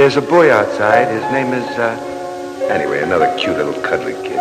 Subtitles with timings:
[0.00, 1.08] There's a boy outside.
[1.08, 1.94] His name is, uh,
[2.70, 4.38] anyway, another cute little cuddly kid.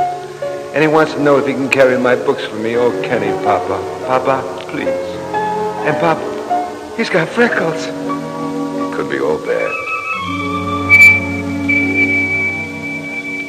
[0.74, 2.78] And he wants to know if he can carry my books for me.
[2.78, 3.78] Oh, can he, Papa?
[4.08, 4.88] Papa, please.
[4.88, 7.88] And Papa, he's got freckles.
[7.88, 9.70] It could be all bad.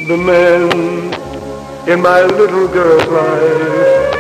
[0.09, 0.69] The man
[1.89, 4.11] in my little girl's life.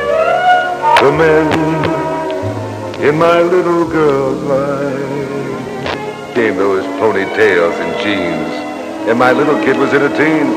[1.02, 5.09] The man in my little girl's life.
[6.40, 8.48] Came those ponytails and jeans.
[9.10, 10.56] And my little kid was in her teens.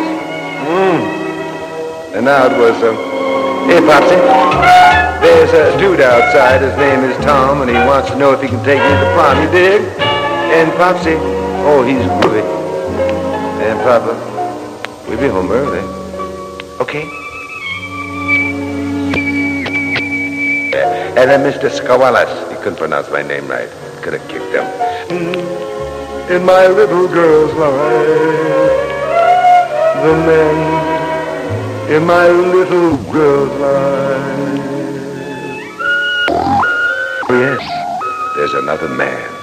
[0.64, 2.16] Mm.
[2.16, 2.96] And now it was, um,
[3.68, 4.16] hey, Popsy,
[5.20, 6.62] there's a dude outside.
[6.62, 8.96] His name is Tom, and he wants to know if he can take me to
[8.96, 9.44] the prom.
[9.44, 9.82] You dig?
[10.56, 11.18] And Popsy,
[11.68, 12.44] oh, he's groovy.
[13.68, 14.16] And Papa,
[15.10, 15.84] we'll be home early.
[16.80, 17.04] Okay?
[21.20, 21.70] And then Mr.
[21.70, 23.70] Skawalas, he couldn't pronounce my name right.
[24.02, 25.73] Could have kicked him.
[26.30, 28.84] In my little girl's life,
[30.04, 34.60] the men in my little girl's life.
[37.30, 37.62] Yes,
[38.36, 39.34] there's another man.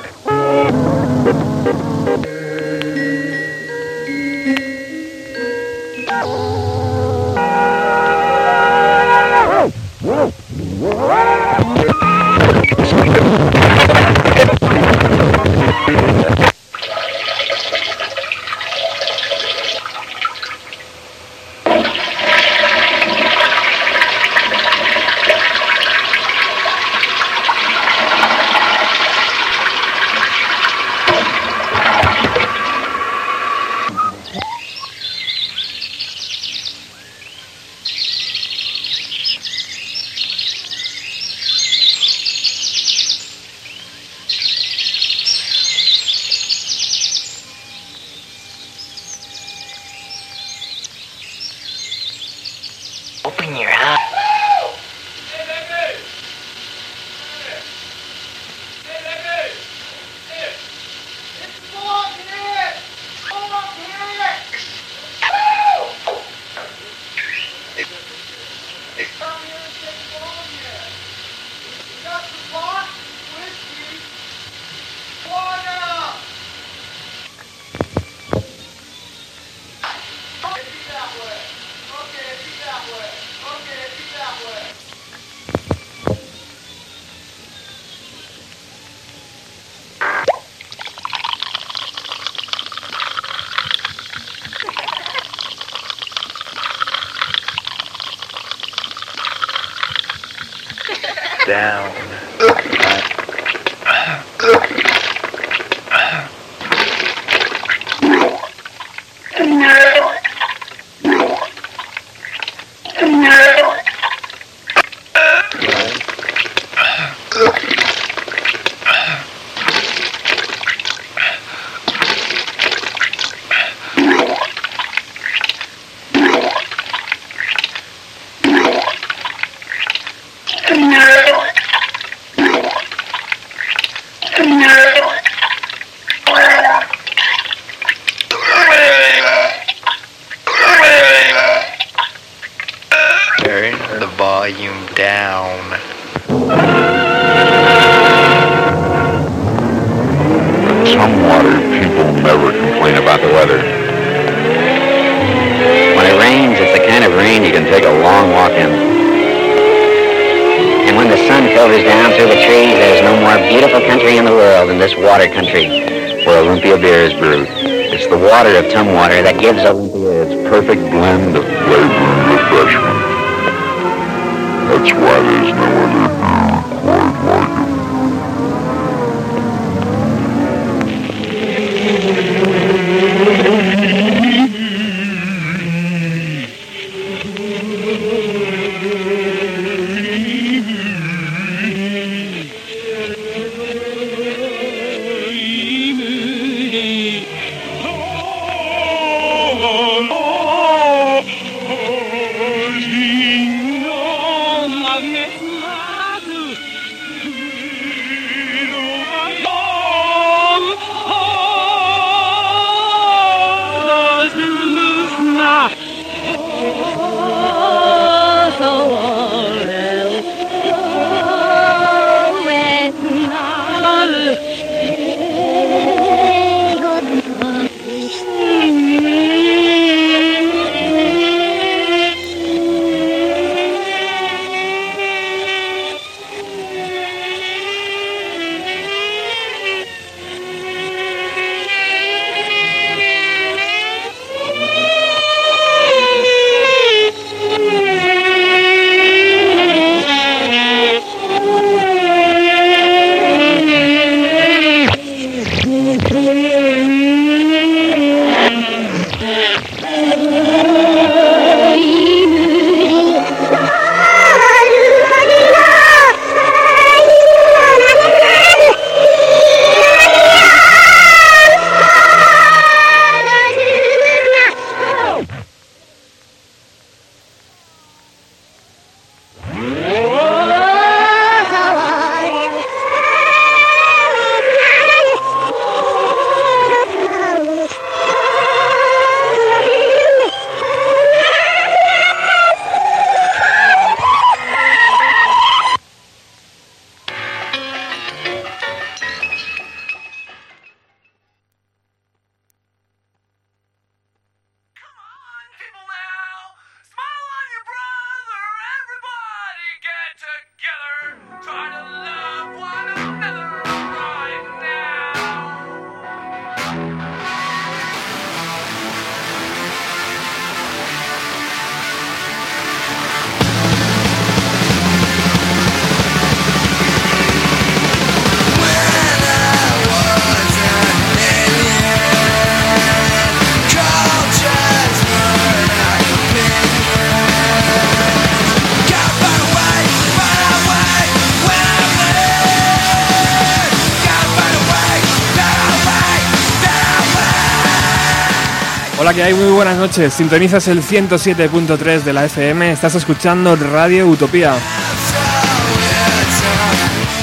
[349.80, 350.12] Noches.
[350.12, 352.70] Sintonizas el 107.3 de la FM.
[352.70, 354.54] Estás escuchando Radio Utopía.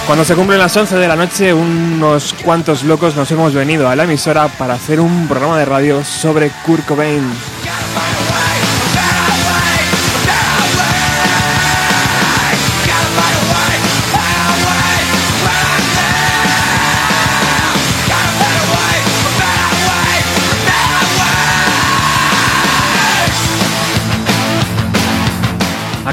[0.07, 3.95] Cuando se cumplen las 11 de la noche, unos cuantos locos nos hemos venido a
[3.95, 7.31] la emisora para hacer un programa de radio sobre Kurt Cobain.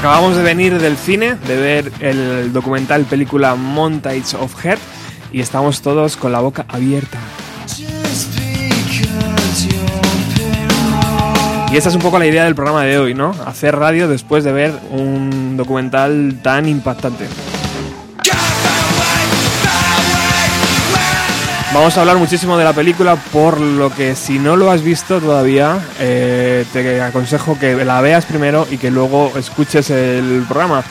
[0.04, 4.78] Acabamos de venir del cine, de ver el documental película Montage of Heart
[5.32, 7.18] y estamos todos con la boca abierta.
[11.72, 13.30] Y esa es un poco la idea del programa de hoy, ¿no?
[13.46, 17.24] Hacer radio después de ver un documental tan impactante.
[21.74, 25.20] Vamos a hablar muchísimo de la película, por lo que si no lo has visto
[25.20, 30.84] todavía, eh, te aconsejo que la veas primero y que luego escuches el programa.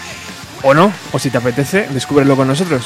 [0.62, 2.86] O no, o si te apetece, descúbrelo con nosotros.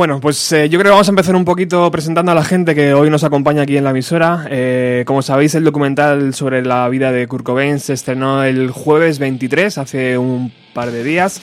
[0.00, 2.74] Bueno, pues eh, yo creo que vamos a empezar un poquito presentando a la gente
[2.74, 4.46] que hoy nos acompaña aquí en la emisora.
[4.48, 9.18] Eh, como sabéis, el documental sobre la vida de Kurt Cobain se estrenó el jueves
[9.18, 11.42] 23, hace un par de días,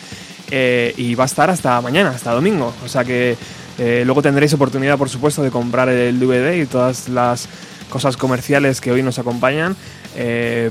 [0.50, 2.74] eh, y va a estar hasta mañana, hasta domingo.
[2.84, 3.38] O sea que
[3.78, 7.48] luego tendréis oportunidad, por supuesto, de comprar el DVD y todas las
[7.92, 9.76] cosas comerciales que hoy nos acompañan,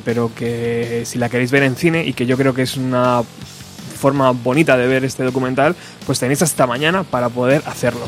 [0.04, 3.22] pero que si la queréis ver en cine y que yo creo que es una
[4.06, 5.74] forma bonita de ver este documental,
[6.06, 8.06] pues tenéis hasta mañana para poder hacerlo.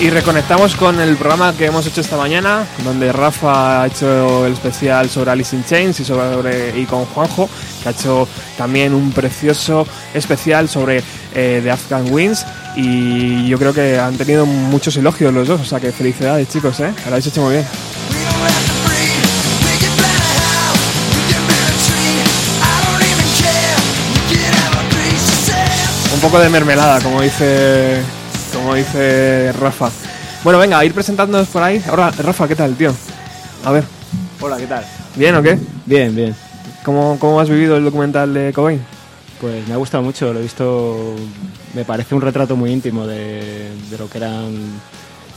[0.00, 4.52] Y reconectamos con el programa que hemos hecho esta mañana, donde Rafa ha hecho el
[4.52, 7.48] especial sobre Alice in Chains y, sobre, y con Juanjo,
[7.82, 11.02] que ha hecho también un precioso especial sobre
[11.34, 12.44] eh, The Afghan Wings
[12.76, 16.80] y yo creo que han tenido muchos elogios los dos, o sea que felicidades chicos,
[16.80, 16.92] ¿eh?
[17.04, 17.66] Lo habéis hecho muy bien.
[26.14, 28.00] Un poco de mermelada, como dice,
[28.52, 29.90] como dice Rafa.
[30.42, 31.82] Bueno, venga, a ir presentándonos por ahí.
[31.88, 32.94] Ahora, Rafa, ¿qué tal, tío?
[33.64, 33.84] A ver.
[34.40, 34.84] Hola, ¿qué tal?
[35.16, 35.58] ¿Bien o qué?
[35.86, 36.34] Bien, bien.
[36.84, 38.80] ¿Cómo, cómo has vivido el documental de Cobain?
[39.40, 41.14] Pues me ha gustado mucho, lo he visto,
[41.74, 44.42] me parece un retrato muy íntimo de, lo que era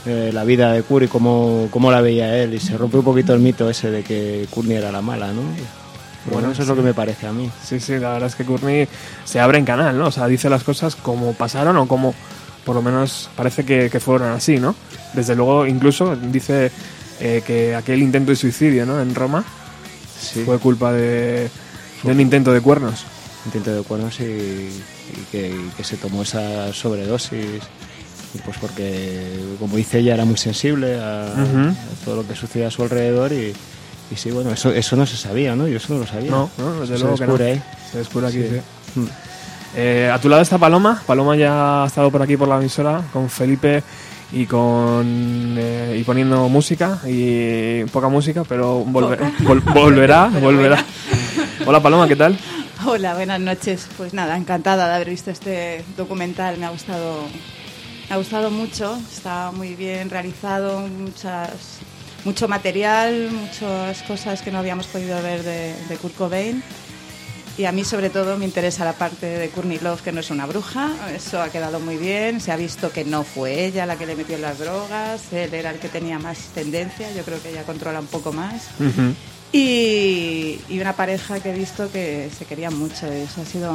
[0.06, 2.54] eh, la vida de Kurt y cómo, cómo, la veía él.
[2.54, 5.42] Y se rompe un poquito el mito ese de que Courtney era la mala, ¿no?
[6.32, 7.50] Bueno, eso es lo que me parece a mí.
[7.62, 8.88] Sí, sí, la verdad es que Courtney
[9.24, 10.06] se abre en canal, ¿no?
[10.06, 12.14] O sea, dice las cosas como pasaron o como,
[12.64, 14.74] por lo menos, parece que, fueron así, ¿no?
[15.14, 16.70] Desde luego, incluso dice
[17.20, 19.00] eh, que aquel intento de suicidio, ¿no?
[19.00, 19.44] En Roma
[20.44, 21.48] fue culpa de,
[22.02, 23.06] de un intento de cuernos
[23.48, 24.68] intento de cuernos y,
[25.30, 27.62] que, se tomó esa sobredosis.
[28.34, 29.24] Y pues porque,
[29.58, 31.32] como dice ella, era muy sensible a,
[32.04, 33.54] todo lo que sucedía a su alrededor y,
[34.10, 35.66] y sí, bueno, eso, eso no se sabía, ¿no?
[35.66, 36.30] Yo eso no lo sabía.
[36.30, 37.62] No, no desde se luego descubre Ahí.
[37.90, 39.00] Se descubre aquí, sí.
[39.00, 39.06] Mm.
[39.76, 41.02] Eh, a tu lado está Paloma.
[41.06, 43.82] Paloma ya ha estado por aquí por la emisora con Felipe
[44.32, 50.84] y con eh, y poniendo música y poca música, pero volverá, volverá.
[51.66, 52.38] Hola Paloma, ¿qué tal?
[52.86, 53.88] Hola, buenas noches.
[53.96, 56.58] Pues nada, encantada de haber visto este documental.
[56.58, 57.24] Me ha gustado,
[58.08, 58.96] me ha gustado mucho.
[59.12, 61.50] Está muy bien realizado, muchas,
[62.24, 66.62] mucho material, muchas cosas que no habíamos podido ver de, de Kurt Cobain.
[67.56, 70.30] Y a mí sobre todo me interesa la parte de Courtney Love, que no es
[70.30, 70.92] una bruja.
[71.12, 72.40] Eso ha quedado muy bien.
[72.40, 75.32] Se ha visto que no fue ella la que le metió las drogas.
[75.32, 77.10] Él era el que tenía más tendencia.
[77.10, 78.68] Yo creo que ella controla un poco más.
[79.52, 83.06] Y, una pareja que he visto que se querían mucho.
[83.06, 83.72] Eso ha sido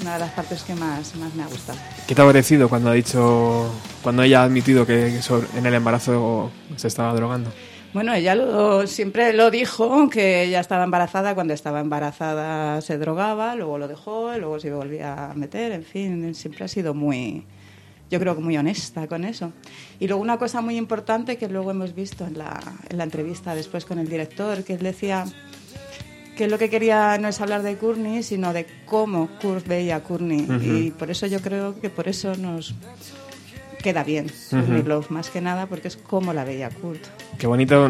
[0.00, 1.78] una de las partes que más, más me ha gustado.
[2.06, 3.70] ¿Qué te ha parecido cuando ha dicho,
[4.02, 5.20] cuando ella ha admitido que
[5.56, 7.50] en el embarazo se estaba drogando?
[7.92, 13.54] Bueno, ella lo, siempre lo dijo, que ella estaba embarazada, cuando estaba embarazada se drogaba,
[13.54, 17.46] luego lo dejó, luego se volvía a meter, en fin, siempre ha sido muy,
[18.10, 19.52] yo creo que muy honesta con eso.
[19.98, 23.54] Y luego una cosa muy importante que luego hemos visto en la, en la entrevista
[23.54, 25.24] después con el director, que él decía
[26.36, 30.02] que lo que quería no es hablar de Courtney, sino de cómo Kurt veía a
[30.02, 30.46] Courtney.
[30.62, 32.74] Y por eso yo creo que por eso nos
[33.82, 37.00] queda bien Courtney Love, más que nada porque es como la veía Kurt.
[37.38, 37.88] Qué bonito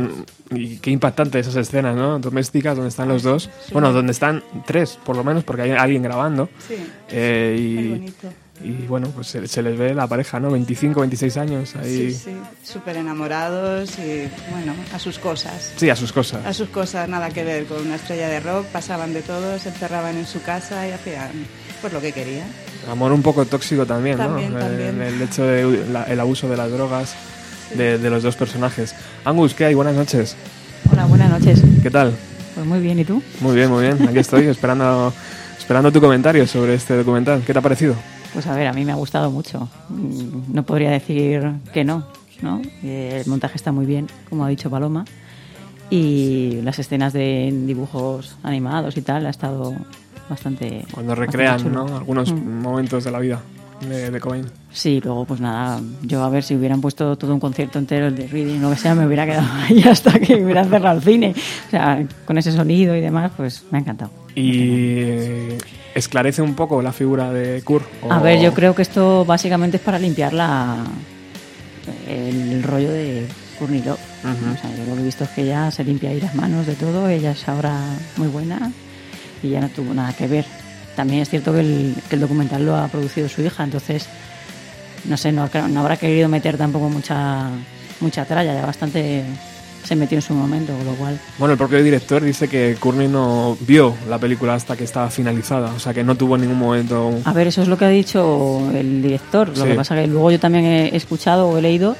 [0.50, 2.18] y qué impactante esas escenas, ¿no?
[2.18, 3.50] Domésticas donde están los dos.
[3.72, 6.48] Bueno, donde están tres, por lo menos, porque hay alguien grabando.
[6.68, 6.76] Sí,
[7.10, 8.28] Eh, muy y, bonito.
[8.62, 10.50] Y bueno, pues se, se les ve la pareja, ¿no?
[10.50, 12.12] 25, 26 años ahí.
[12.12, 15.72] Sí, sí, súper enamorados y bueno, a sus cosas.
[15.76, 16.44] Sí, a sus cosas.
[16.46, 19.68] A sus cosas, nada que ver con una estrella de rock, pasaban de todo, se
[19.68, 21.30] encerraban en su casa y hacían
[21.80, 22.48] pues lo que querían.
[22.90, 24.58] Amor un poco tóxico también, También, ¿no?
[24.60, 25.00] también.
[25.02, 27.14] El, el hecho de la- el abuso de las drogas
[27.74, 28.94] de, de los dos personajes.
[29.24, 29.74] Angus, ¿qué hay?
[29.74, 30.36] Buenas noches.
[30.90, 31.60] Hola, buenas noches.
[31.82, 32.12] ¿Qué tal?
[32.54, 33.22] Pues muy bien, ¿y tú?
[33.40, 34.08] Muy bien, muy bien.
[34.08, 35.12] Aquí estoy esperando,
[35.58, 37.42] esperando tu comentario sobre este documental.
[37.44, 37.94] ¿Qué te ha parecido?
[38.36, 39.66] Pues a ver, a mí me ha gustado mucho.
[39.88, 42.04] Mm, No podría decir que no,
[42.42, 42.60] ¿no?
[42.84, 45.06] Eh, El montaje está muy bien, como ha dicho Paloma.
[45.88, 49.72] Y las escenas de dibujos animados y tal ha estado
[50.28, 50.84] bastante.
[50.92, 51.86] Cuando bastante recrean chulo.
[51.88, 51.96] ¿no?
[51.96, 52.60] algunos Mm.
[52.60, 53.40] momentos de la vida
[53.88, 54.44] de, de Cobain.
[54.70, 58.16] Sí, luego pues nada, yo a ver si hubieran puesto todo un concierto entero, el
[58.16, 61.34] de Reading, lo que sea, me hubiera quedado ahí hasta que hubiera cerrado el cine.
[61.68, 64.10] O sea, con ese sonido y demás, pues me ha encantado.
[64.34, 65.56] Y
[65.96, 67.86] esclarece un poco la figura de Kurt.
[68.02, 70.84] o- A ver, yo creo que esto básicamente es para limpiar la,
[72.08, 73.26] el rollo de
[73.60, 73.88] Love.
[73.88, 74.54] Ujú.
[74.54, 76.66] O sea, yo lo que he visto es que ella se limpia ahí las manos
[76.66, 77.78] de todo, ella es ahora
[78.18, 78.70] muy buena
[79.42, 80.44] y ya no tuvo nada que ver.
[80.94, 84.06] También es cierto que el, que el documental lo ha producido su hija, entonces,
[85.06, 87.48] no sé, no, no habrá querido meter tampoco mucha,
[88.00, 89.24] mucha tralla, ya bastante
[89.86, 91.18] se metió en su momento, con lo cual...
[91.38, 95.72] Bueno, el propio director dice que Courtney no vio la película hasta que estaba finalizada,
[95.72, 97.18] o sea que no tuvo en ningún momento...
[97.24, 99.48] A ver, eso es lo que ha dicho el director.
[99.48, 99.62] Lo Sí.
[99.70, 101.96] que pasa que luego yo también he escuchado o he leído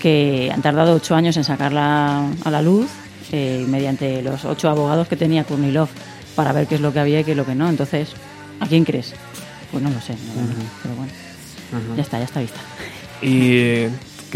[0.00, 2.86] que han tardado ocho años en sacarla a la luz
[3.32, 5.90] eh, mediante los ocho abogados que tenía Courtney Love
[6.36, 7.68] para ver qué es lo que había y qué es lo que no.
[7.68, 8.10] Entonces,
[8.60, 9.14] ¿a quién crees?
[9.72, 10.42] Pues no lo sé, no,
[10.82, 11.10] pero bueno,
[11.96, 12.60] ya está, ya está vista.
[13.20, 13.86] ¿Y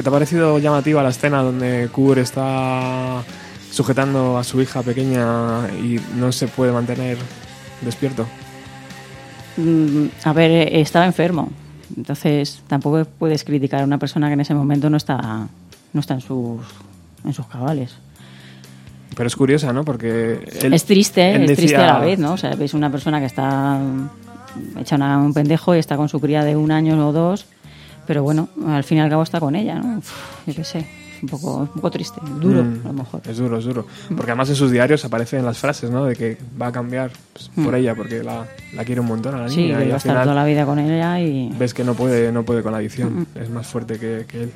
[0.01, 3.23] qué te ha parecido llamativa la escena donde Kurt está
[3.71, 7.19] sujetando a su hija pequeña y no se puede mantener
[7.83, 8.27] despierto?
[9.59, 11.51] Mm, A ver, eh, estaba enfermo,
[11.95, 15.47] entonces tampoco puedes criticar a una persona que en ese momento no está,
[15.93, 16.61] no está en sus,
[17.27, 17.95] en sus cabales.
[19.15, 19.85] Pero es curiosa, ¿no?
[19.85, 22.33] Porque él- es triste, él es triste decía- a la vez, ¿no?
[22.33, 26.09] O sea, ves una persona que está mm, hecha una- un pendejo y está con
[26.09, 27.45] su cría de un año o dos,
[28.11, 29.99] pero bueno, al fin y al cabo está con ella, ¿no?
[29.99, 30.11] Uf,
[30.45, 33.21] Yo qué sé, es un poco, un poco triste, duro Mm, a lo mejor.
[33.25, 33.87] Es duro, es duro.
[34.17, 36.07] Porque además en sus diarios aparecen las frases, ¿no?
[36.07, 39.39] De que va a cambiar pues, por ella porque la, la quiere un montón a
[39.43, 39.51] la Mm.
[39.51, 39.85] Sí, niña.
[39.85, 41.53] y va a estar toda la vida con ella y...
[41.57, 43.29] ves que no puede, no puede con la adicción.
[43.37, 44.53] Es más fuerte que, que él.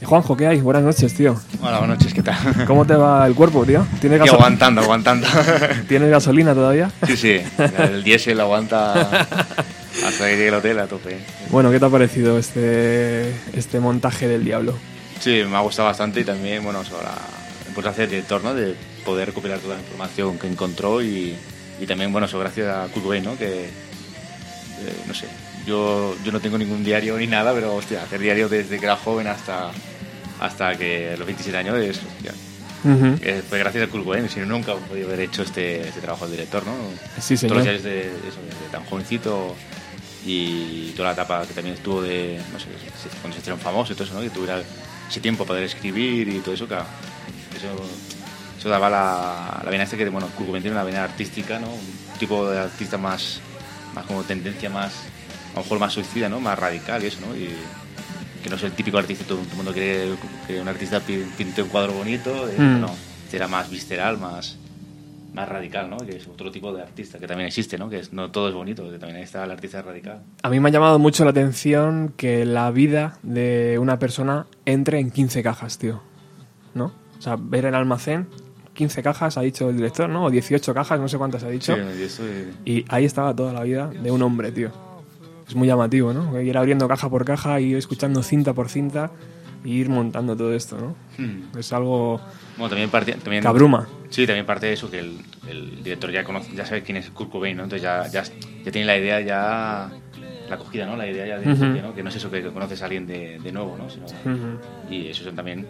[0.00, 0.60] Y Juanjo, ¿qué hay?
[0.60, 1.34] Buenas noches, tío.
[1.60, 2.36] Hola, buenas noches, ¿qué tal?
[2.68, 3.84] ¿Cómo te va el cuerpo, tío?
[4.00, 5.26] ¿Tienes, Aquí gaso- aguantando, aguantando.
[5.88, 6.92] ¿Tienes gasolina todavía?
[7.08, 7.40] Sí, sí,
[7.78, 9.26] el diésel aguanta
[10.20, 11.18] hotel a tope.
[11.50, 14.74] Bueno, ¿qué te ha parecido este, este montaje del diablo?
[15.20, 17.18] Sí, me ha gustado bastante y también, bueno, sobre la
[17.66, 18.54] importancia del director, ¿no?
[18.54, 21.36] De poder recopilar toda la información que encontró y,
[21.80, 23.36] y también, bueno, eso gracias a Kurt ¿no?
[23.38, 23.70] Que, eh,
[25.06, 25.26] no sé,
[25.66, 28.96] yo, yo no tengo ningún diario ni nada, pero, hostia, hacer diario desde que era
[28.96, 29.70] joven hasta,
[30.40, 32.34] hasta que los 27 años es, hostia,
[33.22, 36.26] eh, fue gracias a Kurt Cobain, si no, nunca podría haber hecho este, este trabajo
[36.26, 36.72] el director, ¿no?
[37.20, 37.58] Sí, señor.
[37.58, 39.56] Todos los días de, desde tan jovencito
[40.30, 42.66] y toda la etapa que también estuvo de, no sé,
[43.02, 44.20] se- cuando se hicieron famosos y todo eso, ¿no?
[44.20, 44.62] Que tuviera
[45.08, 46.84] ese tiempo para poder escribir y todo eso, claro.
[47.56, 47.68] Eso,
[48.58, 51.68] eso daba la, la vena este que, bueno, Kurt tiene una vena artística, ¿no?
[51.68, 53.40] Un tipo de artista más,
[53.94, 54.92] más como tendencia más,
[55.54, 56.40] a lo mejor más suicida, ¿no?
[56.40, 57.34] Más radical y eso, ¿no?
[57.34, 57.48] Y
[58.42, 60.10] que no es el típico artista, todo el mundo quiere
[60.46, 62.80] que un artista pi- pinte un cuadro bonito, eh, Mm.
[62.82, 62.94] no,
[63.32, 64.56] era más visceral, más,
[65.32, 65.98] más radical, ¿no?
[65.98, 67.88] Que es otro tipo de artista que también existe, ¿no?
[67.90, 70.22] Que es- no todo es bonito, que también está el artista radical.
[70.42, 74.98] A mí me ha llamado mucho la atención que la vida de una persona entre
[75.00, 76.00] en 15 cajas, tío.
[76.74, 76.92] ¿No?
[77.18, 78.28] O sea, ver el almacén,
[78.74, 80.26] 15 cajas, ha dicho el director, ¿no?
[80.26, 81.74] O 18 cajas, no sé cuántas ha dicho.
[81.74, 84.70] Sí, y eso, eh, Y ahí estaba toda la vida de un hombre, tío.
[85.48, 86.40] Es muy llamativo, ¿no?
[86.40, 89.10] Ir abriendo caja por caja y escuchando cinta por cinta
[89.64, 90.94] ir montando todo esto, ¿no?
[91.22, 91.58] hmm.
[91.58, 92.20] Es algo
[92.56, 93.88] Bueno, también parte, también, que abruma.
[94.10, 97.10] Sí, también parte de eso, que el, el director ya conoce, ya sabe quién es
[97.10, 97.64] Kurt Cobain, ¿no?
[97.64, 98.22] Entonces ya, ya,
[98.64, 99.90] ya tiene la idea ya,
[100.48, 100.96] la acogida, ¿no?
[100.96, 101.46] La idea ya de.
[101.82, 101.94] ¿no?
[101.94, 103.90] Que no es eso que conoces a alguien de, de nuevo, ¿no?
[103.90, 104.58] Sino, Ujú.
[104.90, 105.66] Y eso también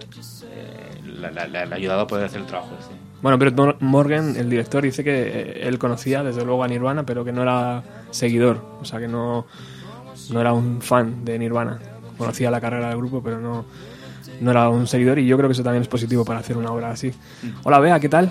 [0.52, 2.95] eh, la- ayudado a poder hacer el trabajo este.
[3.21, 7.04] Bueno, pero Mor- Morgan, el director, dice que eh, él conocía desde luego a Nirvana,
[7.04, 9.47] pero que no era seguidor, o sea que no,
[10.30, 11.80] no era un fan de Nirvana.
[12.19, 13.65] Conocía la carrera del grupo, pero no,
[14.41, 16.73] no era un seguidor y yo creo que eso también es positivo para hacer una
[16.73, 17.13] obra así.
[17.63, 18.31] Hola Bea, ¿qué tal?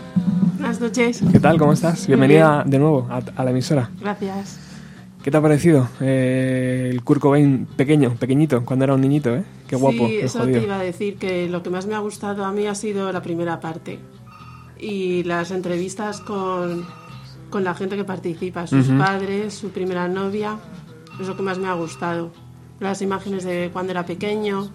[0.58, 1.24] Buenas noches.
[1.32, 1.58] ¿Qué tal?
[1.58, 2.06] ¿Cómo estás?
[2.08, 3.90] Bienvenida de nuevo a, a la emisora.
[4.02, 4.60] Gracias.
[5.24, 9.44] ¿Qué te ha parecido eh, el Kurt Cobain pequeño, pequeñito, cuando era un niñito, eh?
[9.68, 10.60] Qué guapo, Sí, eso jodido.
[10.60, 13.12] te iba a decir, que lo que más me ha gustado a mí ha sido
[13.12, 14.00] la primera parte.
[14.80, 16.86] Y las entrevistas con,
[17.50, 18.98] con la gente que participa, sus Ujú.
[19.00, 20.58] padres, su primera novia,
[21.20, 22.32] es lo que más me ha gustado.
[22.80, 24.70] Las imágenes de cuando era pequeño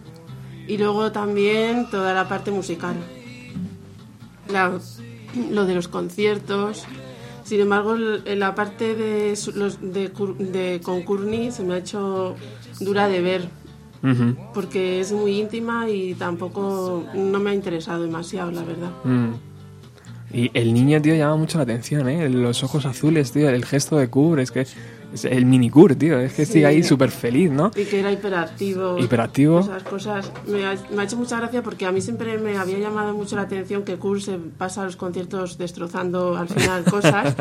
[0.66, 2.94] y luego también toda la parte musical.
[4.50, 4.78] La-
[5.50, 6.84] lo de los conciertos.
[7.44, 12.36] Sin embargo, la parte de, los, de, de con Courtney se me ha hecho
[12.80, 13.48] dura de ver
[14.52, 18.90] porque es muy íntima y tampoco no me ha interesado demasiado, la verdad.
[19.04, 19.28] Mm.
[20.34, 22.28] Y el niño, tío, llama mucho la atención, ¿eh?
[22.28, 24.66] Los ojos azules, tío, el gesto de Kurt, es que
[25.24, 26.52] el mini Kurt, tío, es que Sí.
[26.54, 27.70] sigue ahí súper feliz, ¿no?
[27.76, 28.98] Y que era hiperactivo.
[28.98, 29.60] Hiperactivo.
[29.60, 30.32] Esas cosas.
[30.46, 33.36] Me ha, me ha hecho mucha gracia porque a mí siempre me había llamado mucho
[33.36, 37.34] la atención que Kurt se pasa los conciertos destrozando al final cosas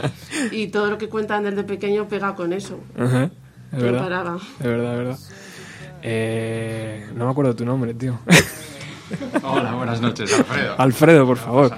[0.51, 2.79] y todo lo que cuentan desde pequeño pega con eso.
[2.97, 3.25] Ajá,
[3.71, 4.01] Es No verdad.
[4.03, 4.37] paraba.
[4.59, 5.17] Es verdad, es verdad.
[6.03, 8.19] Eh, no me acuerdo tu nombre, tío.
[9.43, 10.75] Hola, buenas noches, Alfredo.
[10.77, 11.71] Alfredo, por favor.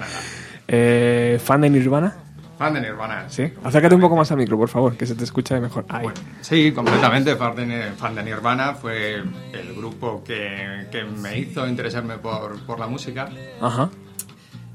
[0.67, 2.15] Eh, ¿Fan de Nirvana?
[2.58, 3.30] Fan de Nirvana.
[3.30, 3.52] Sí.
[3.63, 5.86] Acércate un poco más al micro, por favor, que se te escucha mejor.
[5.89, 6.08] Ahí.
[6.42, 8.74] Sí, completamente fan de, fan de Nirvana.
[8.76, 13.28] Fue el grupo que, que me hizo interesarme por, por la música.
[13.60, 13.89] Ajá.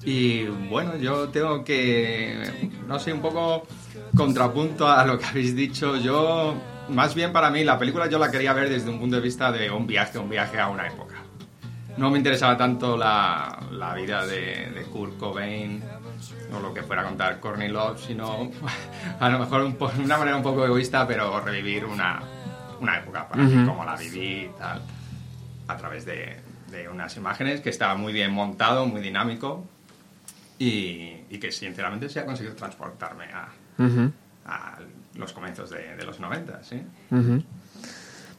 [0.03, 3.67] Y bueno, yo tengo que, no sé, un poco
[4.17, 5.97] contrapunto a lo que habéis dicho.
[5.97, 6.55] Yo,
[6.89, 9.53] más bien para mí, la película yo la quería ver desde un punto de vista
[9.53, 11.17] de un viaje, un viaje a una época.
[11.97, 15.83] No me interesaba tanto la, la vida de, de Kurt Cobain
[16.55, 18.51] o lo que fuera a contar Courtney Love, sino
[19.21, 22.21] a lo mejor un po- de una manera un poco egoísta, pero revivir una,
[22.81, 24.81] una época para mí, como la viví y tal,
[25.69, 26.37] a través de,
[26.71, 29.65] de unas imágenes que estaba muy bien montado, muy dinámico
[30.59, 33.49] y, y que sinceramente se ha conseguido transportarme a,
[35.15, 36.81] los comienzos de, de los 90, ¿sí?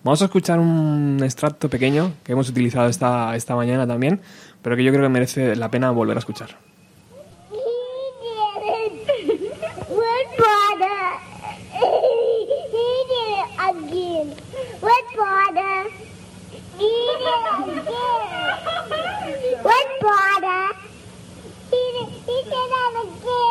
[0.04, 4.22] Vamos a escuchar un extracto pequeño que hemos utilizado esta, esta mañana también,
[4.62, 6.58] pero que yo creo que merece la pena volver a escuchar.
[15.20, 15.84] border?
[16.80, 17.24] Eat it
[17.78, 18.08] again.
[19.68, 20.64] What border?
[21.80, 23.50] Eat it, eat it again.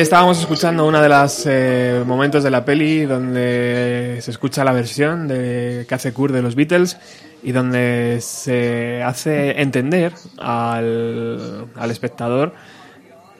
[0.00, 5.26] Estábamos escuchando uno de los eh, momentos de la peli donde se escucha la versión
[5.26, 6.96] de que hace Kurt de los Beatles
[7.42, 12.52] y donde se hace entender al, al espectador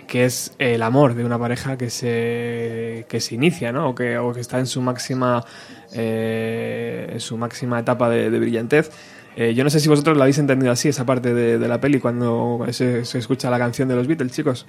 [0.06, 3.90] que es el amor de una pareja que se, que se inicia, ¿no?
[3.90, 5.44] O que, o que está en su máxima,
[5.92, 8.90] eh, en su máxima etapa de, brillantez.
[9.36, 11.78] Eh, yo no sé si vosotros lo habéis entendido así, esa parte de, de la
[11.78, 14.66] peli, cuando se, se escucha la canción de los Beatles, chicos.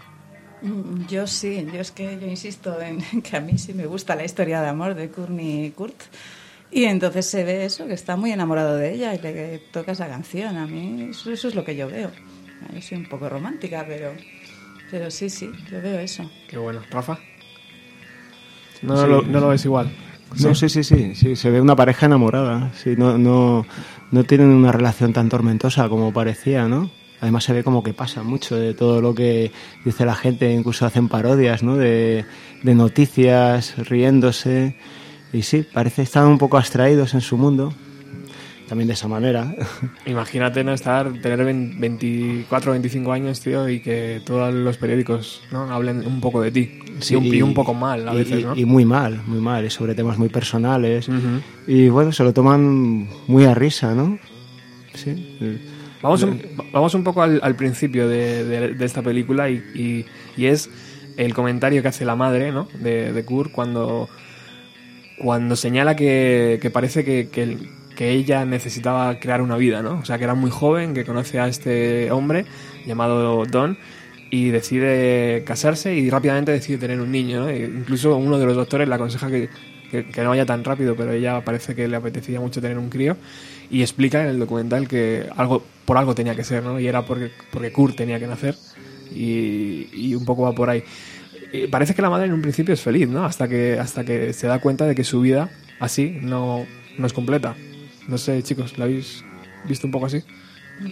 [1.07, 4.25] Yo sí, yo es que yo insisto en que a mí sí me gusta la
[4.25, 5.95] historia de amor de Courtney y Kurt.
[6.71, 10.07] Y entonces se ve eso, que está muy enamorado de ella y le toca esa
[10.07, 10.55] canción.
[10.57, 12.11] A mí eso, eso es lo que yo veo.
[12.73, 14.11] Yo soy un poco romántica, pero,
[14.91, 16.29] pero sí, sí, yo veo eso.
[16.47, 16.81] Qué bueno.
[16.91, 17.17] Rafa.
[18.81, 19.07] No, Sí.
[19.09, 19.91] lo, no lo ves igual.
[20.41, 23.65] No, sí, sí, sí, sí, se ve una pareja enamorada, sí, no, no,
[24.11, 26.91] no tienen una relación tan tormentosa como parecía, ¿no?
[27.21, 29.51] Además se ve como que pasa mucho de todo lo que
[29.83, 31.75] dice la gente, incluso hacen parodias, ¿no?
[31.75, 32.25] De,
[32.63, 34.73] de noticias, riéndose,
[35.33, 37.73] y sí, parece estar un poco abstraídos en su mundo,
[38.67, 39.53] también de esa manera.
[40.05, 45.71] Imagínate no estar, tener 20 24 25 años, tío, y que todos los periódicos ¿no?
[45.73, 46.69] hablen un poco de ti.
[47.01, 48.55] Sí, y, un, y un poco mal a y- veces, ¿no?
[48.55, 51.07] y muy mal, muy mal, y sobre temas muy personales.
[51.09, 51.41] Ujú.
[51.67, 54.17] Y bueno, se lo toman muy a risa, ¿no?
[54.93, 55.15] Sí.
[56.01, 60.05] Vamos un, vamos un poco al, al principio de, de- de esta película y, y-
[60.37, 60.69] y es
[61.17, 62.69] el comentario que hace la madre ¿no?
[62.73, 64.09] de, de Kurt cuando,
[65.15, 69.99] cuando señala que, que parece que, que, el- que ella necesitaba crear una vida, ¿no?
[69.99, 72.45] O sea, que era muy joven, que conoce a este hombre
[72.85, 73.77] llamado Don
[74.31, 77.49] y decide casarse y rápidamente decide tener un niño, ¿no?
[77.49, 79.49] E incluso uno de los doctores le aconseja que,
[79.91, 82.89] que- que no vaya tan rápido, pero ella parece que le apetecía mucho tener un
[82.89, 83.17] crío
[83.69, 86.79] y explica en el documental que algo por algo tenía que ser, ¿no?
[86.79, 88.55] Y era porque, porque Kurt tenía que nacer
[89.11, 90.83] y, y un poco va por ahí.
[91.51, 93.25] Y parece que la madre en un principio es feliz, ¿no?
[93.25, 96.65] Hasta que, hasta que se da cuenta de que su vida así no,
[96.97, 97.55] no es completa.
[98.07, 99.23] No sé, chicos, ¿la habéis
[99.67, 100.23] visto un poco así?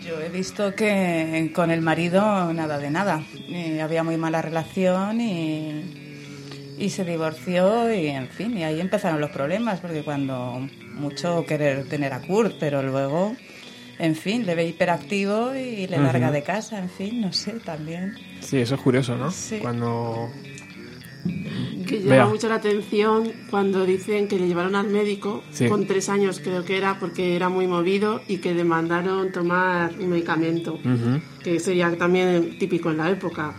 [0.03, 3.23] Yo he visto que con el marido nada de nada.
[3.49, 6.06] Eh, había muy mala relación y,
[6.77, 11.85] y se divorció y en fin, y ahí empezaron los problemas, porque cuando mucho querer
[11.89, 13.35] tener a Kurt, pero luego,
[13.99, 18.15] en fin, le ve hiperactivo y le larga de casa, en fin, no sé, también.
[18.41, 19.31] Sí, eso es curioso, ¿no?
[19.31, 19.57] Sí.
[19.59, 20.29] Cuando...
[21.87, 22.17] Que Vea.
[22.19, 25.67] llama mucho la atención cuando dicen que le llevaron al médico Sí.
[25.67, 29.91] con tres años, creo que era, porque era muy movido y que le mandaron tomar
[29.99, 30.79] un medicamento,
[31.43, 33.55] que sería también típico en la época.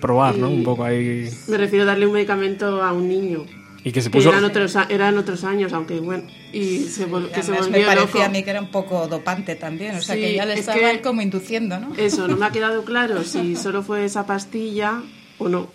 [0.00, 0.50] Probar, ¿no?
[0.50, 1.28] Y- Un poco ahí...
[1.48, 3.44] Me refiero a darle un medicamento a un niño.
[3.82, 4.28] Y que se Que puso...
[4.30, 8.04] eran otros, eran otros años, aunque bueno, y se, vol- que se volvió me parecía
[8.04, 8.22] loco.
[8.24, 10.60] a mí que era un poco dopante también, o sea Sí, que ya le es
[10.60, 11.94] estaban que- como induciendo, ¿no?
[11.96, 15.00] Eso, no me ha quedado claro si solo fue esa pastilla
[15.38, 15.68] o no.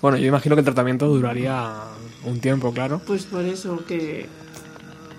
[0.00, 1.74] Bueno, yo imagino que el tratamiento duraría
[2.24, 3.02] un tiempo, claro.
[3.06, 4.26] Pues por eso que...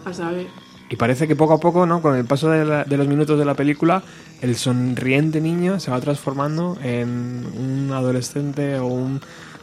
[0.03, 0.47] A saber.
[0.93, 2.03] Y parece que poco a poco, ¿no?
[2.03, 4.03] Con el paso de, la- de los minutos de la película,
[4.43, 9.19] el sonriente niño se va transformando en un adolescente o un,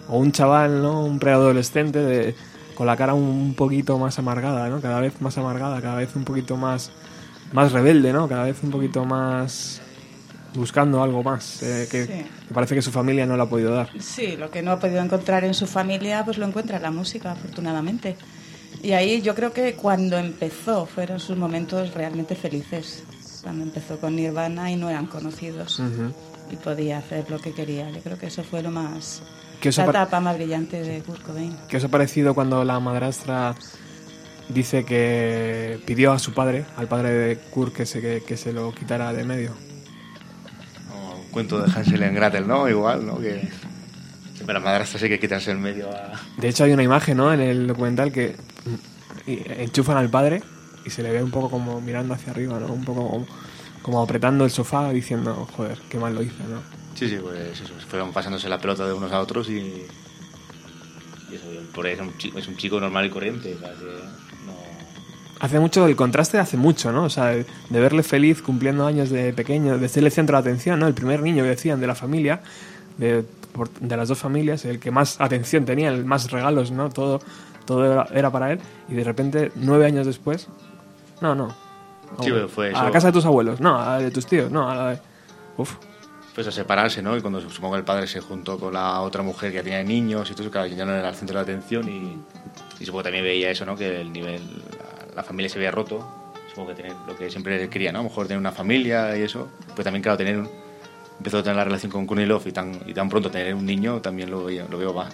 [0.09, 1.05] o un chaval, ¿no?
[1.05, 2.35] Un preadolescente de,
[2.75, 4.81] con la cara un poquito más amargada, ¿no?
[4.81, 6.91] Cada vez más amargada, cada vez un poquito más,
[7.53, 8.27] más rebelde, ¿no?
[8.29, 9.81] Cada vez un poquito más
[10.57, 12.13] buscando algo más eh, que, Sí.
[12.49, 13.89] que parece que su familia no le ha podido dar.
[14.01, 16.91] Sí, lo que no ha podido encontrar en su familia, pues lo encuentra en la
[16.91, 18.17] música, afortunadamente.
[18.83, 23.05] Y ahí yo creo que cuando empezó fueron sus momentos realmente felices.
[23.43, 25.79] Cuando empezó con Nirvana y no eran conocidos.
[25.79, 26.13] Ujú.
[26.51, 27.91] Y podía hacer lo que quería.
[27.91, 29.23] Yo creo que eso fue lo más.
[29.61, 31.55] ¿Qué os la etapa más brillante de Kurt Cobain.
[31.69, 33.55] ¿Qué os ha parecido cuando la madrastra
[34.49, 38.53] dice que pidió a su padre, al padre de Kurt, que se, que, que se
[38.53, 39.53] lo quitara de medio?
[40.93, 42.69] Un cuento de Hansel y Gretel, ¿no?
[42.69, 43.19] Igual, ¿no?
[43.19, 43.49] Que
[44.41, 46.19] siempre las madrastras hay que quitarse el medio a...
[46.39, 47.31] De hecho, hay una imagen ¿no?
[47.31, 48.37] en el documental que
[49.27, 50.43] enchufan al padre
[50.87, 52.69] y se le ve un poco como mirando hacia arriba, ¿no?
[52.69, 53.27] Un poco como,
[53.83, 56.63] como apretando el sofá diciendo, joder, qué mal lo hice, ¿no?
[56.95, 57.75] Sí, sí, pues eso.
[57.87, 59.85] Fueron pasándose la pelota de unos a otros y...
[61.31, 63.69] Y eso, por ahí es un chico, es un chico normal y corriente, o sea,
[63.75, 63.85] que
[64.47, 64.55] no...
[65.41, 67.05] Hace mucho, el contraste hace mucho, ¿no?
[67.05, 70.41] O sea, de, de verle feliz cumpliendo años de pequeño, de ser el centro de
[70.41, 70.87] atención, ¿no?
[70.87, 72.41] El primer niño que decían de la familia,
[72.97, 76.89] de, por- de las dos familias, el que más atención tenía, el más regalos, ¿no?
[76.91, 77.21] Todo,
[77.67, 78.61] todo era, era para él.
[78.89, 80.49] Y de repente, nueve años después,
[81.21, 81.49] no, no.
[82.23, 82.83] Sí, pero fue A eso.
[82.85, 84.99] la casa de tus abuelos, no, a la de tus tíos, no, a la de...
[85.57, 85.75] Uf.
[86.35, 87.17] pues a separarse, ¿no?
[87.17, 89.83] Y cuando supongo que el padre se juntó con la otra mujer que ya tenía
[89.83, 92.17] niños y todo eso, claro, ya no era el centro de atención y,
[92.81, 93.77] y supongo que también veía eso, ¿no?
[93.77, 94.41] Que el nivel,
[95.09, 96.05] la, la familia se había roto,
[96.49, 97.99] supongo que tener lo que siempre quería, ¿no?
[98.01, 100.49] A lo mejor tener una familia y eso, pues también, claro, tener, un-
[101.21, 104.01] empezó a tener la relación con Love y tan, y tan pronto tener un niño
[104.01, 105.11] también lo, lo veo ba-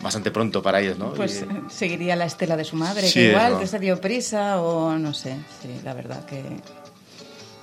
[0.00, 1.12] bastante pronto para ellos, ¿no?
[1.14, 3.60] Pues Y- eh, seguiría la estela de su madre, Sí, que igual eso.
[3.60, 5.36] que se dio prisa o no sé.
[5.62, 6.42] Sí, la verdad que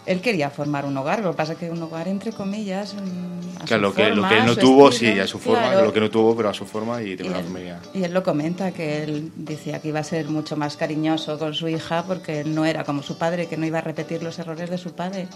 [0.05, 2.95] él quería formar un hogar, lo que pasa es que un hogar entre comillas.
[2.95, 5.13] mm, a Claro, su lo que, lo forma, que él no tuvo, estilo.
[5.13, 5.85] sí, a su forma, Claro.
[5.85, 7.79] lo que no tuvo, pero a su forma y Y tener una él, familia.
[7.93, 11.53] y él lo comenta, que él decía que iba a ser mucho más cariñoso con
[11.53, 14.37] su hija porque él no era como su padre, que no iba a repetir los
[14.39, 15.27] errores de su padre.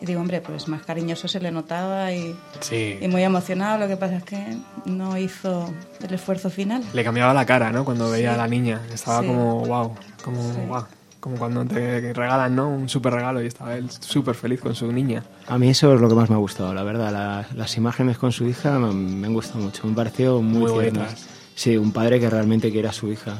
[0.00, 2.98] Y digo, hombre, pues más cariñoso se le notaba y, Sí.
[3.00, 3.78] y muy emocionado.
[3.78, 6.84] Lo que pasa es que no hizo el esfuerzo final.
[6.92, 7.84] Le cambiaba la cara, ¿no?
[7.84, 8.80] Cuando veía a la niña.
[8.92, 9.26] Estaba Sí.
[9.26, 10.60] como, wow, como, Sí.
[10.68, 10.84] wow.
[11.20, 12.68] Como cuando te regalan, ¿no?
[12.68, 15.24] Un súper regalo y estaba él súper feliz con su niña.
[15.48, 17.10] A mí eso es lo que más me ha gustado, la verdad.
[17.12, 19.82] Las, las imágenes con su hija me, me han gustado mucho.
[19.82, 21.26] Me han parecido muy, Muy bonitas.
[21.56, 23.34] Sí, un padre que realmente quiere a su hija.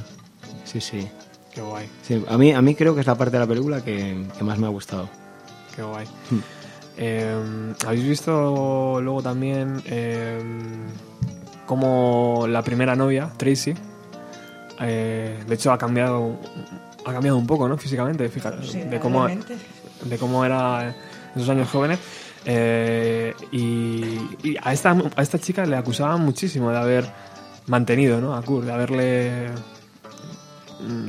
[0.64, 1.08] Sí, sí.
[1.54, 3.82] Qué guay, Sí, a, mí, a mí creo que es la parte de la película
[3.82, 5.08] que, que más me ha gustado.
[5.78, 6.06] Qué guay.
[6.30, 6.38] Hmm.
[6.96, 10.40] Eh, ¿Habéis visto luego también eh,
[11.66, 13.74] cómo la primera novia, Tracy,
[14.80, 16.40] eh, de hecho ha cambiado
[17.06, 17.78] ha cambiado un poco, ¿no?
[17.78, 20.94] Físicamente, fíjate, Sí, de cómo de cómo era en
[21.36, 22.00] esos años jóvenes.
[22.44, 27.04] Eh, y y a, esta, a esta chica le acusaban muchísimo de haber
[27.66, 28.34] mantenido ¿no?
[28.34, 29.48] a Kurt, de haberle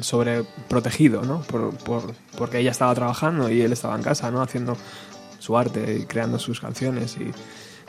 [0.01, 1.41] sobreprotegido, ¿no?
[1.41, 4.41] Por, por- porque ella estaba trabajando y él estaba en casa, ¿no?
[4.41, 4.77] Haciendo
[5.39, 7.17] su arte y creando sus canciones.
[7.17, 7.25] Y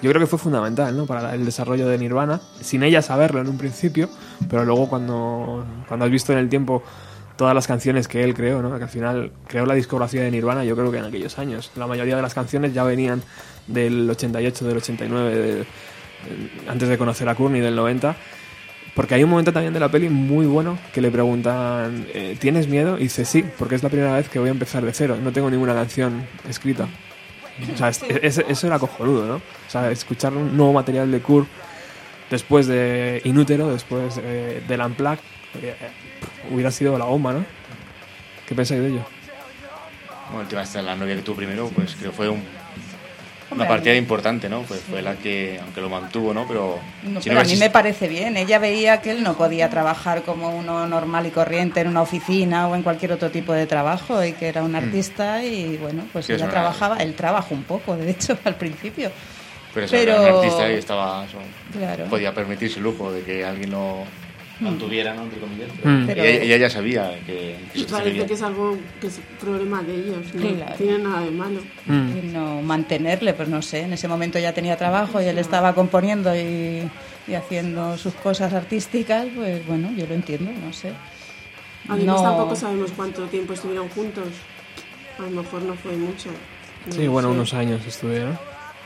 [0.03, 1.07] yo creo que fue fundamental, ¿no?
[1.07, 4.09] Para el desarrollo de Nirvana, sin ella saberlo en un principio,
[4.49, 6.83] pero luego cuando, cuando has visto en el tiempo
[7.37, 8.77] todas las canciones que él creó, ¿no?
[8.79, 11.71] Que al final creó la discografía de Nirvana, yo creo que en aquellos años.
[11.77, 13.23] La mayoría de las canciones ya venían
[13.67, 15.67] del 88, del 89, del-
[16.69, 18.15] antes de conocer a Courtney, del 90.
[18.95, 22.67] Porque hay un momento también de la peli muy bueno que le preguntan, eh, ¿tienes
[22.69, 22.99] miedo?
[22.99, 25.33] Y dice, sí, porque es la primera vez que voy a empezar de cero, no
[25.33, 26.89] tengo ninguna canción escrita.
[27.73, 29.35] O sea, es- es- eso era cojonudo, ¿no?
[29.37, 31.47] O sea, escuchar un nuevo material de Kurt
[32.31, 35.21] después de Inútero, después eh, del Unplugged,
[35.63, 35.75] eh,
[36.51, 37.45] hubiera sido la bomba, ¿no?
[38.47, 39.05] ¿Qué pensáis de ello?
[40.29, 42.43] Bueno, el tema de la novia que tuvo primero, pues creo que fue un-
[43.51, 44.63] Hombre, una partida importante, ¿no?
[44.63, 46.47] Pues fue la que, aunque lo mantuvo, ¿no?
[46.47, 48.37] Pero, No, si pero no a mí me parece bien.
[48.37, 52.69] Ella veía que él no podía trabajar como uno normal y corriente en una oficina
[52.69, 56.27] o en cualquier otro tipo de trabajo y que era un artista y bueno, pues.
[56.27, 59.11] Sí, ella trabajaba, él trabajó un poco, de hecho, al principio.
[59.75, 61.39] Pero, eso, Pero- era un artista y estaba, eso,
[61.77, 62.05] Claro.
[62.05, 64.30] podía permitirse el lujo de que alguien lo mantuviera,
[64.61, 64.69] ¿no?
[64.69, 65.69] Entre comillas.
[65.83, 66.07] Mm.
[66.07, 69.95] Pero- ella, ella ya sabía que, Y parece que es algo que es problema de
[69.95, 70.75] ellos, no Claro.
[70.77, 71.61] tiene nada de malo.
[71.87, 72.33] Mm.
[72.33, 76.35] No mantenerle, pues no sé, en ese momento ya tenía trabajo y él estaba componiendo
[76.37, 76.89] y,
[77.27, 80.93] y haciendo sus cosas artísticas, pues bueno, yo lo entiendo, no sé.
[81.89, 84.29] Además No- tampoco sabemos cuánto tiempo estuvieron juntos.
[85.19, 86.29] A lo mejor no fue mucho.
[86.87, 87.35] No Sí, bueno, sé.
[87.35, 88.39] unos años estuvieron.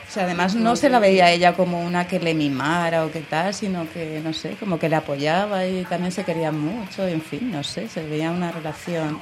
[0.07, 3.11] O sea, además no se la veía a ella como una que le mimara o
[3.11, 7.09] qué tal, sino que, no sé, como que le apoyaba y también se querían mucho,
[7.09, 9.19] y en fin, no sé, se veía una relación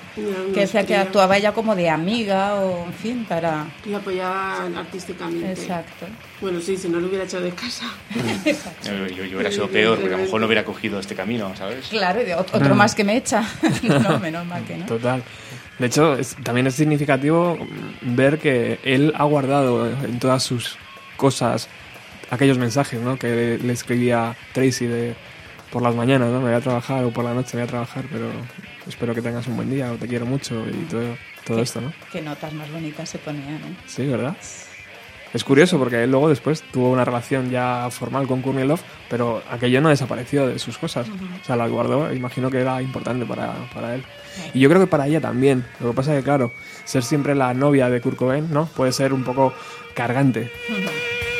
[0.53, 3.65] que decía que actuaba ella como de amiga o, en fin, para...
[3.85, 5.51] Y apoyaba artísticamente.
[5.51, 6.05] Exacto.
[6.41, 7.85] Bueno, sí, si no lo hubiera echado de casa.
[8.83, 11.55] Yo, yo- yo hubiera sido peor, porque a lo mejor no hubiera cogido este camino,
[11.55, 11.87] ¿sabes?
[11.87, 12.77] Claro, y de ot- otro Mm.
[12.77, 13.43] más que me echa.
[13.83, 14.85] no, menos mal que no.
[14.85, 15.23] Total.
[15.79, 17.57] De hecho, es- también es significativo
[18.01, 20.77] ver que él ha guardado en todas sus
[21.17, 21.67] cosas
[22.29, 23.17] aquellos mensajes ¿no?
[23.17, 25.15] que le escribía Tracy de
[25.71, 26.39] por las mañanas, ¿no?
[26.39, 28.29] Me voy a trabajar o por la noche me voy a trabajar, pero
[28.87, 31.91] espero que tengas un buen día o te quiero mucho y todo, todo esto, ¿no?
[32.11, 33.59] Qué notas más bonitas se ponían.
[33.87, 34.35] Sí, ¿verdad?
[35.33, 39.41] Es curioso porque él luego después tuvo una relación ya formal con Courtney Love, pero
[39.49, 41.07] aquello no desapareció de sus cosas.
[41.09, 44.03] O sea, las guardó, imagino que era importante para, para él.
[44.53, 45.65] Y yo creo que para ella también.
[45.79, 46.51] Lo que pasa es que, claro,
[46.85, 48.67] ser siempre la novia de Kurt Cobain, ¿no?
[48.67, 49.53] Puede ser un poco
[49.95, 50.51] cargante.
[50.69, 51.32] Good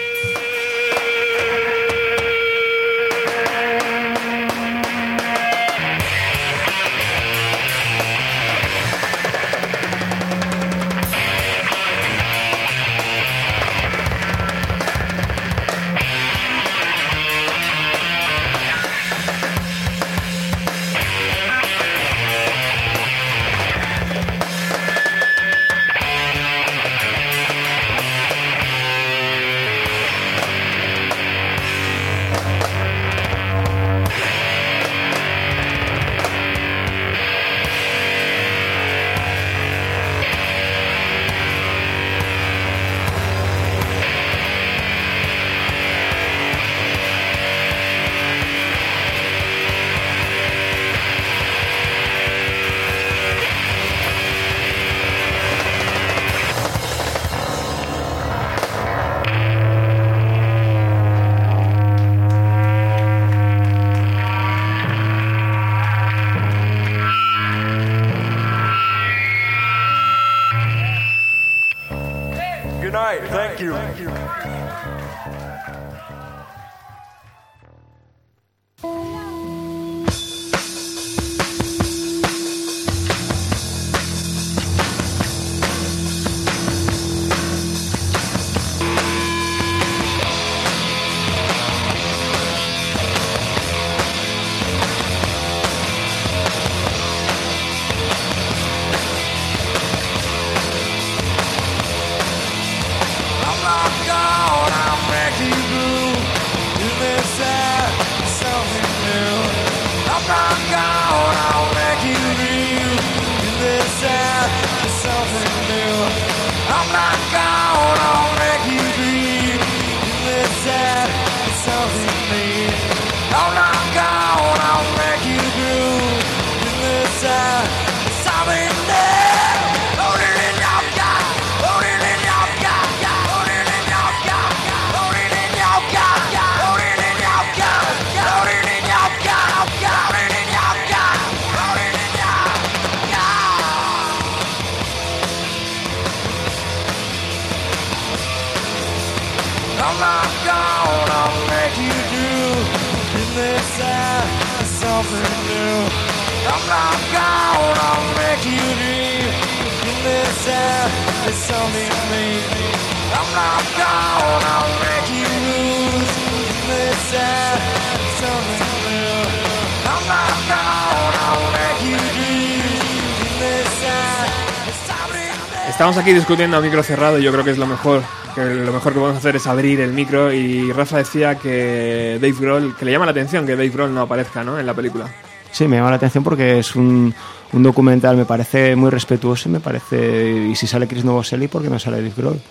[175.70, 178.02] Estamos aquí discutiendo a micro cerrado y yo creo que es lo mejor.
[178.36, 182.36] Que lo mejor que podemos hacer es abrir el micro y Rafa decía que Dave
[182.40, 184.60] Grohl, que le llama la atención que Dave Grohl no aparezca ¿no?
[184.60, 185.10] en la película.
[185.54, 187.14] Sí, me llama la atención porque es un,
[187.54, 190.48] un documental, me parece muy respetuoso y me parece...
[190.50, 192.42] Y si sale Chris Novoselic, ¿por qué no sale Dave Grohl?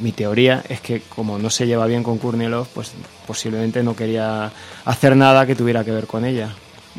[0.00, 2.92] Mi teoría es que como no se lleva bien con Courtney Love, pues
[3.26, 4.52] posiblemente no quería
[4.84, 6.50] hacer nada que tuviera que ver con ella.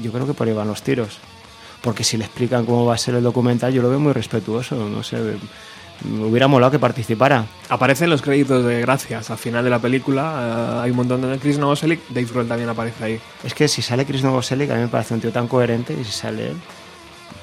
[0.02, 1.20] Yo creo que por ahí van los tiros.
[1.84, 4.76] Porque si le explican cómo va a ser el documental, yo lo veo muy respetuoso.
[4.90, 5.18] No sé,
[6.04, 7.46] me hubiera molado que participara.
[7.70, 10.78] Aparecen los créditos de gracias al final de la película.
[10.80, 13.20] eh, hay un montón de Chris Novoselic, Dave Grohl también aparece ahí.
[13.44, 16.04] Es que si sale Chris Novoselic, a mí me parece un tío tan coherente, y
[16.04, 16.58] si sale él,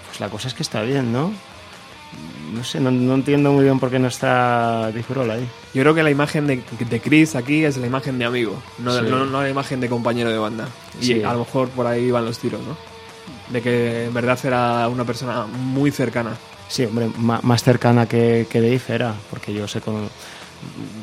[0.09, 1.32] pues la cosa es que está bien, ¿no?
[2.54, 5.46] No sé, no, no entiendo muy bien por qué no está Dave Grohl ahí.
[5.74, 8.92] Yo creo que la imagen de, de Chris aquí es la imagen de amigo, no,
[8.98, 9.04] Sí.
[9.09, 10.66] no, no la imagen de compañero de banda.
[11.00, 11.22] Y Sí.
[11.22, 12.74] a lo mejor por ahí van los tiros, ¿no?
[13.52, 16.30] De que en verdad era una persona muy cercana.
[16.68, 20.08] Sí, hombre, más cercana que, que Dave era, porque yo sé con,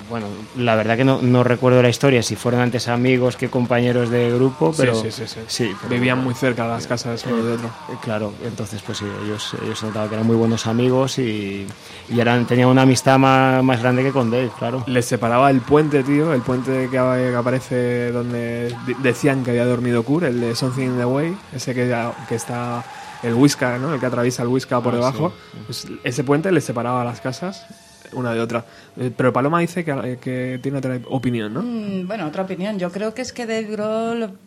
[0.10, 4.10] bueno, la verdad que no, no recuerdo la historia, si fueron antes amigos que compañeros
[4.12, 5.72] de grupo, Sí, pero sí, sí, sí.
[5.82, 7.68] pero- Vivían muy cerca las casas uno de otro.
[7.90, 11.66] Eh, Claro, entonces pues sí, ellos, ellos se notaba que eran muy buenos amigos y,
[12.10, 14.84] y eran, tenían una amistad más, más grande que con Dave, claro.
[14.86, 20.26] Les separaba el puente, tío, el puente que, aparece donde decían que había dormido Kurt,
[20.26, 21.92] el de Something in the Way, ese que,
[22.30, 22.84] que está
[23.26, 23.94] el Whisca, ¿no?
[23.94, 25.34] El que atraviesa el Whisca por Ah, debajo.
[25.52, 25.60] sí.
[25.66, 27.66] Pues ese puente les separaba las casas
[28.14, 28.64] una de otra.
[28.98, 31.62] Eh, Pero Paloma dice que, que tiene otra opinión, ¿no?
[31.62, 32.78] Mm, Bueno, otra opinión.
[32.80, 34.38] Yo creo que es que Dave Grohl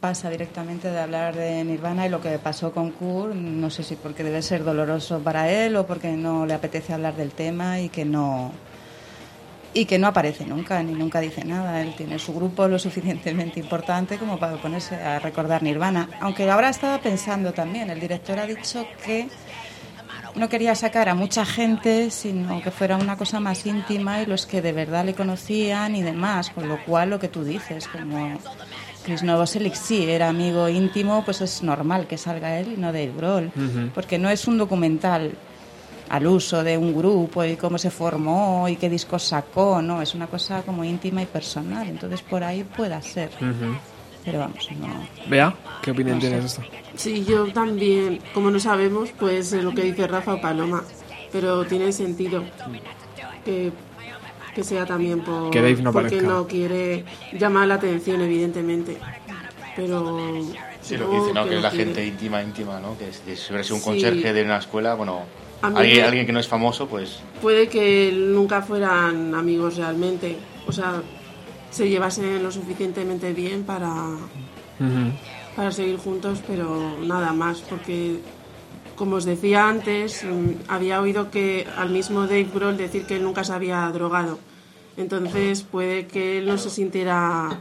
[0.00, 3.34] pasa directamente de hablar de Nirvana y lo que pasó con Kurt.
[3.34, 7.16] No sé si porque debe ser doloroso para él o porque no le apetece hablar
[7.16, 8.52] del tema y que no
[9.76, 11.82] y que no aparece nunca ni nunca dice nada.
[11.82, 16.08] Él tiene su grupo lo suficientemente importante como para ponerse a recordar Nirvana.
[16.20, 19.28] Aunque ahora estaba pensando también, el director ha dicho que
[20.34, 24.46] no quería sacar a mucha gente, sino que fuera una cosa más íntima y los
[24.46, 28.38] que de verdad le conocían y demás, con lo cual lo que tú dices, como
[29.04, 33.12] Chris Novoselic sí era amigo íntimo, pues es normal que salga él y no Dave
[33.16, 33.90] Grohl, Ujú.
[33.94, 35.32] porque no es un documental
[36.08, 40.14] al uso de un grupo y cómo se formó y qué discos sacó, no, es
[40.14, 43.30] una cosa como íntima y personal, entonces por ahí pueda ser,
[44.24, 44.88] pero vamos, no.
[45.28, 46.62] Bea, ¿qué opinión No tienes de esto?
[46.96, 50.82] Sí, yo también, como no sabemos, pues es lo que dice Rafa o Paloma,
[51.32, 52.42] pero tiene sentido
[53.44, 53.72] que,
[54.54, 57.04] que sea también por, Que Dave no porque no quiere
[57.38, 58.96] llamar la atención, evidentemente.
[59.76, 60.40] Pero
[60.80, 61.44] Sí, lo que dice, ¿no?
[61.48, 61.84] Que es la quiere.
[61.86, 62.96] gente íntima, íntima, ¿no?
[62.96, 63.88] Que si hubiera sido un Sí.
[63.88, 65.20] conserje de una escuela, bueno,
[65.62, 70.36] alguien, que no es famoso, pues Puede que nunca fueran amigos realmente,
[70.66, 71.02] o sea,
[71.70, 74.16] se llevasen lo suficientemente bien para,
[75.54, 78.20] para seguir juntos, pero nada más, porque
[78.96, 83.24] como os decía antes, mm, había oído que al mismo Dave Grohl decir que él
[83.24, 84.38] nunca se había drogado.
[84.96, 87.60] Entonces puede que él no se sintiera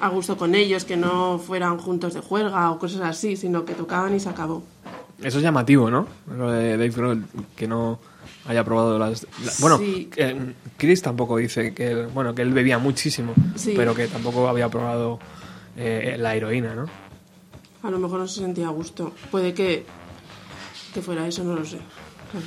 [0.00, 3.74] a gusto con ellos, que no fueran juntos de juerga o cosas así, sino que
[3.74, 4.62] tocaban y se acabó.
[5.22, 6.06] Eso es llamativo, ¿no?
[6.36, 7.24] Lo de Dave Grohl,
[7.56, 7.98] que no
[8.48, 9.22] haya probado las...
[9.44, 10.10] la- bueno, Sí.
[10.76, 13.74] Chris tampoco dice que, bueno, que él bebía muchísimo, Sí.
[13.76, 15.18] pero que tampoco había probado
[15.76, 16.86] eh, la heroína, ¿no?
[17.82, 19.12] A lo mejor no se sentía a gusto.
[19.30, 19.84] Puede que,
[20.94, 21.78] que fuera eso, no lo sé.
[22.30, 22.46] Claro.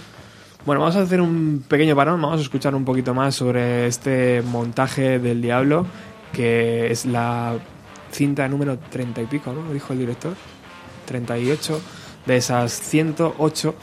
[0.66, 4.42] Bueno, vamos a hacer un pequeño parón, vamos a escuchar un poquito más sobre este
[4.42, 5.86] montaje del diablo,
[6.34, 7.58] que es la
[8.12, 9.72] cinta número 30 y pico, ¿no?
[9.72, 10.34] Dijo el director.
[11.06, 11.80] 38
[12.26, 13.76] de esas 108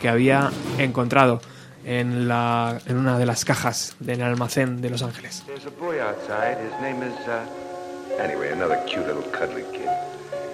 [0.00, 1.40] que había encontrado
[1.84, 5.44] en, una de las cajas del almacén de Los Ángeles.
[5.46, 5.50] Uh.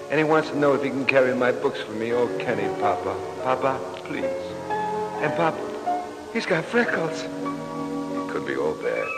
[0.08, 2.12] And he wants to know if he can carry my books for me.
[2.12, 3.16] Oh, can he, Papa?
[3.42, 4.24] Papa, please.
[5.20, 5.58] And Papa,
[6.32, 7.22] he's got freckles.
[7.22, 9.08] He could be all bad.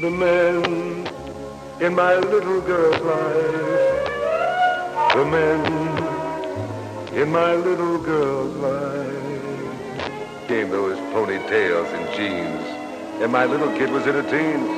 [0.00, 1.06] The men
[1.80, 4.13] in my little girl's.
[5.14, 5.64] The men
[7.14, 10.48] in my little girl's life.
[10.48, 12.66] Came those ponytails and jeans.
[13.22, 14.68] And my little kid was in her teens.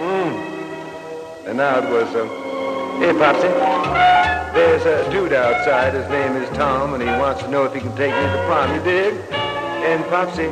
[0.00, 1.46] Mm.
[1.48, 2.28] And now it was, um,
[3.02, 3.48] hey, Popsy,
[4.54, 5.92] there's a dude outside.
[5.92, 8.44] His name is Tom, and he wants to know if he can take me to
[8.46, 8.74] prom.
[8.74, 9.14] You dig?
[9.30, 10.46] And Popsy,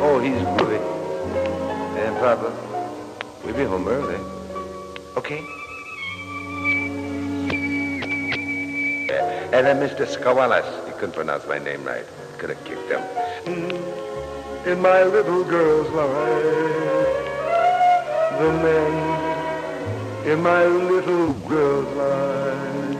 [0.00, 0.80] oh, he's groovy.
[1.98, 2.50] And Papa,
[3.44, 4.16] we'll be home early.
[5.18, 5.44] Okay?
[9.60, 10.06] And then Mr.
[10.06, 12.06] Skawalas, he couldn't pronounce my name right.
[12.38, 13.02] Could have kicked him.
[13.44, 16.16] Mm, in my little girl's life,
[18.38, 22.96] the men in my little girl's life.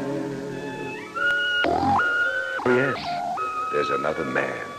[2.66, 2.98] Oh, yes,
[3.72, 4.70] there's another man.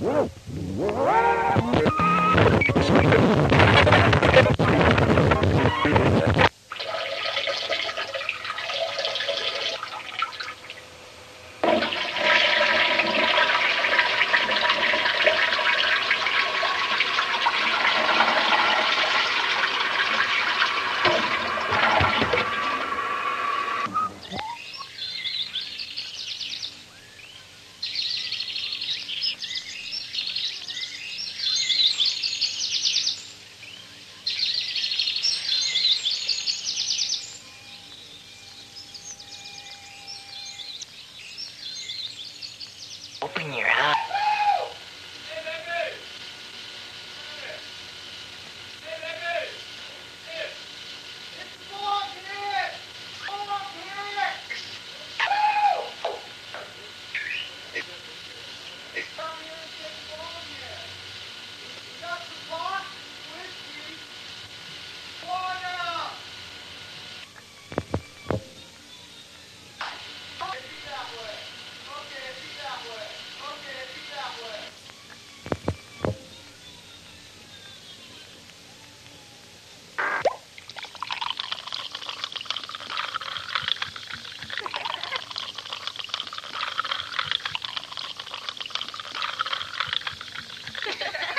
[0.00, 1.47] Open
[3.00, 3.14] Thank
[6.36, 6.37] you.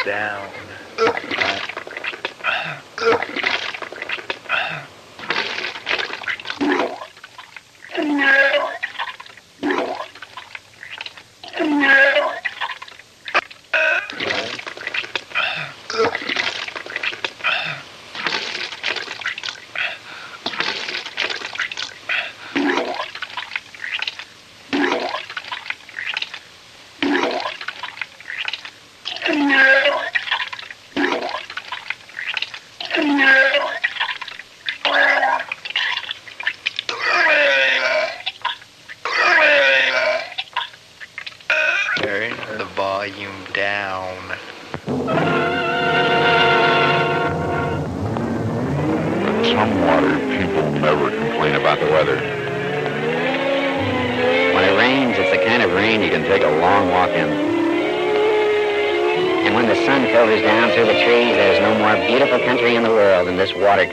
[0.10, 0.39] down.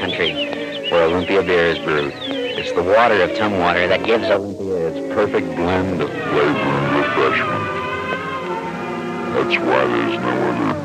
[0.07, 0.31] country
[0.91, 2.15] where Olympia beer is brewed.
[2.15, 7.65] It's the water of Tumwater that gives Olympia its perfect blend of flavor and refreshment.
[9.35, 10.76] That's why there's no other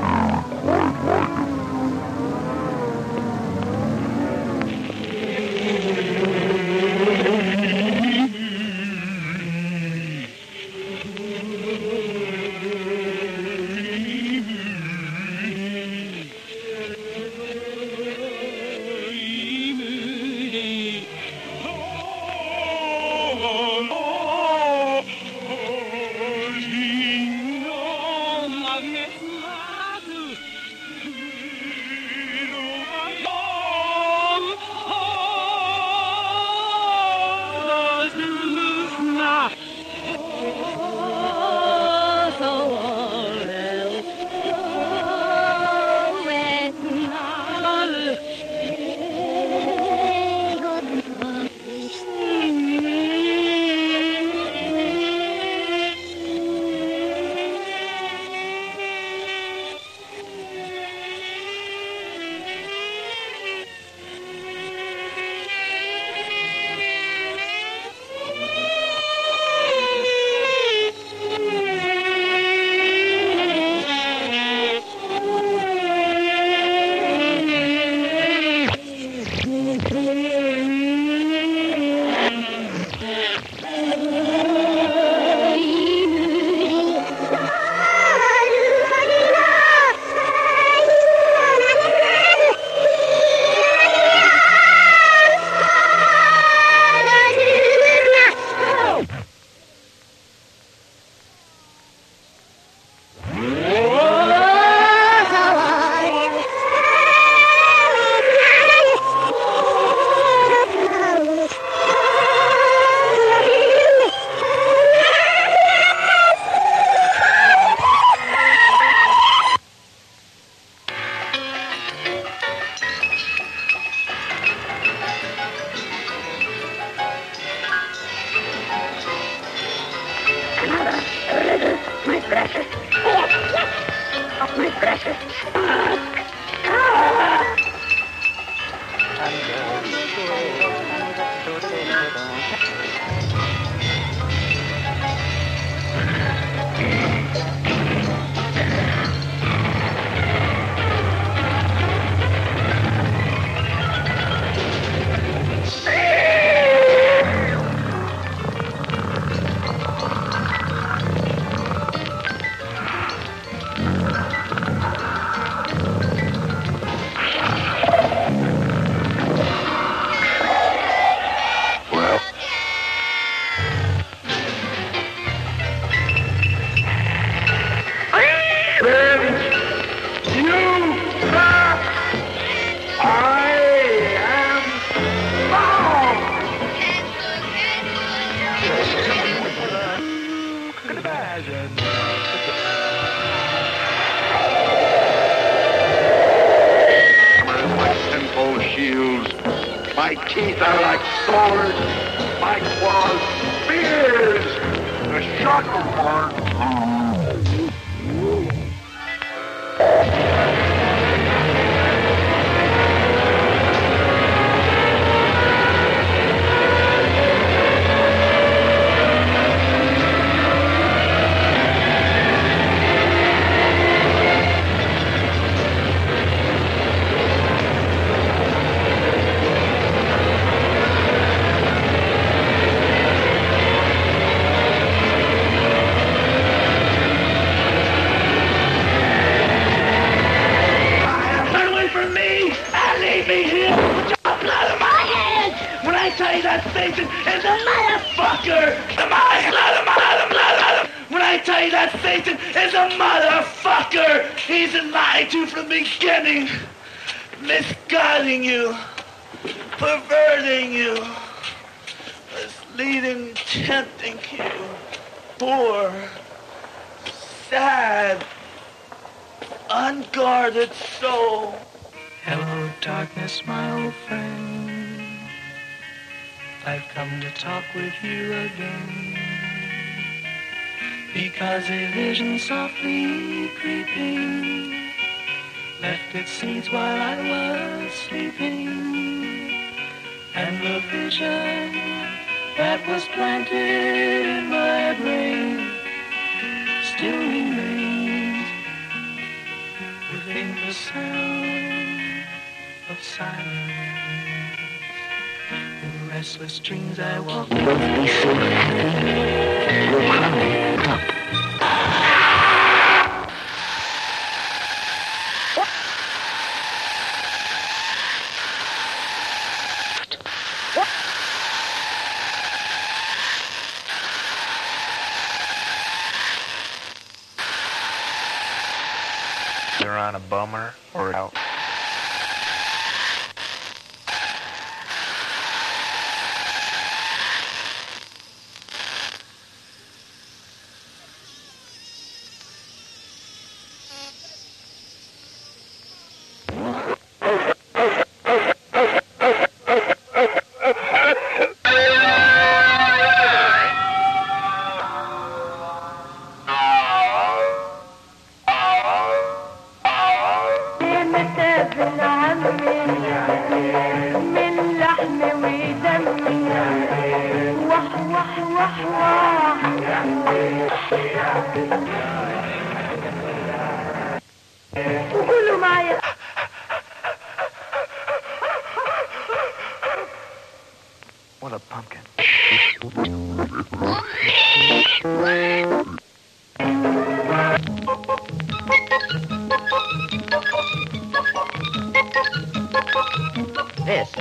[383.41, 383.49] This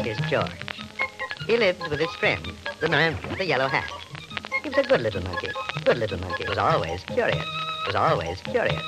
[0.07, 0.51] is George.
[1.47, 2.47] He lives with his friend,
[2.81, 3.91] the man with the yellow hat.
[4.63, 5.49] He was a good little monkey.
[5.85, 6.45] Good little monkey.
[6.45, 7.45] He Was always curious.
[7.87, 8.83] Was always curious.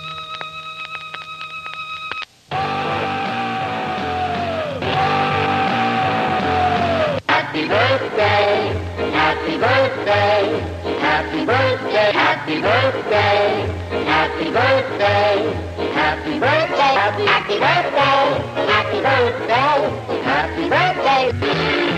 [11.43, 13.66] Happy birthday, happy birthday,
[14.07, 21.91] happy birthday, happy birthday, happy, happy birthday, happy birthday, happy birthday.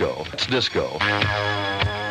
[0.00, 0.24] disco.
[0.32, 2.09] It's disco.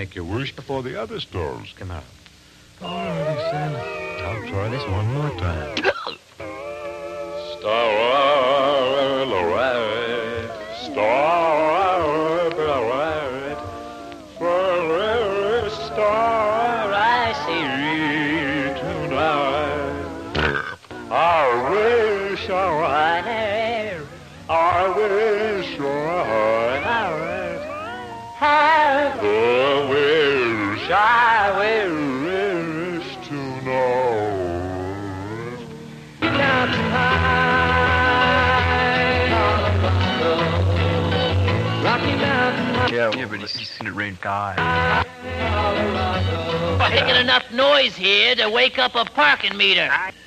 [0.00, 0.49] Make your wish
[48.40, 49.86] to wake up a parking meter.
[49.86, 50.19] Must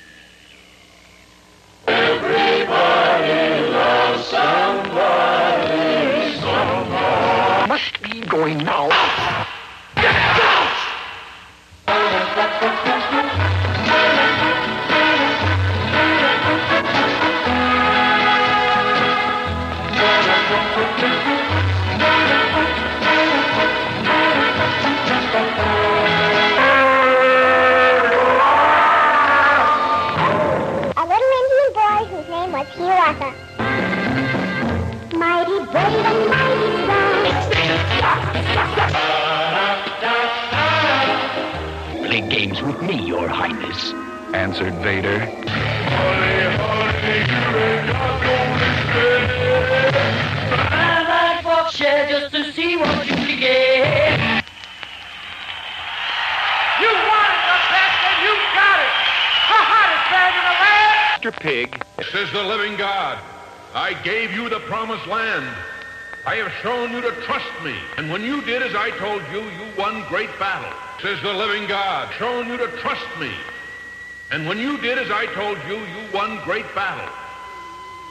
[61.44, 61.78] Pig.
[62.10, 63.18] Says the living God,
[63.74, 65.46] I gave you the promised land.
[66.24, 67.74] I have shown you to trust me.
[67.98, 70.72] And when you did as I told you, you won great battle.
[71.02, 73.30] Says the living God, shown you to trust me.
[74.30, 77.08] And when you did as I told you, you won great battle.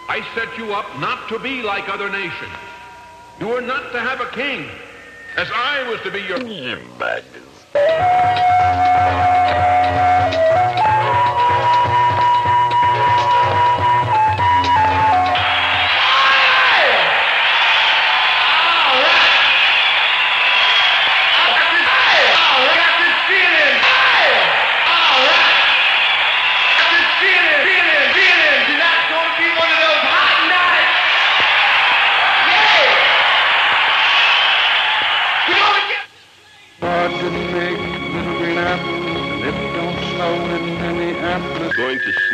[0.10, 2.58] I set you up not to be like other nations.
[3.40, 4.70] You were not to have a king,
[5.36, 6.38] as I was to be your...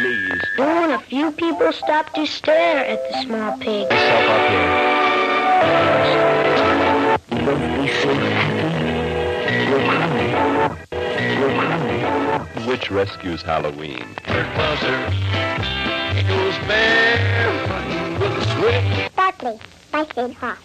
[0.01, 0.41] Going to sneeze.
[0.55, 3.89] Soon a few people stopped to stare at the small pig.
[3.89, 4.65] Myself up here.
[7.45, 8.69] Don't be so happy.
[9.69, 10.07] You'll cry.
[11.39, 12.65] You'll cry.
[12.65, 14.05] Which rescues Halloween?
[14.25, 14.45] It
[16.27, 17.85] goes barefoot
[18.19, 19.15] with a switch.
[19.15, 19.57] Barkley
[19.91, 20.59] by Sid Hoff.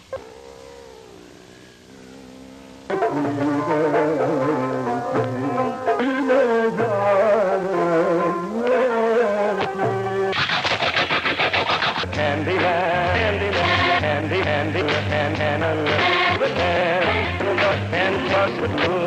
[18.67, 19.04] But.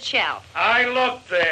[0.00, 0.44] Shelf.
[0.54, 1.51] I looked there.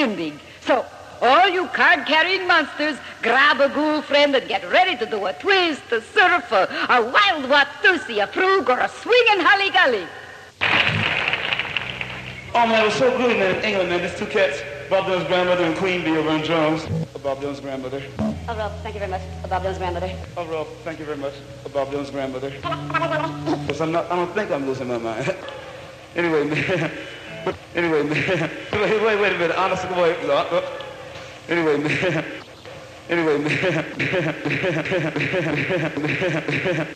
[0.00, 0.34] Shindig.
[0.62, 0.86] So,
[1.20, 5.82] all you card-carrying monsters, grab a ghoul friend and get ready to do a twist,
[5.92, 10.06] a surf, a, a wild watusi, a frug, or a swinging holly-golly.
[12.52, 14.02] Oh man, it was so good in England, man.
[14.02, 16.84] These two cats, Bob Dylan's grandmother and Queen Bee over on drums.
[17.22, 18.02] Bob Dylan's grandmother.
[18.18, 19.22] Oh, Rob, thank you very much.
[19.48, 20.10] Bob Dylan's grandmother.
[20.36, 21.34] Oh, Rob, thank you very much.
[21.72, 22.50] Bob Dylan's grandmother.
[22.50, 25.36] Because I'm not, I don't think I'm losing my mind.
[26.16, 26.90] anyway, man.
[27.72, 28.50] But anyway, man.
[28.72, 29.56] Wait, wait, wait a minute.
[29.56, 30.20] Honestly, wait.
[30.22, 30.62] No, no.
[31.48, 32.24] Anyway, man.
[33.10, 33.50] Anyway, man.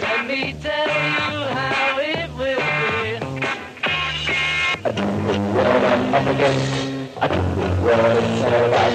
[0.00, 2.62] Let me tell you how it will be.
[6.14, 6.72] up against.
[7.20, 8.92] I don't know what it's all about.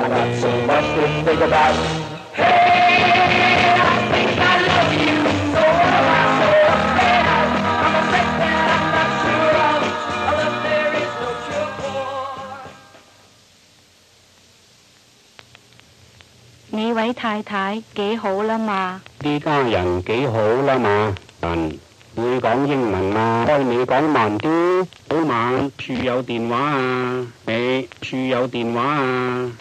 [0.00, 2.03] I got so much to think about.
[16.93, 19.01] 位太太幾好啦嘛？
[19.21, 21.79] 呢家人幾好啦嘛，人
[22.15, 29.51] 會講英文嘛，開你講慢啲，好慢，處有電話啊，你處有電話啊。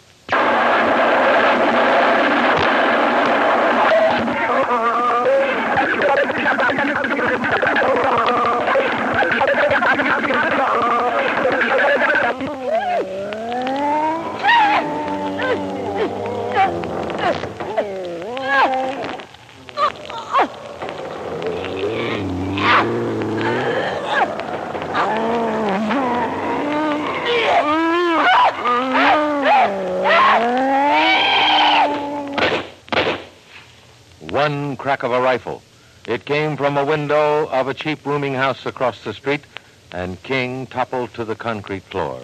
[34.43, 35.61] One crack of a rifle.
[36.05, 39.39] It came from a window of a cheap rooming house across the street,
[39.93, 42.19] and King toppled to the concrete floor.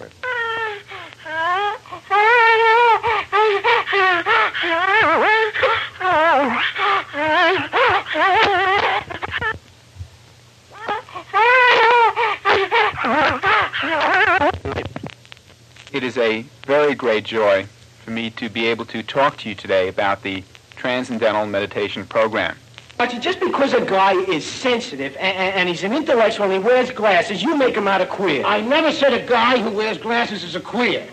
[15.90, 17.66] It is a very great joy
[18.04, 20.44] for me to be able to talk to you today about the
[20.80, 22.56] Transcendental Meditation Program.
[22.96, 26.58] But just because a guy is sensitive and, and, and he's an intellectual and he
[26.58, 28.42] wears glasses, you make him out a queer.
[28.46, 31.06] I never said a guy who wears glasses is a queer.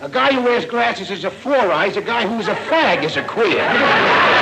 [0.00, 1.96] A guy who wears glasses is a four eyes.
[1.96, 4.30] A guy who's a fag is a queer.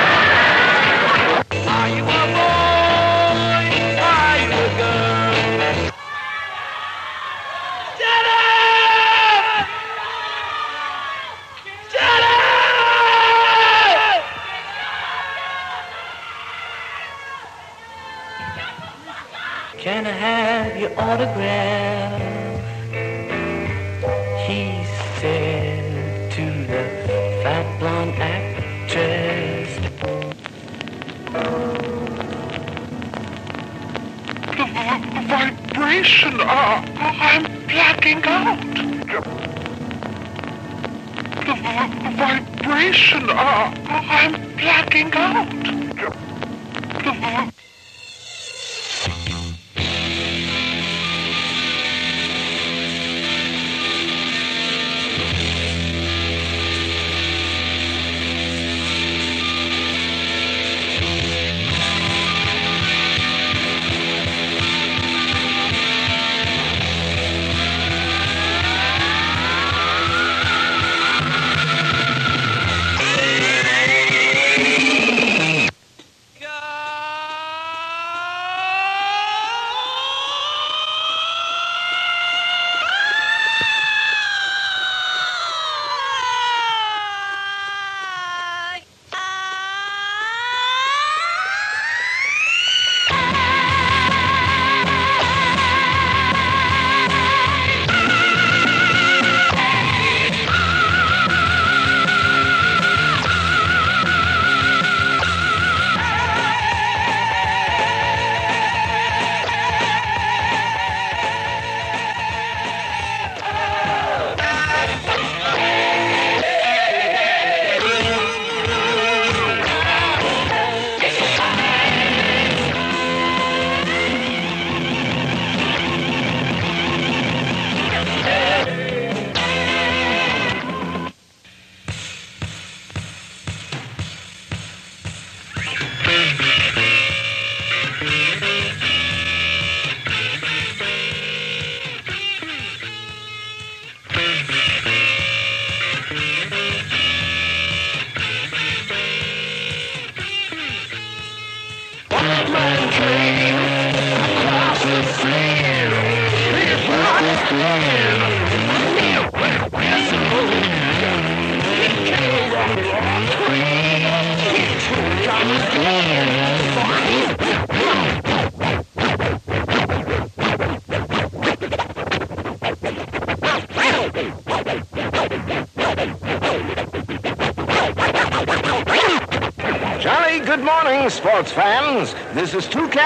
[21.13, 21.21] He
[25.19, 26.83] said to the
[27.43, 29.69] fat blonde actress.
[34.57, 34.65] The
[35.27, 38.59] vibration, uh, I'm blacking out.
[41.45, 45.47] The vi- vibration, uh, I'm blacking out.
[47.03, 47.62] The vi-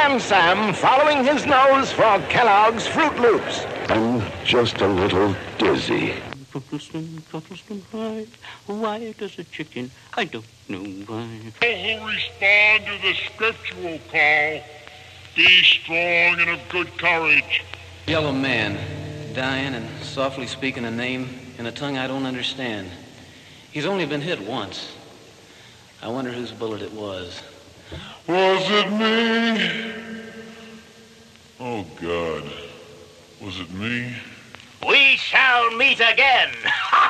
[0.07, 3.65] Sam Sam following his nose for Kellogg's Fruit Loops.
[3.89, 6.13] I'm just a little dizzy.
[6.49, 8.25] Cottleston, Cottleston, why?
[8.67, 9.91] Why does a chicken?
[10.13, 11.27] I don't know why.
[11.61, 14.63] Oh, who respond to the scriptural call,
[15.35, 17.63] be strong and of good courage.
[18.07, 18.79] Yellow man,
[19.35, 22.89] dying and softly speaking a name in a tongue I don't understand.
[23.73, 24.89] He's only been hit once.
[26.01, 27.41] I wonder whose bullet it was.
[33.57, 34.15] Is it me?
[34.87, 36.51] We shall meet again.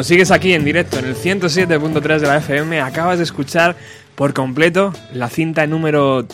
[0.00, 2.80] Bueno, sigues aquí en directo en el 107.3 de la FM.
[2.80, 3.76] Acabas de escuchar
[4.14, 6.24] por completo la cinta número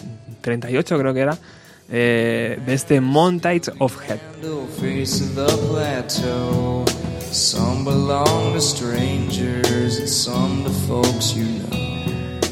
[0.43, 1.37] 38, creo que era,
[1.91, 4.19] eh, de este Montage of Head.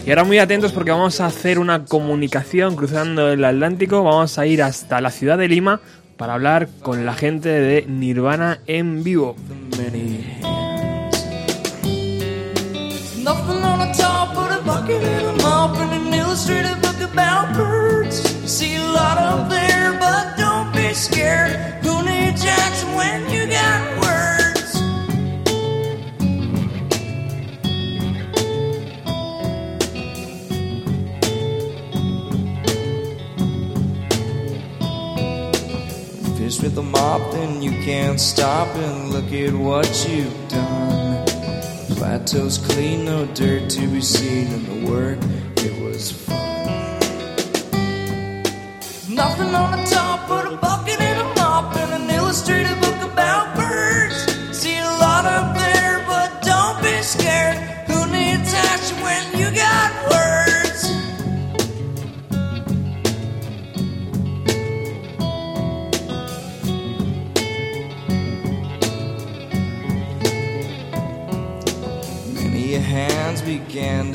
[0.05, 4.03] Y ahora muy atentos porque vamos a hacer una comunicación cruzando el Atlántico.
[4.03, 5.81] Vamos a ir hasta la ciudad de Lima
[6.17, 9.37] para hablar con la gente de Nirvana en vivo.
[14.85, 18.43] pocket and a mop an illustrated book about birds.
[18.43, 21.53] You see a lot up there, but don't be scared.
[21.83, 24.73] Who needs Jackson when you got words?
[36.39, 40.84] Fish with a mop, then you can't stop and look at what you've done.
[42.05, 45.19] Plateau's clean, no dirt to be seen, and the work,
[45.57, 46.37] it was fun.
[49.09, 53.57] Nothing on the top but a bucket and a mop and an illustrated book about
[73.75, 74.13] began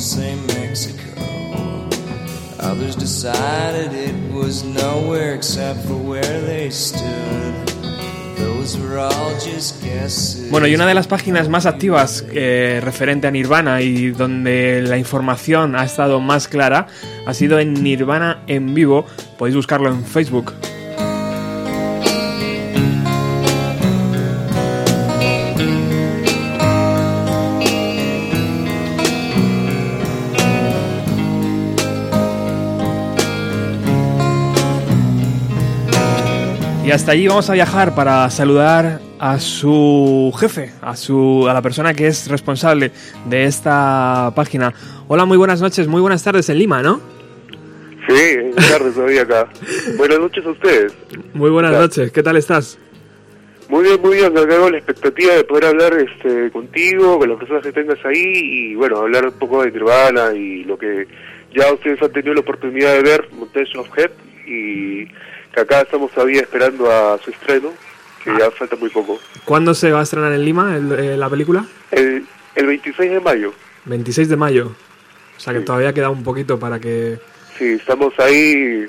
[0.00, 1.20] say Mexico.
[10.50, 14.96] Bueno, y una de las páginas más activas eh, referente a Nirvana y donde la
[14.96, 16.86] información ha estado más clara
[17.26, 19.04] ha sido en Nirvana en vivo.
[19.36, 20.54] Podéis buscarlo en Facebook.
[36.88, 41.60] Y hasta allí vamos a viajar para saludar a su jefe, a su a la
[41.60, 42.92] persona que es responsable
[43.26, 44.72] de esta página.
[45.06, 47.02] Hola, muy buenas noches, muy buenas tardes en Lima, ¿no?
[48.08, 49.50] Sí, buenas tardes todavía acá.
[49.98, 50.94] Buenas noches a ustedes.
[51.34, 52.78] Muy buenas noches, ¿qué tal estás?
[53.68, 54.38] Muy bien, muy bien.
[54.38, 58.74] Acá la expectativa de poder hablar este, contigo, con las personas que tengas ahí y
[58.76, 61.06] bueno, hablar un poco de Nirvana y lo que
[61.54, 64.10] ya ustedes han tenido la oportunidad de ver, Montation of Head,
[64.46, 65.06] y
[65.54, 67.70] que acá estamos todavía esperando a su estreno,
[68.24, 69.18] que ya falta muy poco.
[69.44, 71.64] ¿Cuándo se va a estrenar en Lima el- eh, la película?
[71.90, 73.52] El, el 26 de mayo.
[73.86, 74.72] 26 de mayo.
[75.36, 77.18] O sea que todavía queda un poquito para que...
[77.58, 78.86] Sí, estamos ahí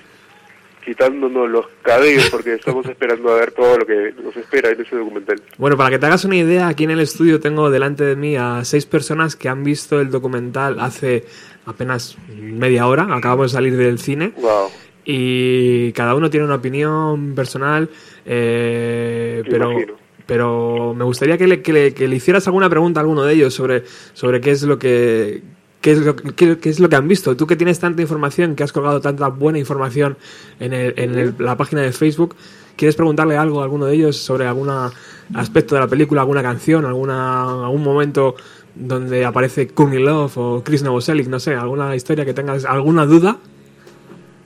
[0.84, 4.96] quitándonos los cabellos porque estamos esperando a ver todo lo que nos espera en ese
[4.96, 5.42] documental.
[5.58, 8.36] Bueno, para que te hagas una idea, aquí en el estudio tengo delante de mí
[8.36, 11.26] a seis personas que han visto el documental hace
[11.66, 13.08] apenas media hora.
[13.12, 14.32] Acabamos de salir del cine.
[14.38, 14.70] Wow.
[15.12, 17.90] Y cada uno tiene una opinión personal,
[18.28, 19.94] eh, pero, imagino.
[20.28, 23.34] pero me gustaría que le, que, le, que le hicieras alguna pregunta a alguno de
[23.34, 23.84] ellos sobre,
[24.14, 25.42] sobre qué es lo que
[25.82, 27.36] qué es lo, qué, qué es lo que han visto.
[27.38, 30.16] Tú que tienes tanta información, que has colgado tanta buena información
[30.60, 32.36] en, el- en el- la página de Facebook,
[32.76, 34.70] ¿quieres preguntarle algo a alguno de ellos sobre algún
[35.34, 38.36] aspecto de la película, alguna canción, alguna, algún momento
[38.76, 43.38] donde aparece Courtney Love o Chris Novoselic, no sé, alguna historia que tengas, alguna duda?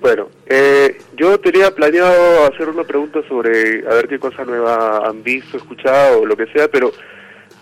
[0.03, 5.23] Bueno, eh, yo tenía planeado hacer una pregunta sobre a ver qué cosa nueva han
[5.23, 6.91] visto, escuchado o lo que sea, pero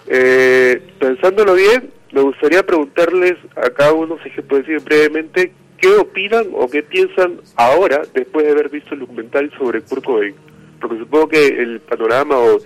[0.07, 5.89] eh, pensándolo bien, me gustaría preguntarles a cada uno, si que puede decir brevemente, qué
[5.89, 10.35] opinan o qué piensan ahora después de haber visto el documental sobre Kurt Cobain.
[10.79, 12.57] Porque supongo que el panorama o,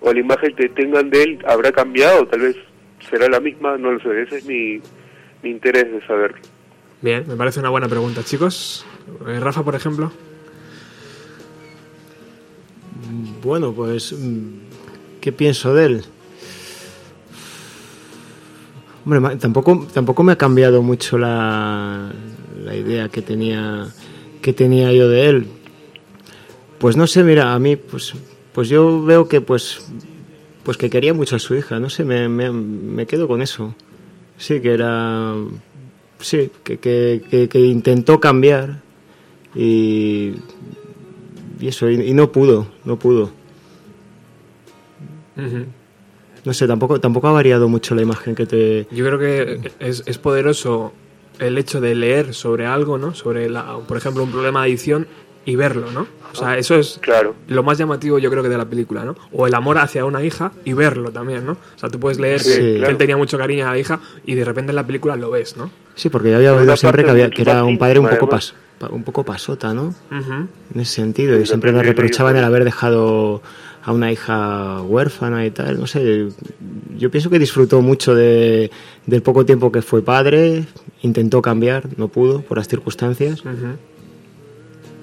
[0.00, 2.56] o la imagen que tengan de él habrá cambiado, tal vez
[3.08, 4.82] será la misma, no lo sé, ese es mi,
[5.42, 6.34] mi interés de saber.
[7.02, 8.86] Bien, me parece una buena pregunta, chicos.
[9.26, 10.12] Eh, Rafa, por ejemplo.
[13.42, 16.04] Bueno, pues, mm, ¿qué pienso de él?
[19.04, 22.12] Hombre, tampoco, tampoco me ha cambiado mucho la,
[22.64, 23.88] la idea que tenía,
[24.40, 25.46] que tenía yo de él.
[26.78, 28.14] Pues no sé, mira, a mí, pues,
[28.52, 29.88] pues yo veo que, pues,
[30.62, 33.74] pues que quería mucho a su hija, no sé, me, me, me quedo con eso.
[34.38, 35.34] Sí, que era,
[36.22, 38.80] sí, que, que, que, que intentó cambiar
[39.54, 40.32] y,
[41.60, 43.30] y eso, y, y no pudo, no pudo.
[46.44, 48.86] No sé, tampoco, tampoco ha variado mucho la imagen que te...
[48.90, 50.92] Yo creo que es, es poderoso
[51.38, 53.14] el hecho de leer sobre algo, ¿no?
[53.14, 55.06] Sobre, la, por ejemplo, un problema de adicción
[55.44, 56.06] y verlo, ¿no?
[56.32, 56.98] O sea, eso es
[57.48, 59.14] lo más llamativo yo creo que de la película, ¿no?
[59.32, 61.52] O el amor hacia una hija y verlo también, ¿no?
[61.52, 62.90] O sea, tú puedes leer Sí, que, claro.
[62.92, 65.56] él tenía mucho cariño a la hija y de repente en la película lo ves,
[65.56, 65.70] ¿no?
[65.94, 68.52] Sí, porque yo había oído siempre que, había, que era un padre un poco, pas-
[68.78, 69.88] pa- un poco pasota, ¿no?
[70.10, 70.32] Ujú.
[70.74, 73.42] En ese sentido, y siempre le reprochaban el haber dejado
[73.84, 76.28] a una hija huérfana y tal, no sé.
[76.96, 78.70] Yo pienso que disfrutó mucho de,
[79.06, 80.64] del poco tiempo que fue padre,
[81.02, 83.40] intentó cambiar, no pudo por las circunstancias.
[83.40, 83.76] Ujú.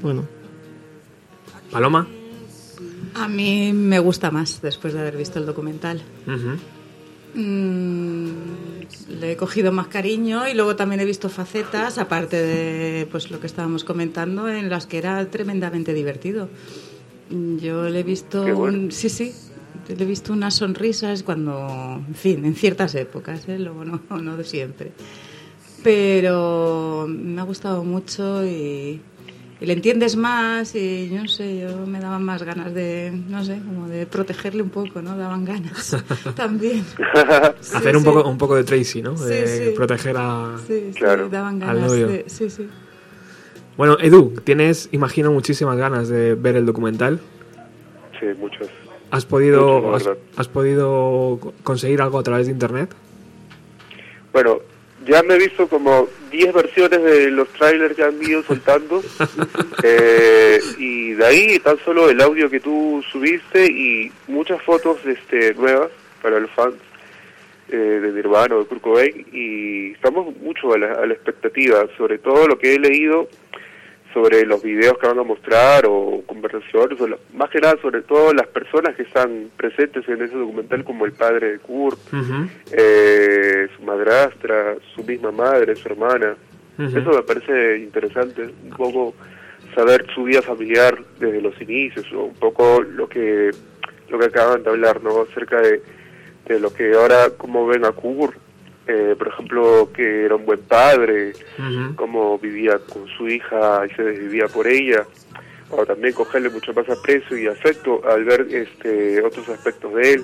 [0.01, 0.25] Bueno,
[1.71, 2.07] Paloma.
[3.15, 6.01] A mí me gusta más después de haber visto el documental.
[7.35, 8.29] Mm,
[9.19, 13.39] le he cogido más cariño y luego también he visto facetas, aparte de pues lo
[13.39, 16.49] que estábamos comentando, en las que era tremendamente divertido.
[17.29, 18.77] Yo le he visto, Qué bueno.
[18.79, 19.33] un- sí, sí,
[19.87, 23.59] le he visto unas sonrisas cuando, en fin, en ciertas épocas, ¿eh?
[23.59, 24.91] luego no, no de siempre.
[25.83, 28.99] pero me ha gustado mucho y,
[29.61, 33.43] y le entiendes más y yo no sé, yo me daban más ganas de, no
[33.43, 35.17] sé, como de protegerle un poco, ¿no?
[35.17, 35.97] Daban ganas
[36.35, 36.85] también.
[37.61, 38.09] Sí, Hacer un sí.
[38.09, 39.17] poco, un poco de Tracy, ¿no?
[39.17, 39.73] Sí, de sí.
[39.75, 40.55] proteger a...
[40.65, 40.99] Sí, sí,
[41.29, 42.07] daban al ganas novio.
[42.07, 42.67] de- sí, sí.
[43.75, 47.19] Bueno, Edu, tienes, imagino, muchísimas ganas de ver el documental.
[48.19, 48.67] Sí, muchos.
[49.11, 49.93] ¿Has podido,
[50.37, 52.91] has, podido co- conseguir algo a través de internet?
[54.31, 54.59] Bueno,
[55.05, 59.01] ya me he visto como 10 versiones de los trailers que han ido soltando.
[59.83, 65.53] eh, y de ahí tan solo el audio que tú subiste y muchas fotos este,
[65.53, 65.89] nuevas
[66.21, 66.75] para los fans
[67.69, 69.25] eh, de Nirvana o de Kurt Cobain.
[69.31, 73.29] Y estamos mucho a la, a la expectativa, sobre todo lo que he leído
[74.13, 78.01] sobre los videos que van a mostrar o conversaciones, o la- más que nada sobre
[78.01, 81.99] todo las personas que están presentes en ese documental como el padre de Kurt,
[82.71, 86.35] eh, su madrastra, su misma madre, su hermana.
[86.97, 89.13] Eso me parece interesante, un poco
[89.75, 93.51] saber su vida familiar desde los inicios, o un poco lo que
[94.09, 95.21] lo que acaban de hablar, ¿no?
[95.21, 95.83] Acerca de,
[96.47, 98.35] de lo que ahora, como ven a Kurt,
[98.91, 101.33] eh, por ejemplo, que era un buen padre,
[101.95, 105.05] cómo vivía con su hija y se desvivía por ella,
[105.69, 110.23] o también cogerle mucho más aprecio y afecto al ver este otros aspectos de él,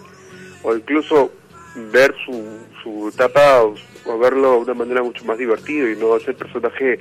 [0.64, 1.32] o incluso
[1.92, 2.44] ver su,
[2.82, 3.76] su etapa o,
[4.06, 7.00] o verlo de una manera mucho más divertida y no ese personaje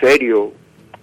[0.00, 0.52] serio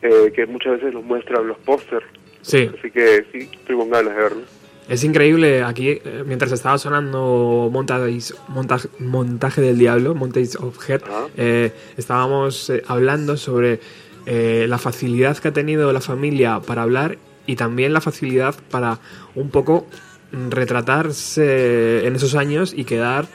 [0.01, 2.05] eh, que muchas veces nos muestran los pósters.
[2.41, 2.71] Sí.
[2.75, 4.41] Así que sí, estoy con ganas de verlo.
[4.89, 11.01] Es increíble, aquí eh, mientras estaba sonando Montage, montaje, montaje del Diablo, Montage of Head,
[11.37, 13.79] eh, estábamos eh, hablando sobre
[14.25, 18.99] eh, la facilidad que ha tenido la familia para hablar y también la facilidad para
[19.35, 19.87] un poco
[20.31, 23.27] retratarse en esos años y quedar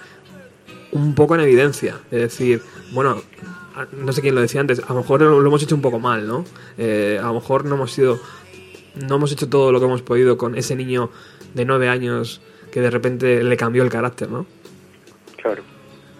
[0.93, 2.01] un poco en evidencia.
[2.10, 2.62] Es decir,
[2.93, 3.20] bueno,
[3.93, 5.98] no sé quién lo decía antes, a lo mejor lo, lo hemos hecho un poco
[5.98, 6.44] mal, ¿no?
[6.78, 8.20] Eh, a lo mejor no hemos sido
[8.94, 11.10] no hemos hecho todo lo que hemos podido con ese niño
[11.57, 14.47] de nueve años que de repente le cambió el carácter, ¿no?
[15.43, 15.62] Claro.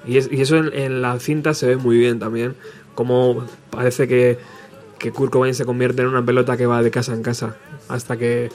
[0.07, 2.55] Y, es- y eso en, en la cinta se ve muy bien también,
[2.95, 4.39] como parece que,
[4.99, 7.57] que Kurt Cobain se convierte en una pelota que va de casa en casa
[7.89, 8.51] hasta que,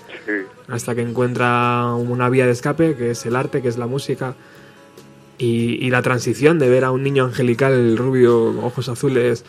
[0.68, 4.34] hasta que encuentra una vía de escape, que es el arte, que es la música.
[5.38, 9.44] Y, y la transición de ver a un niño angelical, rubio, ojos azules,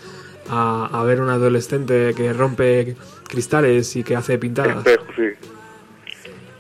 [0.49, 2.97] a, a ver un adolescente que rompe
[3.29, 4.79] cristales y que hace pintadas.
[4.79, 5.23] Espejo, sí.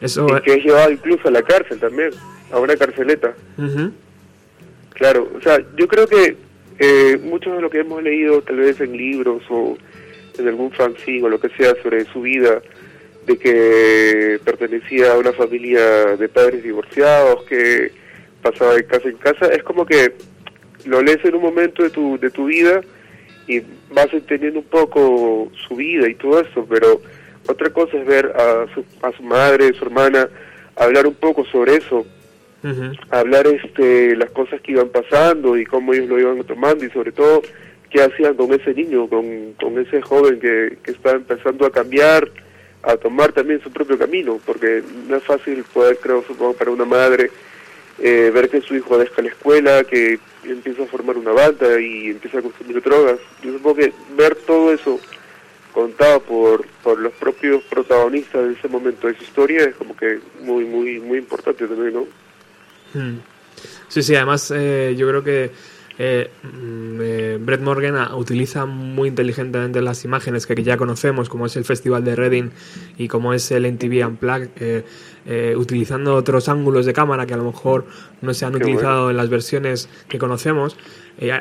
[0.02, 2.10] Eso, Y que es llevado incluso a la cárcel también,
[2.50, 3.34] a una carceleta.
[3.56, 3.92] Ujú.
[4.94, 6.36] Claro, o sea, yo creo que
[6.78, 9.76] eh, mucho de lo que hemos leído, tal vez en libros o
[10.38, 12.60] en algún fanzine o lo que sea sobre su vida,
[13.26, 17.92] de que pertenecía a una familia de padres divorciados, que
[18.42, 20.14] pasaba de casa en casa, es como que
[20.84, 22.80] lo lees en un momento de tu, de tu vida
[23.46, 23.62] y
[23.92, 27.00] vas entendiendo un poco su vida y todo eso, pero
[27.48, 30.28] otra cosa es ver a su, a su madre, su hermana,
[30.76, 32.06] hablar un poco sobre eso,
[33.10, 37.10] hablar este las cosas que iban pasando y cómo ellos lo iban tomando y sobre
[37.10, 37.42] todo
[37.90, 42.30] qué hacían con ese niño, con, con ese joven que, que está empezando a cambiar,
[42.82, 46.84] a tomar también su propio camino, porque no es fácil poder, creo, supongo, para una
[46.84, 47.30] madre
[47.98, 52.10] eh, ver que su hijo deja la escuela, que empieza a formar una banda y
[52.10, 53.18] empieza a consumir drogas.
[53.42, 54.98] Yo supongo que ver todo eso
[55.72, 60.20] contado por, por los propios protagonistas de ese momento de su historia es como que
[60.42, 62.02] muy, muy, muy importante también, ¿no?
[62.94, 63.18] Mm.
[63.88, 65.50] Sí, sí, además eh, yo creo que
[65.98, 71.46] eh, mm, eh, Brett Morgan ah, utiliza muy inteligentemente las imágenes que ya conocemos, como
[71.46, 72.50] es el Festival de Reading
[72.98, 74.84] y como es el MTV Unplugged, eh,
[75.26, 77.84] eh, utilizando otros ángulos de cámara que a lo mejor
[78.22, 80.76] no se han Qué utilizado en las versiones que conocemos.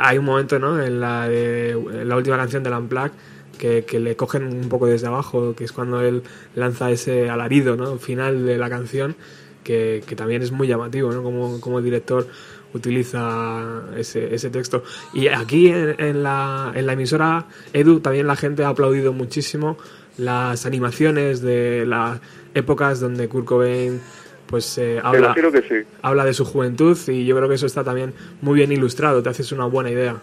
[0.01, 0.81] Hay un momento ¿no?
[0.83, 3.13] en, la de- en la última canción del Unplugged
[3.61, 6.23] que, que le cogen un poco desde abajo, que es cuando él
[6.55, 7.97] lanza ese alarido ¿no?
[7.99, 9.15] final de la canción,
[9.63, 11.21] que, que también es muy llamativo, ¿no?
[11.21, 12.27] como, como el director
[12.73, 14.83] utiliza ese, ese texto.
[15.13, 19.77] Y aquí en, en la, en la emisora Edu también la gente ha aplaudido muchísimo
[20.17, 22.19] las animaciones de las
[22.55, 24.01] épocas donde Kurt Cobain
[24.47, 25.87] pues eh, habla, imagino que sí.
[26.01, 29.29] habla de su juventud y yo creo que eso está también muy bien ilustrado, te
[29.29, 30.17] haces una buena idea.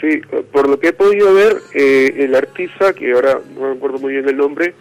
[0.00, 0.20] Sí,
[0.52, 4.12] por lo que he podido ver, eh, el artista, que ahora no me acuerdo muy
[4.12, 4.74] bien el nombre,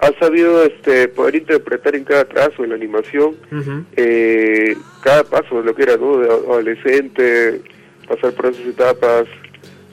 [0.00, 3.36] ha sabido este poder interpretar en cada trazo, en la animación,
[3.96, 6.18] eh, cada paso de lo que era, ¿no?
[6.18, 7.60] De adolescente,
[8.08, 9.24] pasar por esas etapas,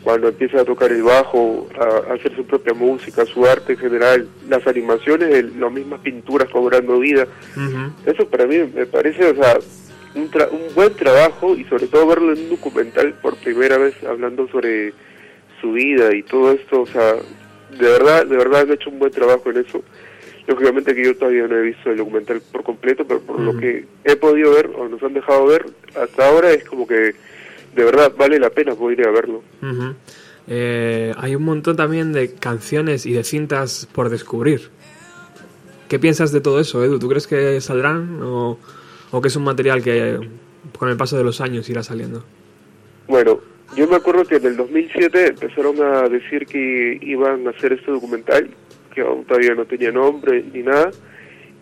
[0.03, 3.79] cuando empieza a tocar el bajo, a, a hacer su propia música, su arte en
[3.79, 7.27] general, las animaciones, el- las mismas pinturas cobrando vida.
[8.05, 9.57] Eso para mí me parece, o sea,
[10.15, 13.95] un, tra- un buen trabajo y sobre todo verlo en un documental por primera vez
[14.03, 14.94] hablando sobre
[15.61, 19.11] su vida y todo esto, o sea, de verdad, de verdad han hecho un buen
[19.11, 19.84] trabajo en eso.
[20.48, 23.60] Lógicamente que yo todavía no he visto el documental por completo, pero por lo Ujú.
[23.60, 25.65] que he podido ver o nos han dejado ver
[26.02, 27.14] hasta ahora es como que
[27.76, 29.44] de verdad vale la pena poder ir a verlo.
[30.48, 34.69] Eh, hay un montón también de canciones y de cintas por descubrir.
[35.88, 36.98] ¿Qué piensas de todo eso, Edu?
[36.98, 38.57] ¿Tú crees que saldrán o,
[39.11, 40.19] o que es un material que
[40.77, 42.23] con el paso de los años irá saliendo?
[43.07, 43.40] Bueno,
[43.76, 47.91] yo me acuerdo que en el 2007 empezaron a decir que iban a hacer este
[47.91, 48.49] documental,
[48.94, 50.91] que aún todavía no tenía nombre ni nada,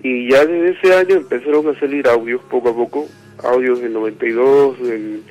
[0.03, 3.07] y ya desde ese año empezaron a salir audios poco a poco,
[3.44, 5.22] audios del 92, del,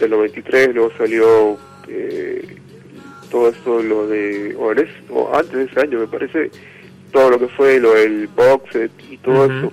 [0.00, 1.56] del 93, luego salió
[1.88, 2.56] eh,
[3.30, 6.50] todo esto, lo de, o, en ese- o antes de ese año me parece,
[7.12, 9.72] todo lo que fue lo del box set y todo eso.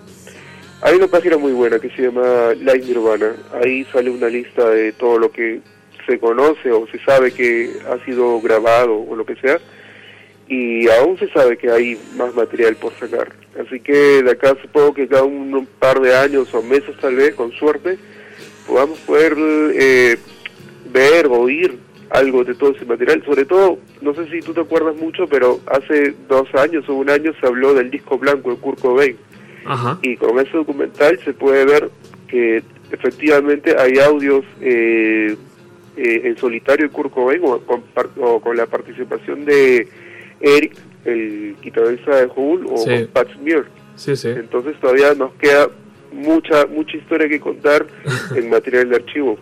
[0.81, 3.33] Hay una página muy buena que se llama Live Nirvana.
[3.53, 5.61] Ahí sale una lista de todo lo que
[6.05, 9.59] se conoce o se sabe que ha sido grabado o lo que sea.
[10.47, 13.33] Y aún se sabe que hay más material por sacar.
[13.59, 17.33] Así que de acá supongo que cada un, par de años o meses tal vez,
[17.33, 17.97] con suerte,
[18.67, 19.35] podamos poder
[19.73, 20.17] eh,
[20.91, 21.79] ver o oír
[22.09, 23.23] algo de todo ese material.
[23.25, 27.09] Sobre todo, no sé si tú te acuerdas mucho, pero hace dos años o un
[27.09, 29.17] año se habló del disco blanco de Kurt Cobain.
[29.65, 29.99] Ajá.
[30.01, 31.89] Y con ese documental se puede ver
[32.27, 35.35] que efectivamente hay audios eh,
[35.97, 39.87] eh, en solitario de Kurt Cobain o con, par- o con la participación de
[40.41, 40.75] Eric,
[41.05, 43.07] el guitarrista de Hole, o Sí.
[43.11, 43.65] Pat Smear.
[43.95, 44.29] Sí, sí.
[44.29, 45.69] Entonces todavía nos queda
[46.11, 47.85] mucha mucha historia que contar
[48.35, 49.37] en material de archivo.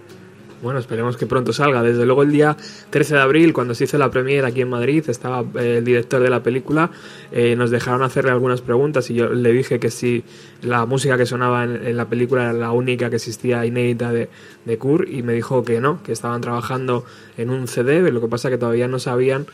[0.64, 1.84] Bueno, esperemos que pronto salga.
[1.84, 2.56] Desde luego el día
[2.90, 6.24] 13 de abril, cuando se hizo la premiere aquí en Madrid, estaba eh, el director
[6.24, 6.90] de la película,
[7.34, 10.24] eh, nos dejaron hacerle algunas preguntas y yo le dije que si
[10.62, 14.30] la música que sonaba en, la película era la única que existía inédita de,
[14.64, 17.04] de Kurt y me dijo que no, que estaban trabajando
[17.38, 19.48] en un CD, lo que pasa que todavía no sabían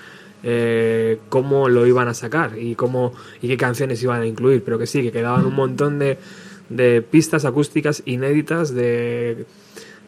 [0.44, 4.78] eh, cómo lo iban a sacar y cómo y qué canciones iban a incluir, pero
[4.78, 6.20] que sí, que quedaban un montón de,
[6.70, 9.48] de pistas acústicas inéditas de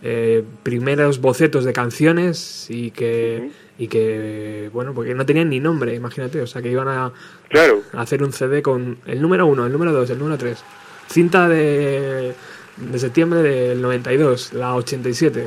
[0.03, 5.94] eh, primeros bocetos de canciones y que y que bueno porque no tenían ni nombre
[5.95, 7.11] imagínate o sea que iban a,
[7.49, 7.82] Claro.
[7.94, 10.64] a hacer un CD con el número uno el número dos el número tres.
[11.10, 12.34] Cinta de
[12.78, 15.45] de septiembre del 92 la 87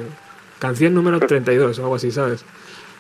[0.59, 2.45] canción número 32 o algo así sabes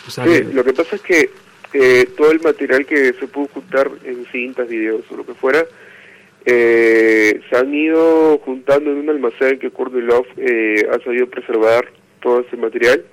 [0.06, 1.30] o sea Sí, que- lo que pasa es que
[1.72, 5.64] eh, todo el material que se pudo juntar en cintas, videos o lo que fuera,
[6.46, 11.86] eh, se han ido juntando en un almacén que Courtney Love eh, ha sabido preservar
[12.20, 13.04] todo ese material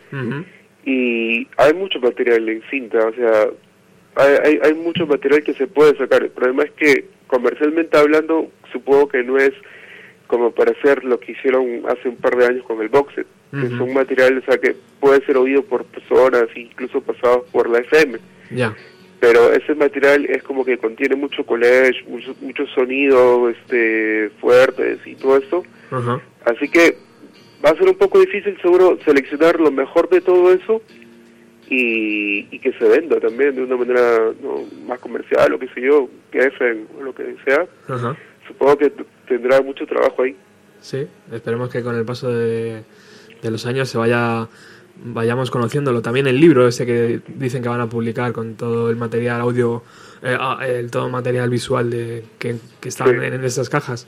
[0.86, 3.48] y hay mucho material en cinta, o sea,
[4.16, 6.24] hay, hay, hay mucho material que se puede sacar.
[6.24, 9.52] El problema es que comercialmente hablando, supongo que no es
[10.28, 13.28] como para hacer lo que hicieron hace un par de años con el box set,
[13.52, 13.78] que Ujú.
[13.78, 18.18] son materiales o sea, que puede ser oído por personas, incluso pasados por la FM.
[18.50, 18.76] ya
[19.22, 25.14] Pero ese material es como que contiene mucho collage, mucho, mucho sonido este, fuertes y
[25.14, 25.64] todo esto.
[25.92, 26.20] Ajá.
[26.44, 26.98] Así que
[27.64, 30.82] va a ser un poco difícil seguro seleccionar lo mejor de todo eso
[31.70, 34.66] y, y que se venda también de una manera ¿no?
[34.88, 36.52] más comercial o qué sé yo, que
[37.00, 37.68] o lo que sea.
[37.90, 38.18] Ajá.
[38.48, 38.92] Supongo que
[39.28, 40.36] tendrá mucho trabajo ahí.
[40.80, 42.82] Sí, esperemos que con el paso de,
[43.40, 44.48] de los años se vaya
[45.04, 46.02] vayamos conociéndolo.
[46.02, 49.84] También el libro ese que dicen que van a publicar con todo el material audio,
[50.24, 53.16] eh, ah, el todo material visual de que, que están Sí.
[53.16, 54.08] en, en esas cajas.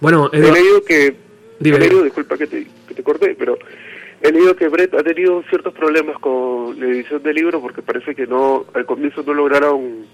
[0.00, 1.16] Bueno, He Edu- leído que,
[1.58, 3.58] Dime, he leído, disculpa que te, que te corté, pero
[4.22, 8.14] he leído que Brett ha tenido ciertos problemas con la edición del libro porque parece
[8.14, 10.06] que no al comienzo no lograron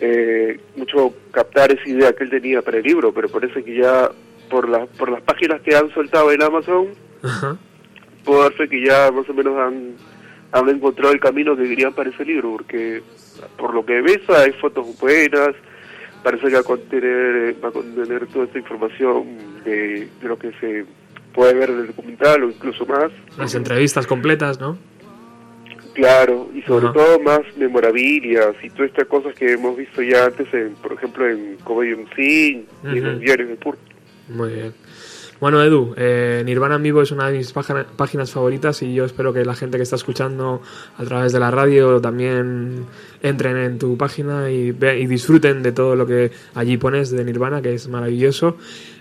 [0.00, 4.10] eh, mucho captar esa idea que él tenía para el libro, pero parece que ya
[4.50, 6.88] por las por las páginas que han soltado en Amazon
[7.22, 7.56] Ajá.
[8.26, 9.94] Puedo darse que ya más o menos han
[10.52, 13.02] han encontrado el camino que querían para ese libro, porque
[13.58, 15.50] por lo que ves hay fotos buenas,
[16.22, 19.24] parece que va a contener, va a contener toda esta información
[19.64, 20.86] de, de lo que se
[21.34, 23.10] puede ver en el documental o incluso más.
[23.36, 24.78] las entrevistas completas, ¿no?
[25.94, 30.52] Claro, y sobre todo más memorabilias y todas estas cosas que hemos visto ya antes,
[30.52, 33.78] en, por ejemplo, en Cowboy MC y en los diarios de Pur.
[34.28, 34.74] Muy bien.
[35.38, 39.04] Bueno, Edu, eh, Nirvana en vivo es una de mis página- páginas favoritas y yo
[39.04, 40.62] espero que la gente que está escuchando
[40.96, 42.86] a través de la radio también
[43.22, 47.60] entren en tu página y, y disfruten de todo lo que allí pones de Nirvana,
[47.60, 48.56] que es maravilloso.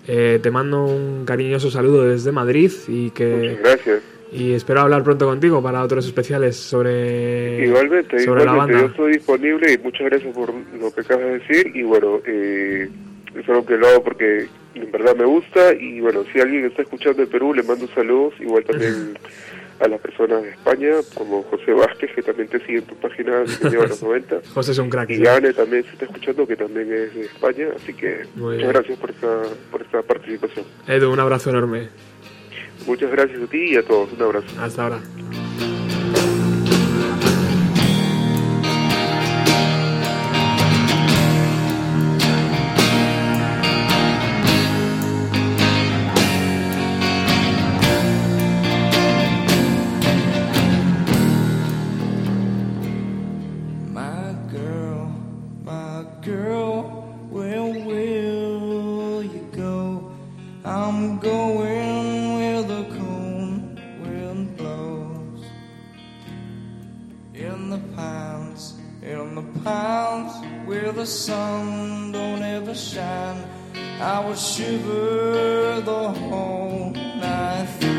[0.07, 4.01] Eh, te mando un cariñoso saludo desde Madrid y que Muchas gracias.
[4.33, 8.91] y espero hablar pronto contigo para otros especiales sobre, Igualmente, sobre la igualmente, yo banda.
[8.91, 12.89] estoy disponible y muchas gracias por lo que acabas de decir y bueno, eh,
[13.35, 16.81] es algo que lo hago porque en verdad me gusta y bueno, si alguien está
[16.81, 19.17] escuchando de Perú, le mando saludos, igual también
[19.79, 23.43] a las personas de España, como José Vázquez, que también te sigue en tu página
[23.61, 24.41] que lleva los 90.
[24.53, 25.09] José es un crack.
[25.09, 25.17] Y.
[25.17, 28.69] Gane también se está escuchando, que también es de España, así que Muy muchas bien.
[28.69, 29.41] gracias por esta,
[29.71, 30.65] por esta participación.
[30.87, 31.89] Edu, un abrazo enorme.
[32.87, 34.47] Muchas gracias a ti y a todos, un abrazo.
[34.61, 34.99] Hasta ahora.
[69.37, 70.33] In the pines,
[70.65, 73.43] where the sun don't ever shine,
[73.99, 77.94] I would shiver the whole night through.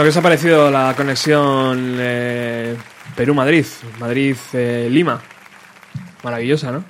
[0.00, 2.74] Bueno, ¿qué os ha parecido la conexión eh,
[3.14, 3.66] Perú-Madrid?
[3.98, 5.20] Madrid-Lima.
[6.22, 6.82] Maravillosa, ¿no?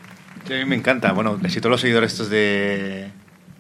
[0.47, 1.11] Sí, a mí me encanta.
[1.11, 3.11] Bueno, casi todos los seguidores estos de...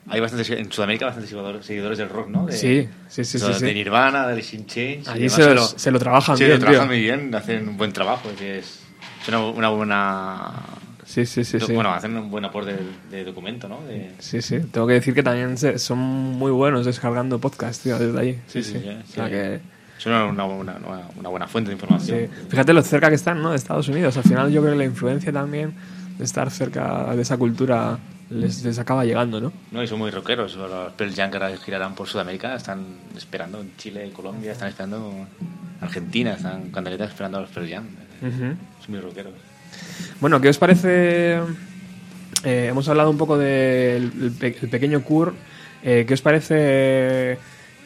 [0.08, 1.34] Hay bastantes, en Sudamérica bastantes
[1.66, 2.46] seguidores, del rock, ¿no?
[2.46, 3.64] De, Sí, sí, sí, de- sí.
[3.64, 5.08] De Nirvana, de Alice in Chains.
[5.08, 6.94] Allí se lo- se lo trabajan sí, bien, lo trabajan tío.
[6.94, 8.78] muy bien, hacen un buen trabajo, que es,
[9.20, 10.52] es una, una buena...
[11.10, 11.72] Sí, sí, sí, sí.
[11.72, 12.82] Bueno, hacen un buen aporte de,
[13.16, 13.80] de documento, ¿no?
[13.82, 14.60] De, Sí, sí.
[14.60, 18.38] Tengo que decir que también se- son muy buenos descargando podcast, tío, desde allí.
[18.46, 19.12] Sí, sí, sí, O sí.
[19.14, 19.60] sea que...
[19.98, 20.78] Es una, una, una-
[21.16, 22.28] una- buena fuente de información.
[22.48, 23.50] Fíjate lo cerca que están, ¿no?
[23.50, 24.16] De Estados Unidos.
[24.16, 25.74] Al final yo creo que la influencia también
[26.16, 27.98] de estar cerca de esa cultura
[28.30, 29.52] les, les acaba llegando, ¿no?
[29.72, 30.54] No, y son muy rockeros.
[30.54, 32.84] Los Pearl Jam que ahora girarán por Sudamérica están
[33.16, 35.26] esperando en Chile, Colombia, están esperando
[35.80, 37.84] Argentina, están candeletas esperando a los Pearl Jam.
[38.22, 38.38] Ujú.
[38.84, 39.32] Son muy rockeros.
[40.20, 41.38] Bueno, ¿qué os parece?
[42.44, 45.34] eh, hemos hablado un poco del el pe- el pequeño Kur.
[45.82, 47.38] Eh, ¿Qué os parece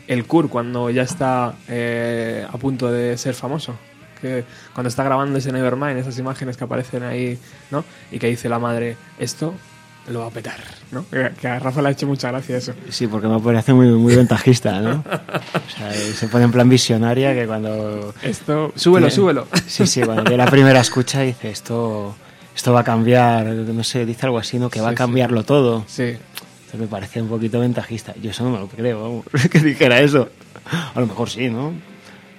[0.09, 3.77] el Kur cuando ya está eh, a punto de ser famoso?
[4.73, 7.39] Cuando está grabando ese Nevermind, esas imágenes que aparecen ahí,
[7.71, 7.85] ¿no?
[8.11, 9.53] Y que dice la madre, esto
[10.09, 10.57] lo va a petar,
[10.93, 11.05] ¿no?
[11.09, 12.75] Que a Rafa le ha hecho mucha gracia eso.
[12.91, 15.03] Sí, porque me parece muy, muy ventajista, ¿no?
[15.07, 18.13] O sea, se pone en plan visionaria que cuando...
[18.23, 19.49] Esto, súbelo, tiene- súbelo.
[19.67, 22.15] Sí, sí, cuando tiene la primera escucha dice esto,
[22.55, 24.69] esto va a cambiar, no sé, dice algo así, ¿no?
[24.69, 24.99] Que va a Sí, sí.
[24.99, 25.85] cambiarlo todo.
[25.89, 26.03] Sí.
[26.03, 28.15] Entonces me parece un poquito ventajista.
[28.21, 30.29] Yo eso no me lo creo, vamos, que dijera eso.
[30.95, 31.73] A lo mejor sí, ¿no?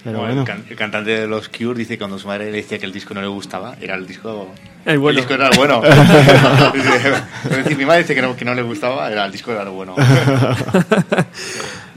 [0.06, 0.42] Pero Bueno, bueno.
[0.42, 2.86] El, can- el cantante de los Cure dice que cuando su madre le decía que
[2.86, 4.50] el disco no le gustaba, era el disco.
[4.86, 5.18] El bueno.
[5.18, 5.82] disco era el bueno.
[5.82, 7.14] Dice,
[7.50, 9.64] es decir, mi madre dice que no, que no le gustaba, era el disco era
[9.64, 9.96] el bueno.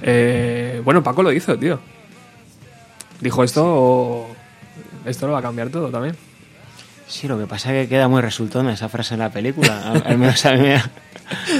[0.02, 1.80] Eh, bueno, Paco lo hizo, tío.
[3.20, 4.28] Dijo esto,
[5.04, 6.16] esto lo va a cambiar todo también.
[7.08, 9.80] Sí, lo que pasa es que queda muy resultona esa frase en la película.
[9.82, 10.90] A- Al menos a mí, me ha,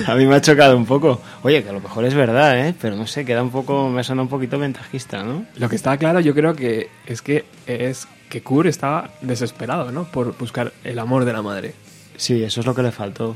[0.07, 1.21] a mí me ha chocado un poco.
[1.43, 2.75] Oye, que a lo mejor es verdad, ¿eh?
[2.81, 5.47] Pero no sé, queda un poco, me suena un poquito ventajista, ¿no?
[5.57, 10.05] Lo que está claro, yo creo que es que es que Kur estaba desesperado, ¿no?
[10.05, 11.75] Por buscar el amor de la madre.
[12.19, 13.35] Sí, eso es lo que le faltó.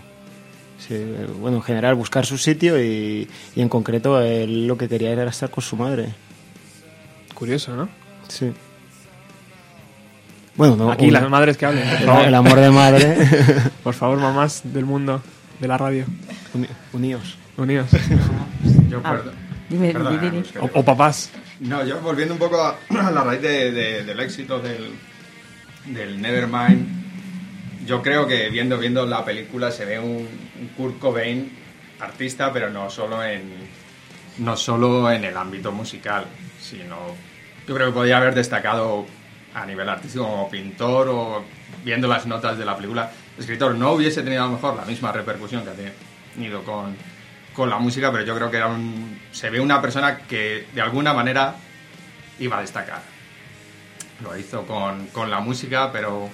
[0.86, 0.94] Sí,
[1.40, 5.24] bueno, en general buscar su sitio y, y en concreto él lo que quería era
[5.30, 6.08] estar con su madre.
[7.34, 7.88] Curioso, ¿no?
[8.28, 8.52] Sí.
[10.56, 12.24] Bueno, no, Aquí un- las madres que hablen, por el- favor.
[12.26, 13.16] el amor de madre.
[13.82, 15.22] por favor, mamás del mundo,
[15.60, 16.04] de la radio.
[16.92, 17.38] uníos.
[17.56, 17.88] Uníos.
[18.88, 19.16] Yo, Ah,
[19.68, 20.44] dime, Perdona, dime, dime.
[20.60, 21.30] O- o papás.
[21.60, 22.76] No, yo volviendo un poco a,
[23.06, 24.90] a la raíz de- de- del éxito del,
[25.86, 27.02] del Nevermind,
[27.86, 30.28] yo creo que viendo, viendo la película se ve un,
[30.60, 31.50] un Kurt Cobain
[32.00, 33.42] artista, pero no solo en
[34.38, 36.24] no solo en el ámbito musical,
[36.60, 36.96] sino
[37.68, 39.06] yo creo que podría haber destacado
[39.54, 41.44] a nivel artístico como pintor o
[41.84, 45.12] viendo las notas de la película, escritor no hubiese tenido a lo mejor la misma
[45.12, 46.96] repercusión que ha tenido con,
[47.54, 50.80] con la música, pero yo creo que era un, se ve una persona que de
[50.80, 51.54] alguna manera
[52.38, 53.02] iba a destacar.
[54.22, 56.28] Lo hizo con, con la música, pero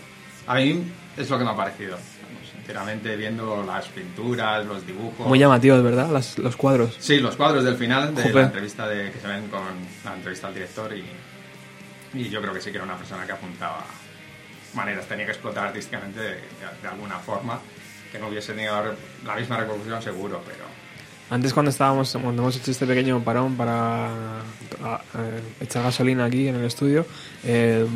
[0.46, 0.82] a mí
[1.16, 1.98] es lo que me ha parecido.
[2.52, 5.26] Sinceramente, viendo las pinturas, los dibujos.
[5.26, 6.10] Muy llamativos, ¿verdad?
[6.10, 6.96] Las- los cuadros.
[6.98, 8.34] Sí, los cuadros del final de Jope.
[8.34, 9.62] la entrevista de, que se ven con
[10.04, 11.02] la entrevista al director y,
[12.14, 13.84] y yo creo que sí que era una persona que apuntaba
[14.74, 16.36] maneras, tenía que explotar artísticamente de, de-
[16.82, 17.58] de alguna forma,
[18.12, 18.94] que no hubiese tenido
[19.24, 20.64] la misma repercusión seguro, pero
[21.30, 24.06] Antes cuando estábamos, cuando hemos hecho este pequeño parón para
[24.82, 27.06] a- eh, echar gasolina aquí en el estudio,
[27.44, 27.86] eh,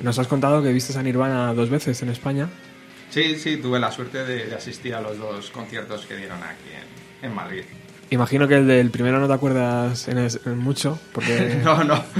[0.00, 2.48] nos has contado que viste a Nirvana dos veces en España.
[3.10, 6.70] sí, sí, tuve la suerte de, de asistir a los dos conciertos que dieron aquí
[7.22, 7.64] en, en Madrid.
[8.10, 11.60] Imagino que el del primero no te acuerdas en, es- en mucho, porque...
[11.64, 12.02] no, no.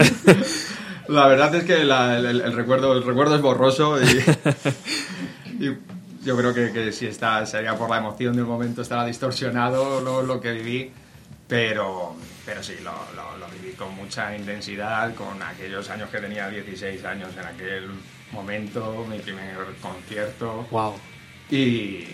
[1.12, 4.04] La verdad es que la- el, el recuerdo, el recuerdo es borroso y,
[5.64, 5.76] y
[6.24, 10.22] yo creo que, que si está, sería por la emoción del momento, estará distorsionado lo,
[10.22, 10.90] lo que viví,
[11.48, 12.16] pero,
[12.46, 17.04] pero sí, lo, lo- lo viví con mucha intensidad, con aquellos años que tenía 16
[17.04, 17.90] años en aquel
[18.32, 20.66] momento, mi primer concierto.
[20.70, 20.94] Wow.
[21.50, 22.06] Y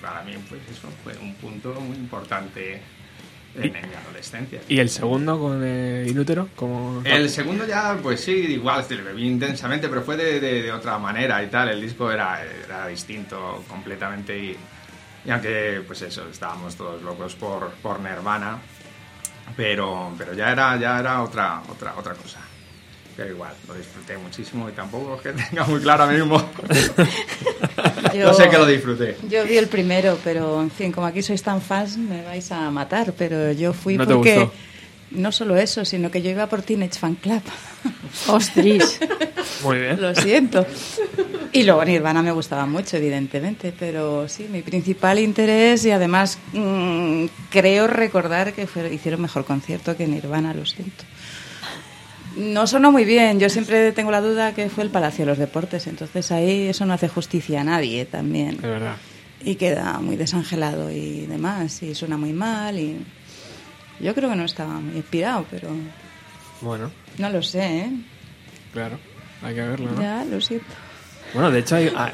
[0.00, 2.80] para mí, pues eso fue un punto muy importante
[3.56, 4.60] en, en mi adolescencia.
[4.68, 6.48] ¿Y el segundo con eh, Inútero?
[6.56, 7.02] Como...
[7.04, 10.72] El segundo ya, pues sí, igual, sí, lo bebí intensamente, pero fue de, de- de
[10.72, 11.68] otra manera y tal.
[11.68, 14.56] El disco era, era distinto completamente y,
[15.24, 18.58] y aunque, pues eso, estábamos todos locos por, por Nirvana,
[19.56, 22.40] pero, pero ya era, ya era otra, otra, otra cosa.
[23.16, 26.36] Pero igual, lo disfruté muchísimo y tampoco es que tenga muy claro ahora mismo.
[28.14, 29.16] Yo- no sé que lo disfruté.
[29.28, 32.70] Yo vi el primero, pero en fin, como aquí sois tan fans, me vais a
[32.70, 33.12] matar.
[33.18, 34.34] Pero yo fui ¿No te porque.
[34.38, 34.52] gustó?
[35.10, 37.42] No solo eso, sino que yo iba por Teenage Fan Club.
[38.28, 38.98] Ostris.
[39.62, 40.00] Muy bien.
[40.00, 40.66] Lo siento.
[41.52, 47.26] Y luego Nirvana me gustaba mucho, evidentemente, pero sí, mi principal interés y además mm,
[47.50, 51.04] creo recordar que fue- hicieron mejor concierto que Nirvana, lo siento.
[52.36, 55.38] No sonó muy bien, yo siempre tengo la duda que fue el Palacio de los
[55.38, 58.56] Deportes, entonces ahí eso no hace justicia a nadie también.
[58.56, 58.96] Es verdad.
[59.44, 62.96] Y queda muy desangelado y demás, y suena muy mal y
[64.00, 65.68] yo creo que no estaba muy inspirado, pero
[66.60, 67.90] Bueno, no lo sé, ¿eh?
[68.72, 68.98] claro.
[69.42, 70.00] Hay que verlo, ¿no?
[70.00, 70.66] Ya, lo siento.
[71.34, 72.10] Bueno, de hecho, hay- ah,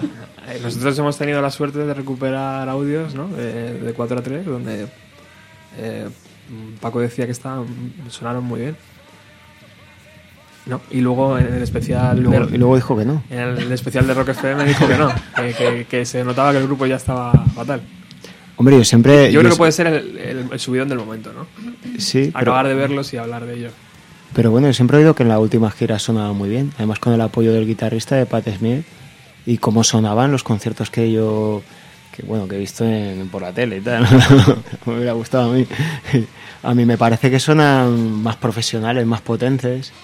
[0.63, 3.29] nosotros hemos tenido la suerte de recuperar audios ¿no?
[3.29, 4.89] de, de 4 a 3, donde
[5.79, 6.09] eh,
[6.81, 7.67] Paco decía que estaban,
[8.11, 8.77] sonaron muy bien.
[10.66, 10.81] ¿No?
[10.91, 12.19] Y luego en el especial.
[12.19, 13.23] Y luego- de- y luego dijo que no.
[13.31, 16.59] En el especial de Rock FM dijo que no, que, que- que se notaba que
[16.59, 17.81] el grupo ya estaba fatal.
[18.57, 19.32] Hombre, yo siempre...
[19.32, 21.47] Yo creo que yo- puede ser el, el- el subidón del momento, ¿no?
[21.99, 23.73] Sí, pero- Acabar de verlos y hablar de ellos.
[24.35, 26.70] Pero bueno, yo siempre he oído que en la última gira sonaba muy bien.
[26.77, 28.85] Además con el apoyo del guitarrista de Pat Smith
[29.47, 31.62] y cómo sonaban los conciertos que yo
[32.15, 34.07] que bueno que he visto en- por la tele y tal.
[34.87, 35.66] me hubiera gustado a mí.
[36.62, 39.95] A mí me parece que suenan más profesionales, más potentes.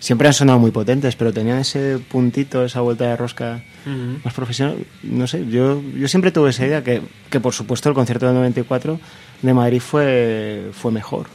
[0.00, 3.62] Siempre han sonado muy potentes, pero tenían ese puntito, esa vuelta de rosca
[4.24, 4.84] más profesional.
[5.02, 8.34] No sé, yo, yo siempre tuve esa idea que, que por supuesto el concierto del
[8.36, 9.00] 94
[9.42, 11.26] de Madrid fue, fue mejor.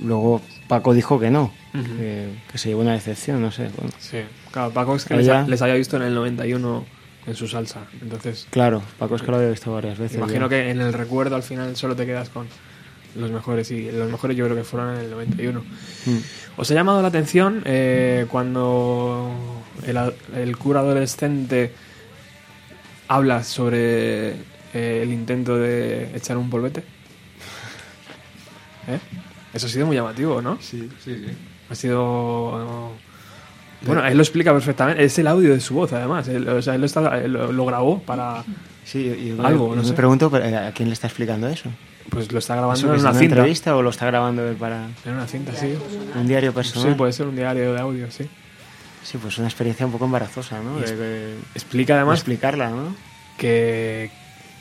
[0.00, 3.68] Luego Paco dijo que no, que, que se llevó una decepción, no sé.
[3.76, 3.90] Bueno.
[3.98, 4.18] Sí.
[4.50, 6.84] Claro, Paco es que les, Ella- ha- les había visto en el 91
[7.26, 7.80] en su salsa.
[8.00, 10.16] Entonces, Claro, Paco es que lo había visto varias veces.
[10.16, 10.48] imagino ya.
[10.48, 12.46] que en el recuerdo al final solo te quedas con
[13.16, 13.70] los mejores.
[13.70, 15.60] Y los mejores yo creo que fueron en el 91.
[15.60, 16.16] Mm.
[16.56, 19.32] ¿Os ha llamado la atención eh, cuando
[19.86, 19.98] el,
[20.36, 21.72] el cura adolescente
[23.08, 24.30] habla sobre
[24.74, 26.80] eh, el intento de echar un polvete?
[28.88, 28.98] ¿Eh?
[29.52, 30.58] Eso ha sido muy llamativo, ¿no?
[30.60, 31.26] Sí, sí, sí.
[31.70, 32.92] Ha sido...
[33.82, 35.02] Bueno, él lo explica perfectamente.
[35.02, 36.28] Es el audio de su voz, además.
[36.28, 38.44] Él, o sea, él lo, está- él lo, lo grabó para
[38.84, 39.94] Sí, me- algo, yo no me sé.
[39.94, 41.70] pregunto ¿a quién le está explicando eso?
[42.10, 43.34] Pues lo está grabando ¿Eso que en es una una cinta.
[43.36, 45.74] entrevista o lo está grabando para En una cinta, sí.
[46.14, 46.88] un diario personal?
[46.90, 48.28] Sí, puede ser un diario de audio, sí.
[49.02, 50.78] Sí, pues una experiencia un poco embarazosa, ¿no?
[50.78, 52.94] De- de- Explica además de explicarla, ¿no?
[53.38, 54.10] que,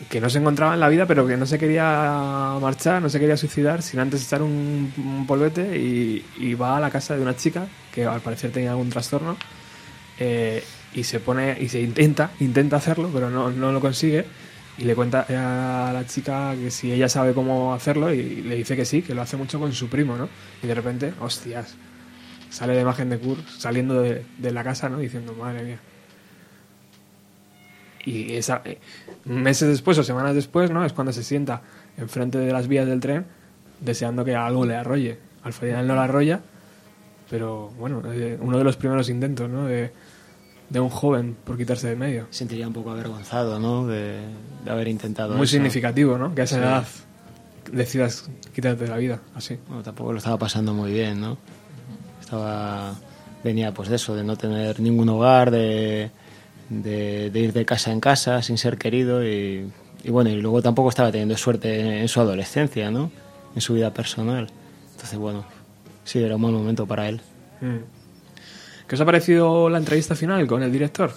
[0.10, 3.20] que no se encontraba en la vida, pero que no se quería marchar, no se
[3.20, 7.22] quería suicidar sin antes echar un, un polvete y, y va a la casa de
[7.22, 9.36] una chica que al parecer tenía algún trastorno
[10.20, 10.64] eh,
[10.94, 14.26] y se pone y se intenta intenta hacerlo, pero no, no lo consigue
[14.80, 18.78] y le cuenta a la chica que si ella sabe cómo hacerlo y le dice
[18.78, 20.30] que sí, que lo hace mucho con su primo, ¿no?
[20.64, 21.76] Y de repente, hostias,
[22.50, 25.00] sale la imagen de Kurt saliendo de, la casa, ¿no?
[25.00, 25.80] Diciendo, madre mía.
[28.06, 28.80] Y esa, eh,
[29.26, 30.86] meses después o semanas después, ¿no?
[30.86, 31.62] Es cuando se sienta
[31.98, 33.26] enfrente de las vías del tren
[33.82, 35.20] deseando que algo le arrolle.
[35.44, 36.40] Al final no la arrolla,
[37.30, 39.66] pero bueno, eh, uno de los primeros intentos, ¿no?
[39.66, 39.92] De,
[40.70, 42.28] de un joven por quitarse de medio.
[42.30, 43.88] Sentiría un poco avergonzado, ¿no?
[43.88, 44.20] De,
[44.64, 45.54] de haber intentado Muy eso.
[45.54, 46.34] significativo, ¿no?
[46.36, 46.62] Que a esa Sí.
[46.62, 46.84] edad
[47.72, 49.58] decidas quitarte la vida, así.
[49.68, 51.38] Bueno, tampoco lo estaba pasando muy bien, ¿no?
[52.22, 52.96] Estaba
[53.44, 56.12] venía pues de eso, de no tener ningún hogar, de,
[56.70, 59.72] de, de ir de casa en casa sin ser querido y,
[60.04, 63.12] y bueno, y luego tampoco estaba teniendo suerte en, su adolescencia, ¿no?
[63.56, 64.50] En su vida personal.
[64.92, 65.46] Entonces, bueno,
[66.04, 67.22] sí, era un buen momento para él.
[67.62, 67.78] Mm.
[68.90, 71.12] ¿Qué os ha parecido la entrevista final con el director?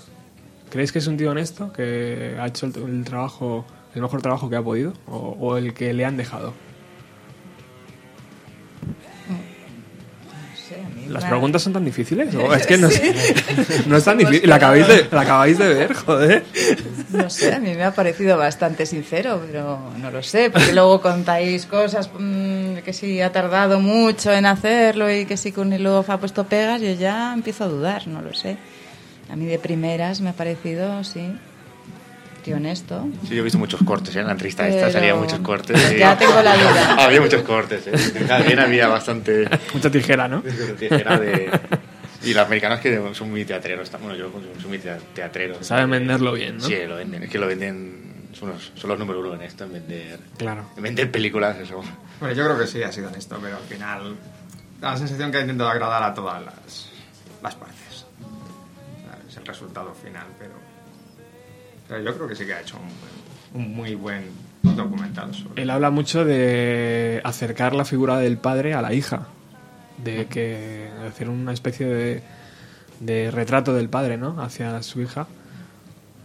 [0.68, 4.50] ¿Creéis que es un tío honesto, que ha hecho el, el trabajo, el mejor trabajo
[4.50, 6.52] que ha podido, o, o el que le han dejado?
[11.08, 12.34] ¿Las preguntas son tan difíciles?
[12.34, 13.00] ¿O es que no, Sí.
[13.86, 14.48] no es tan difícil.
[14.48, 16.44] La acabáis, de, la acabáis de ver, joder.
[17.12, 21.00] No sé, a mí me ha parecido bastante sincero, pero no lo sé, porque luego
[21.00, 25.82] contáis cosas mm, que si ha tardado mucho en hacerlo y que si con el
[25.84, 28.56] love ha puesto pegas, yo ya empiezo a dudar, no lo sé.
[29.30, 31.32] A mí de primeras me ha parecido, sí,
[32.44, 33.06] tío honesto.
[33.28, 34.20] Sí, yo he visto muchos cortes, ¿eh?
[34.20, 35.92] En la entrevista esta Pero- salían muchos cortes.
[35.92, 36.94] y- Ya tengo la duda.
[36.98, 38.24] había muchos cortes, ¿eh?
[38.26, 39.48] También había bastante...
[39.72, 40.42] Mucha tijera, ¿no?
[40.78, 41.50] tijera de...
[42.24, 44.30] Y los americanos que son muy teatreros, bueno, yo
[44.60, 45.66] soy muy tea- teatreros.
[45.66, 46.64] Saben venderlo bien, ¿no?
[46.64, 49.64] Sí, lo venden, es que lo venden, son los, son los número uno en esto,
[49.64, 50.66] en vender, Claro.
[50.76, 51.82] en vender películas, eso.
[52.20, 54.14] Bueno, yo creo que sí ha sido honesto, pero al final
[54.80, 56.88] da la sensación que ha intentado agradar a todas las,
[57.42, 58.06] las partes.
[59.28, 60.52] Es el resultado final, pero,
[61.88, 62.76] pero yo creo que sí que ha hecho
[63.54, 64.24] un, un muy buen
[64.62, 69.26] documental sobre Él habla mucho de acercar la figura del padre a la hija,
[70.04, 72.22] de que hacer una especie de,
[73.00, 74.40] de retrato del padre, ¿no?
[74.42, 75.26] Hacia su hija.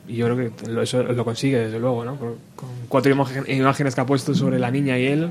[0.10, 2.16] Y yo creo que lo- eso lo consigue, desde luego, ¿no?
[2.16, 5.30] Por- con cuatro imágenes que ha puesto sobre la niña y él, eh,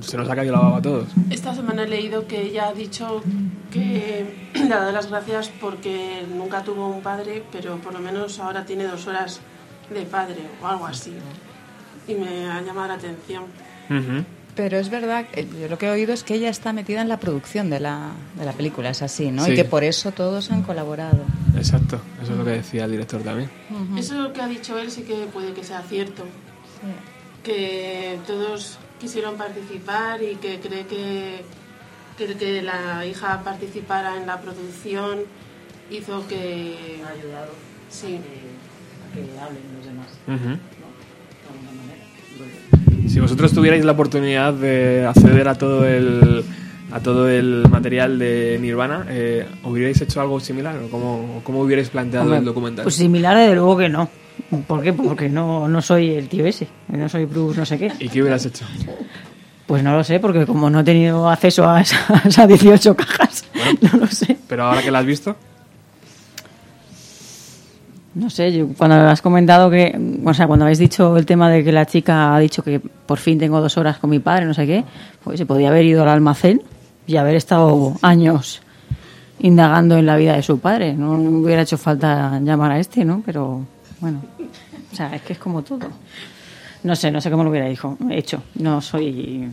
[0.00, 1.06] se nos ha caído la baba a todos.
[1.30, 3.22] Esta semana he leído que ella ha dicho
[3.70, 8.40] que le ha dado las gracias porque nunca tuvo un padre, pero por lo menos
[8.40, 9.40] ahora tiene dos horas
[9.94, 11.12] de padre o algo así.
[12.08, 13.44] Y me ha llamado la atención.
[14.56, 17.08] Pero es verdad, eh, yo lo que he oído es que ella está metida en
[17.08, 19.44] la producción de la, de la película, es así, ¿no?
[19.44, 19.52] Sí.
[19.52, 21.24] Y que por eso todos han colaborado.
[21.54, 23.50] Exacto, eso es lo que decía el director también.
[23.98, 26.24] Eso que ha dicho él sí que puede que sea cierto.
[27.42, 31.44] Que todos quisieron participar y que cree que,
[32.16, 35.20] que, que la hija participara en la producción
[35.90, 37.02] hizo que...
[37.06, 37.52] Ha ayudado.
[37.90, 38.18] Sí.
[39.04, 40.08] A que hablen los demás.
[40.26, 40.58] Ujú.
[43.16, 46.44] Si vosotros tuvierais la oportunidad de acceder a todo el
[46.92, 51.88] a todo el material de Nirvana, eh, ¿hubierais hecho algo similar o cómo, cómo hubierais
[51.88, 52.82] planteado Hombre, el documental?
[52.82, 54.10] Pues similar, desde luego que no.
[54.66, 54.92] ¿Por qué?
[54.92, 57.90] Porque no, no soy el tío ese, no soy Bruce no sé qué.
[58.00, 58.66] ¿Y qué hubieras hecho?
[59.66, 62.94] Pues no lo sé, porque como no he tenido acceso a esa- a esas 18
[62.96, 63.46] cajas,
[63.80, 64.36] no lo sé.
[64.46, 65.34] Pero ahora que la has visto,
[68.16, 69.94] No sé, yo cuando has comentado que,
[70.24, 73.18] o sea, cuando habéis dicho el tema de que la chica ha dicho que por
[73.18, 74.84] fin tengo dos horas con mi padre, no sé qué,
[75.22, 76.62] pues se podía haber ido al almacén
[77.06, 78.62] y haber estado años
[79.40, 80.94] indagando en la vida de su padre.
[80.94, 83.22] No hubiera hecho falta llamar a este, ¿no?
[83.26, 83.66] Pero
[84.00, 84.22] bueno,
[84.90, 85.86] o sea, es que es como todo.
[86.84, 88.42] No sé, no sé cómo lo hubiera dijo, hecho.
[88.54, 89.46] No soy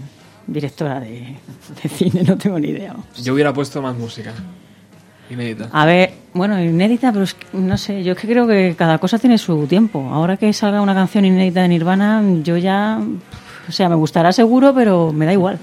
[0.48, 1.36] directora de
[1.90, 2.96] cine, no tengo ni idea.
[3.22, 4.34] yo hubiera puesto más música.
[5.30, 5.70] Inédita.
[5.72, 8.98] A ver, bueno, inédita, pero es que, no sé, yo es que creo que cada
[8.98, 10.10] cosa tiene su tiempo.
[10.12, 13.00] Ahora que salga una canción inédita de Nirvana, yo ya,
[13.68, 15.60] o sea, me gustará seguro, pero me da igual.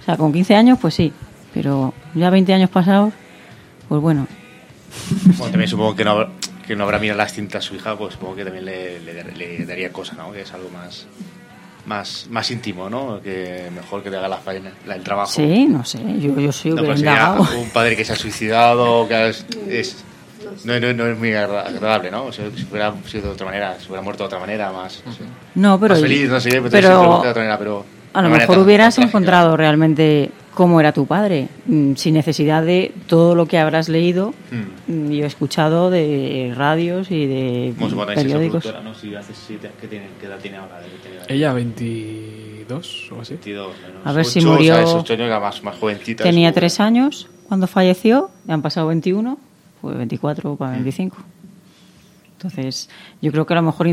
[0.00, 1.12] O sea, con 15 años, pues sí,
[1.52, 3.12] pero ya 20 años pasados,
[3.88, 4.26] pues bueno.
[5.38, 6.26] Bueno, también supongo que no,
[6.66, 9.24] que no habrá mirado las cintas a su hija, pues supongo que también le, le,
[9.32, 10.32] le daría cosa, ¿no?
[10.32, 11.06] Que es algo más,
[11.86, 13.20] más, más íntimo, ¿no?
[13.22, 15.30] Que mejor que te haga la faena, la- el trabajo.
[15.32, 19.46] Sí, no sé, yo, yo soy No, un padre que se ha suicidado, que es,
[19.68, 20.04] es-
[20.64, 22.32] no, no, no es muy agra- agradable, ¿no?
[22.32, 25.12] Sea, si hubiera sido de otra manera, si hubiera muerto de otra manera, más, no
[25.12, 25.20] sé,
[25.54, 26.88] No, pero- más feliz, no sé, pero, pero-
[27.22, 27.84] de otra manera, pero
[28.14, 32.92] a lo No mejor hubieras encontrado realmente cómo era tu padre, mm, sin necesidad de
[33.08, 34.32] todo lo que habrás leído
[34.86, 37.74] mm, y escuchado de radios y de
[38.14, 38.64] periódicos.
[38.82, 38.94] ¿no?
[38.94, 40.80] Si hace siete, ¿qué, tiene, ¿Qué edad tiene ahora?
[41.28, 43.34] Ella 22 o así.
[43.34, 46.22] 22, menos A ver si murió- o sea, era más, más jovencita.
[46.22, 46.60] Tenía seguro.
[46.60, 49.38] tres años cuando falleció, ya han pasado 21,
[49.80, 51.16] pues 24 para 25.
[52.36, 52.88] Entonces,
[53.22, 53.88] yo creo que a lo mejor,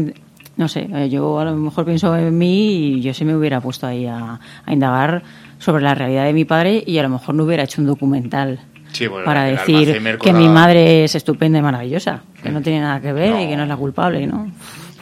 [0.58, 3.62] no sé, eh, yo a lo mejor pienso en mí y yo sí me hubiera
[3.62, 5.24] puesto ahí a, a indagar
[5.60, 8.60] sobre la realidad de mi padre y a lo mejor no hubiera hecho un documental
[8.92, 13.00] Sí, bueno, para decir que mi madre es estupenda y maravillosa, que no tiene nada
[13.00, 14.52] que ver y que no es la culpable, ¿no?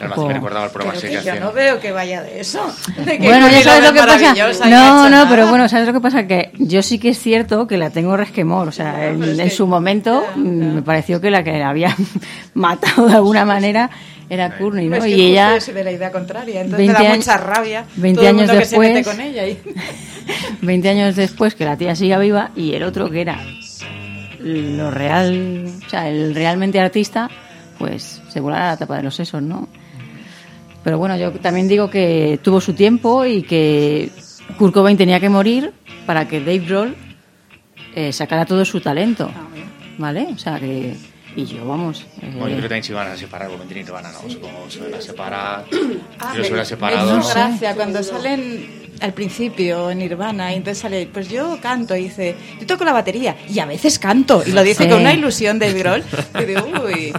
[0.00, 1.90] El poco- Alzheimer me recordaba el programa Pero ese que que yo no veo que
[1.92, 2.60] vaya de eso.
[3.04, 4.34] De que Bueno, ya sabes lo que pasa.
[4.70, 6.26] No, no, pero bueno, ¿sabes lo que pasa?
[6.28, 8.68] Que yo sí que es cierto que la tengo resquemor.
[8.68, 11.94] O sea, en, en su momento mm, me pareció que la que la había
[12.54, 13.90] matado de alguna manera
[14.30, 14.96] era Courtney, ¿no?
[14.96, 16.62] Es que y ella, es de la idea contraria.
[16.62, 18.94] Entonces 20 me da años- mucha rabia 20 todo el años mundo que se mete
[18.94, 19.46] después- con ella.
[19.48, 19.58] Y...
[20.62, 23.38] 20 años después, que la tía siga viva, y el otro que era
[24.42, 27.28] lo real, o sea, el realmente artista,
[27.78, 29.68] pues se volará la tapa de los sesos, ¿no?
[30.82, 34.08] Pero bueno, yo también digo que tuvo su tiempo y que
[34.56, 35.72] Kurt Cobain tenía que morir
[36.06, 36.96] para que Dave Grohl
[37.94, 39.30] eh, sacara todo su talento,
[39.98, 40.28] ¿vale?
[40.32, 40.96] O sea que...
[41.42, 42.06] Y yo, vamos...
[42.20, 44.28] eh, Bueno, yo creo que también se iban a separar, como y Nirvana, ¿no?
[44.30, 45.64] Supongo que se van a separar.
[46.18, 47.06] Ah, yo se hubiera separado.
[47.06, 47.20] Me ¿no?
[47.20, 52.02] hizo gracia cuando salen al principio en Nirvana y entonces sale, pues yo canto y
[52.04, 54.90] dice, yo toco la batería y a veces canto y lo dice Sí.
[54.90, 56.04] con una ilusión de Grohl
[56.38, 57.12] y digo, uy,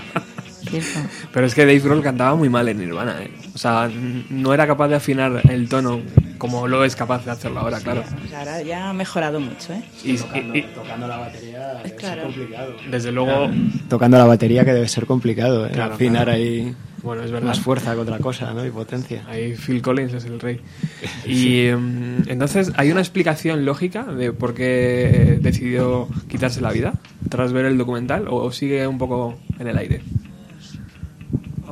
[1.33, 3.31] Pero es que Dave Grohl cantaba muy mal en Nirvana, ¿eh?
[3.53, 3.89] O sea,
[4.29, 5.99] no era capaz de afinar el tono
[6.37, 8.03] como lo es capaz de hacerlo ahora, claro.
[8.37, 9.83] ahora ya ha mejorado mucho, ¿eh?
[10.03, 12.15] Y, Tocando, y- y- tocando la batería debe Claro.
[12.15, 12.73] ser complicado.
[12.89, 13.51] desde luego,
[13.89, 15.71] Tocando la batería que debe ser complicado, ¿eh?
[15.71, 16.31] Claro, Afinar claro.
[16.39, 17.47] ahí Bueno, es verdad.
[17.47, 18.65] más fuerza que otra cosa, ¿no?
[18.65, 19.23] Y potencia.
[19.27, 20.59] ahí Phil Collins es el rey.
[21.27, 26.93] Y em, entonces, ¿hay una explicación lógica de por qué decidió quitarse la vida
[27.29, 30.01] tras ver el documental o sigue un poco en el aire?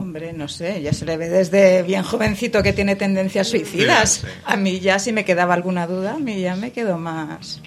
[0.09, 4.09] Hombre, no sé, ya se le ve desde bien jovencito que tiene tendencias suicidas.
[4.13, 4.27] Sí, sí.
[4.43, 7.61] A mí ya si me quedaba alguna duda, a mí ya me quedó más...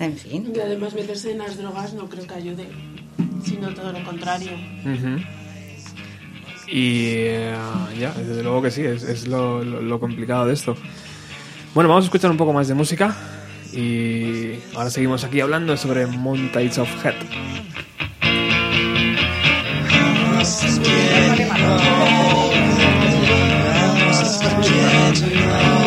[0.00, 0.52] En fin.
[0.52, 2.66] Y además meterse en las drogas no creo que ayude,
[3.44, 4.50] sino todo lo contrario.
[4.80, 5.22] Ujú.
[6.66, 7.54] Y eh,
[8.00, 10.76] ya, desde luego que sí, es, es lo, lo- lo complicado de esto.
[11.72, 13.16] Bueno, vamos a escuchar un poco más de música
[13.72, 17.14] y ahora seguimos aquí hablando sobre Montage of Head.
[20.44, 21.40] almost as good.
[23.80, 25.83] Almost as good.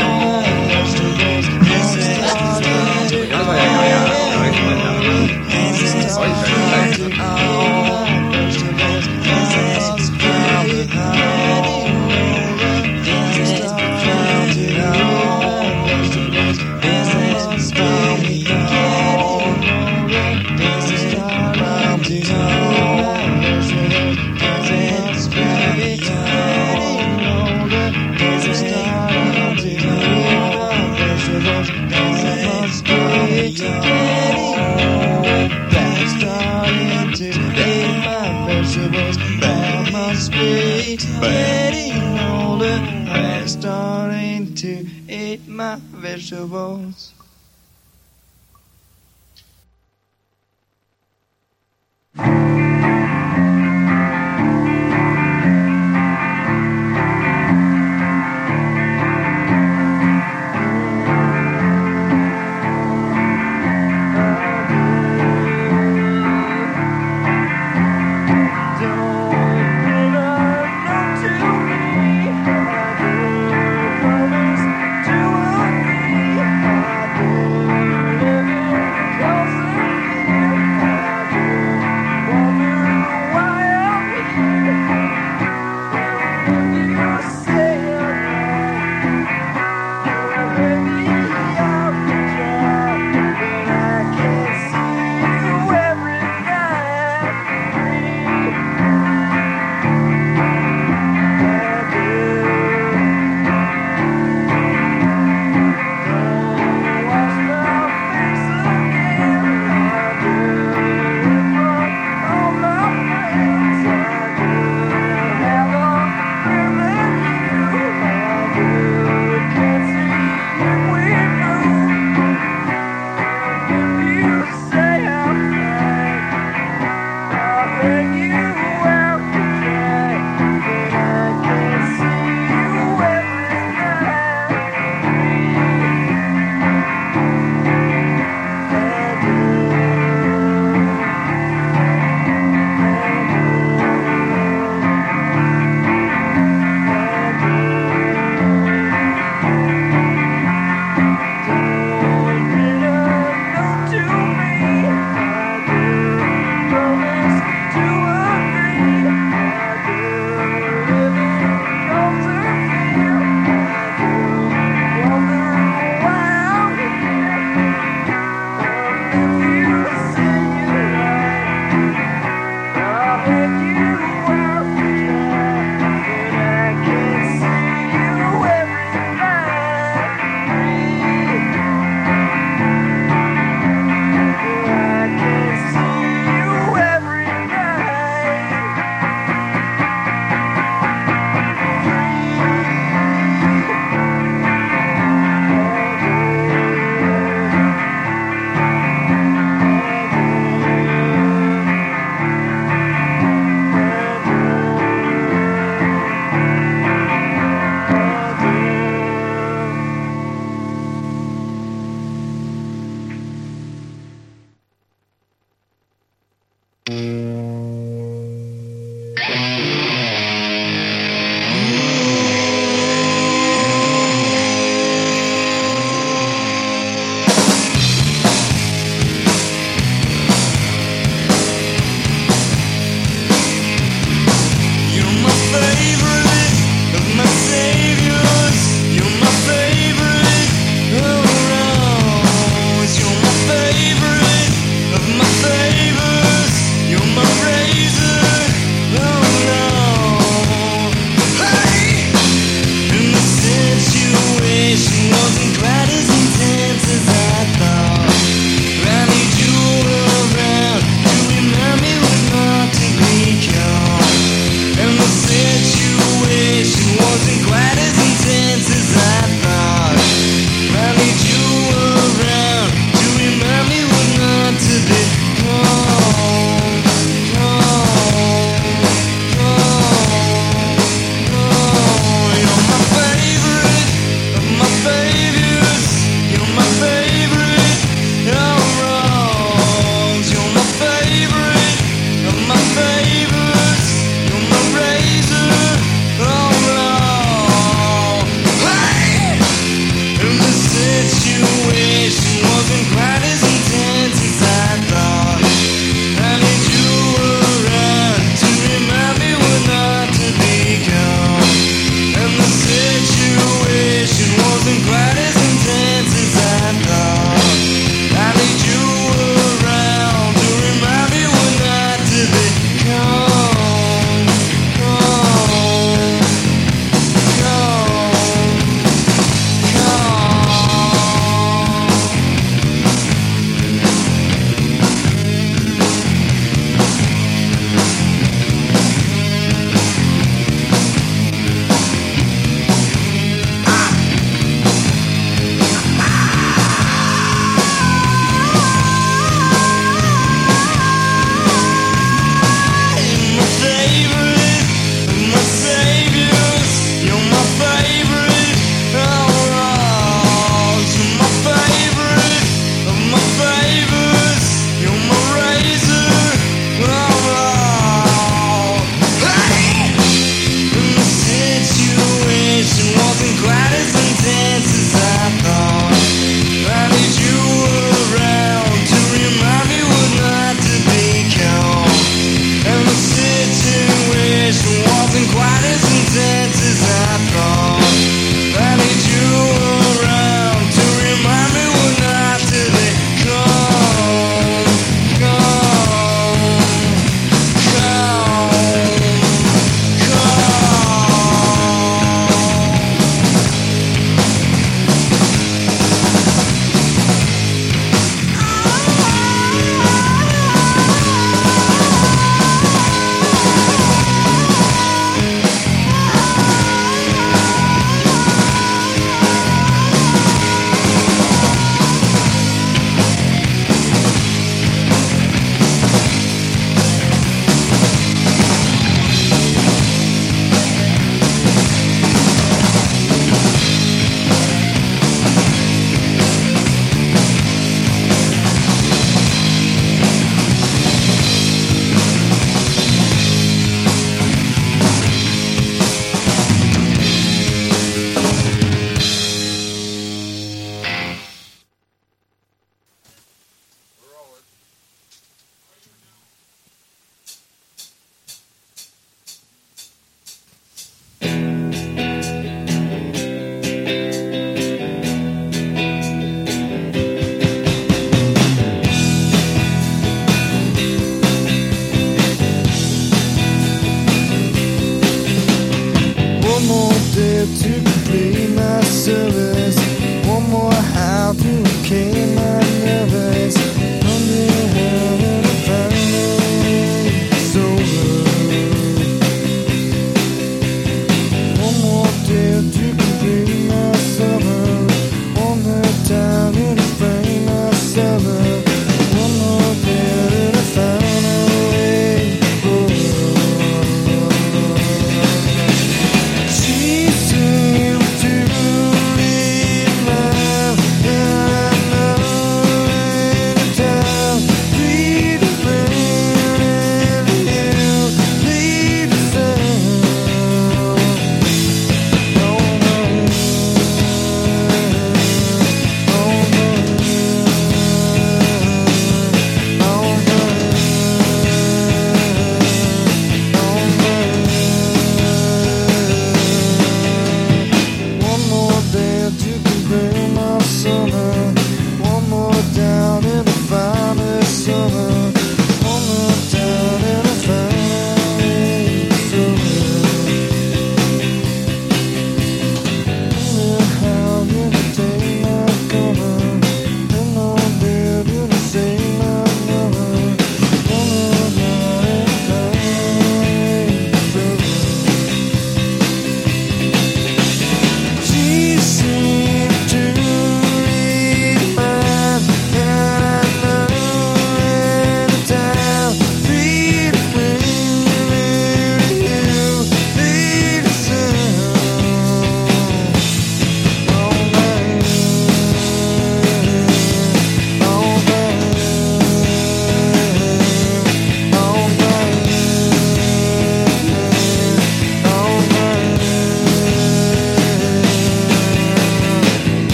[40.97, 47.06] Getting older, I'm starting to eat my vegetables.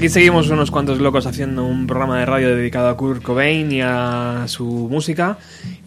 [0.00, 3.82] Aquí seguimos unos cuantos locos haciendo un programa de radio dedicado a Kurt Cobain y
[3.82, 5.36] a su música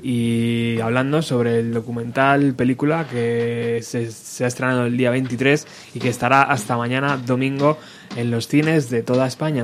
[0.03, 5.65] y hablando sobre el documental película que se, se ha estrenado el día 23
[5.95, 7.79] y que estará hasta mañana domingo
[8.15, 9.63] en los cines de toda España.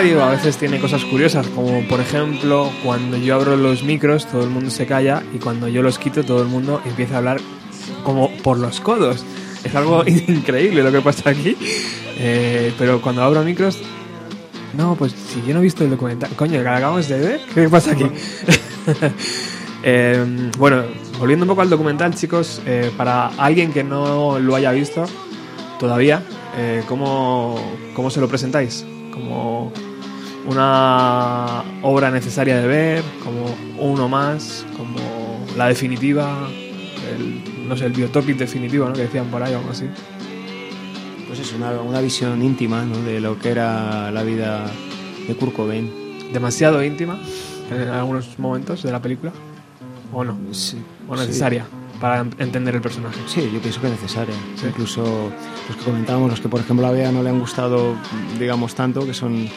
[0.00, 4.48] A veces tiene cosas curiosas, como por ejemplo cuando yo abro los micros todo el
[4.48, 7.40] mundo se calla y cuando yo los quito todo el mundo empieza a hablar
[8.02, 9.22] como por los codos.
[9.62, 11.54] Es algo increíble lo que pasa aquí.
[12.18, 13.78] Eh, pero cuando abro micros...
[14.72, 16.30] No, pues si yo no he visto el documental...
[16.34, 17.40] Coño, que acabamos de ver.
[17.54, 18.04] ¿Qué pasa aquí?
[19.82, 20.82] Eh, bueno,
[21.18, 25.06] volviendo un poco al documental, chicos, eh, para alguien que no lo haya visto
[25.78, 26.22] todavía,
[26.58, 27.58] eh, ¿cómo,
[27.94, 28.84] ¿cómo se lo presentáis?
[29.10, 29.72] ¿Como
[30.50, 33.04] una obra necesaria de ver?
[33.24, 34.66] ¿Como uno más?
[34.76, 34.98] ¿Como
[35.56, 36.48] la definitiva?
[37.14, 38.94] El, no sé, el biotopic definitivo, ¿no?
[38.94, 39.86] Que decían por ahí o algo así.
[41.26, 42.98] Pues es una, una visión íntima ¿no?
[43.02, 44.66] de lo que era la vida
[45.26, 46.32] de Kurt Cobain.
[46.32, 47.18] Demasiado íntima
[47.70, 49.32] en algunos momentos de la película.
[50.12, 50.36] ¿O no?
[51.08, 51.64] ¿O necesaria
[52.00, 53.20] para entender el personaje?
[53.26, 54.34] Sí, yo pienso que es necesaria.
[54.66, 55.30] Incluso
[55.68, 57.94] los que comentábamos, los que por ejemplo a Bea no le han gustado,
[58.38, 59.48] digamos, tanto, que son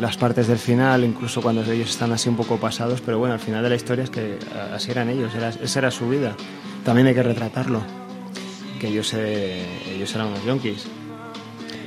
[0.00, 3.40] las partes del final, incluso cuando ellos están así un poco pasados, pero bueno, al
[3.40, 4.38] final de la historia es que
[4.72, 6.36] así eran ellos, era- esa era su vida.
[6.84, 7.82] También hay que retratarlo,
[8.80, 9.64] que ellos, eh,
[9.94, 10.86] ellos eran unos yonkis.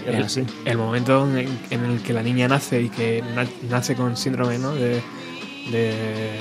[0.06, 0.46] Eran el, así.
[0.64, 4.58] el momento en, en el que la niña nace y que na- nace con síndrome
[4.58, 4.74] ¿no?
[4.74, 5.02] de,
[5.70, 6.40] de-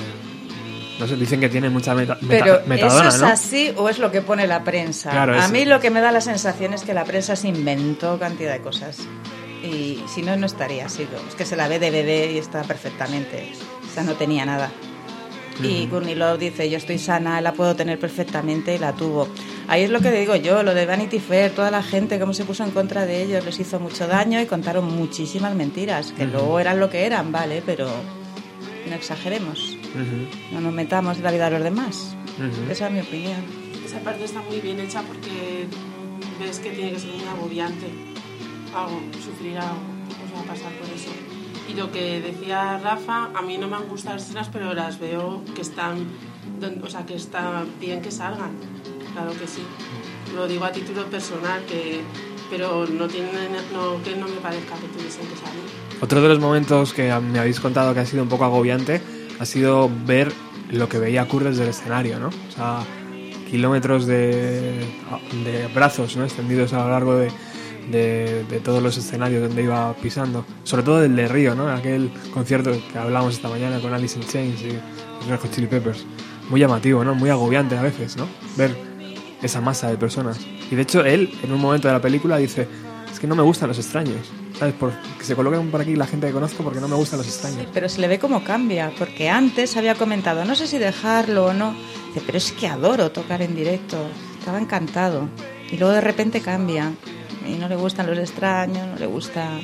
[0.99, 3.27] no sé dicen que tiene mucha meta- meta- Pero metadona ¿eso es ¿no?
[3.27, 5.11] así o es lo que pone la prensa?
[5.11, 8.17] Claro, a mí lo que me da la sensación es que la prensa se inventó
[8.17, 8.99] cantidad de cosas.
[9.67, 11.07] Y si no, no estaría así.
[11.27, 13.51] Es que se la ve de bebé y está perfectamente.
[13.89, 14.71] O sea, no tenía nada.
[15.63, 15.89] Y Ujú.
[15.89, 19.27] Courtney Love dice, yo estoy sana, la puedo tener perfectamente y la tuvo.
[19.67, 22.45] Ahí es lo que digo yo, lo de Vanity Fair, toda la gente, cómo se
[22.45, 26.31] puso en contra de ellos, les hizo mucho daño y contaron muchísimas mentiras, que Ujú.
[26.33, 27.89] luego eran lo que eran, vale, pero
[28.87, 32.15] no exageremos, Ujú, no nos metamos en la vida de los demás.
[32.69, 33.41] Esa es mi opinión.
[33.83, 35.67] Esa parte está muy bien hecha porque
[36.39, 37.87] ves que tiene que ser muy agobiante
[38.77, 39.81] algo, sufrir algo,
[40.23, 41.09] o sea, pasar por eso.
[41.69, 44.99] Y lo que decía Rafa, a mí no me han gustado las escenas, pero las
[44.99, 46.07] veo que están,
[46.81, 48.51] o sea, que está bien que salgan,
[49.13, 49.61] claro que sí.
[50.35, 52.01] Lo digo a título personal, que,
[52.49, 53.29] pero no tiene,
[53.73, 55.63] no, que no me parezca que tuviesen que salir.
[55.99, 59.01] Otro de los momentos que me habéis contado que ha sido un poco agobiante
[59.39, 60.31] ha sido ver
[60.69, 62.27] lo que veía Kurt desde el escenario, ¿no?
[62.27, 62.79] O sea,
[63.49, 64.85] kilómetros de,
[65.43, 66.23] de brazos ¿no?
[66.23, 67.31] extendidos a lo largo de,
[67.91, 70.45] de- de todos los escenarios donde iba pisando.
[70.63, 71.69] Sobre todo el de Río, ¿no?
[71.69, 75.67] Aquel concierto que hablamos esta mañana con Alice in Chains y los Red Hot Chili
[75.67, 76.05] Peppers.
[76.49, 77.13] Muy llamativo, ¿no?
[77.15, 78.27] Muy agobiante a veces, ¿no?
[78.55, 78.75] Ver
[79.41, 80.39] esa masa de personas.
[80.71, 82.67] Y de hecho él, en un momento de la película, dice,
[83.11, 84.31] es que no me gustan los extraños.
[84.57, 84.73] ¿Sabes?
[84.73, 87.27] Por, que se coloquen por aquí la gente que conozco porque no me gustan los
[87.27, 87.67] extraños.
[87.73, 91.53] Pero se le ve cómo cambia, porque antes había comentado, no sé si dejarlo o
[91.53, 91.75] no,
[92.07, 93.97] Dice, pero es que adoro tocar en directo,
[94.39, 95.29] estaba encantado.
[95.71, 96.91] Y luego de repente cambia,
[97.47, 99.59] y no le gustan los extraños, no le gusta...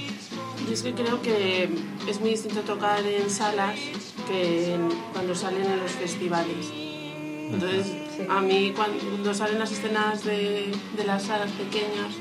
[0.68, 1.70] Yo es que creo que
[2.08, 3.76] es muy distinto tocar en salas
[4.28, 6.72] que en- cuando salen en los festivales.
[7.52, 7.92] Entonces,
[8.30, 12.14] a mí cuando salen las escenas de, de las salas pequeñas,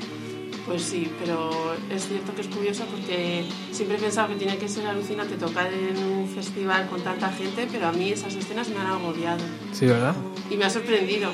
[0.67, 1.49] pues sí, pero
[1.89, 5.71] es cierto que es curioso porque siempre he pensado que tiene que ser alucinante tocar
[5.73, 9.43] en un festival con tanta gente, pero a mí esas escenas me han agobiado.
[9.71, 10.15] Sí, ¿verdad?
[10.49, 11.31] Y me ha sorprendido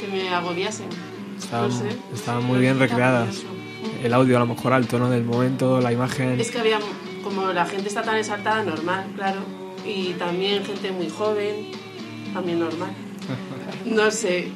[0.00, 0.88] que me agobiasen.
[1.38, 1.88] Estaban, No sé.
[2.14, 3.42] estaban muy bien recreadas.
[4.02, 6.38] El audio a lo mejor al tono del momento, la imagen.
[6.40, 6.78] Es que había,
[7.22, 9.40] como la gente está tan exaltada, normal, claro.
[9.84, 11.70] Y también gente muy joven,
[12.34, 12.90] también normal.
[13.84, 14.48] No sé,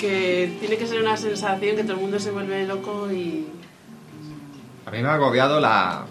[0.00, 3.46] que tiene que ser una sensación que todo el mundo se vuelve loco y...
[4.86, 6.06] A mí me ha agobiado la...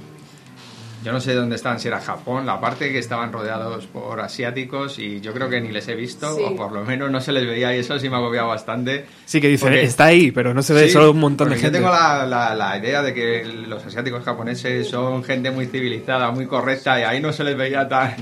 [1.07, 4.99] Yo no sé dónde estaban, si era Japón, la parte que estaban rodeados por asiáticos
[4.99, 6.41] y yo creo que ni les he visto, Sí.
[6.45, 9.05] o por lo menos no se les veía y eso sí me ha agobiado bastante.
[9.23, 11.55] Sí, que dice, Porque- está ahí, pero no se ve Sí, solo un montón de
[11.55, 11.67] gente.
[11.67, 16.29] Yo tengo la, la- la idea de que los asiáticos japoneses son gente muy civilizada,
[16.31, 18.13] muy correcta y ahí no se les veía tan,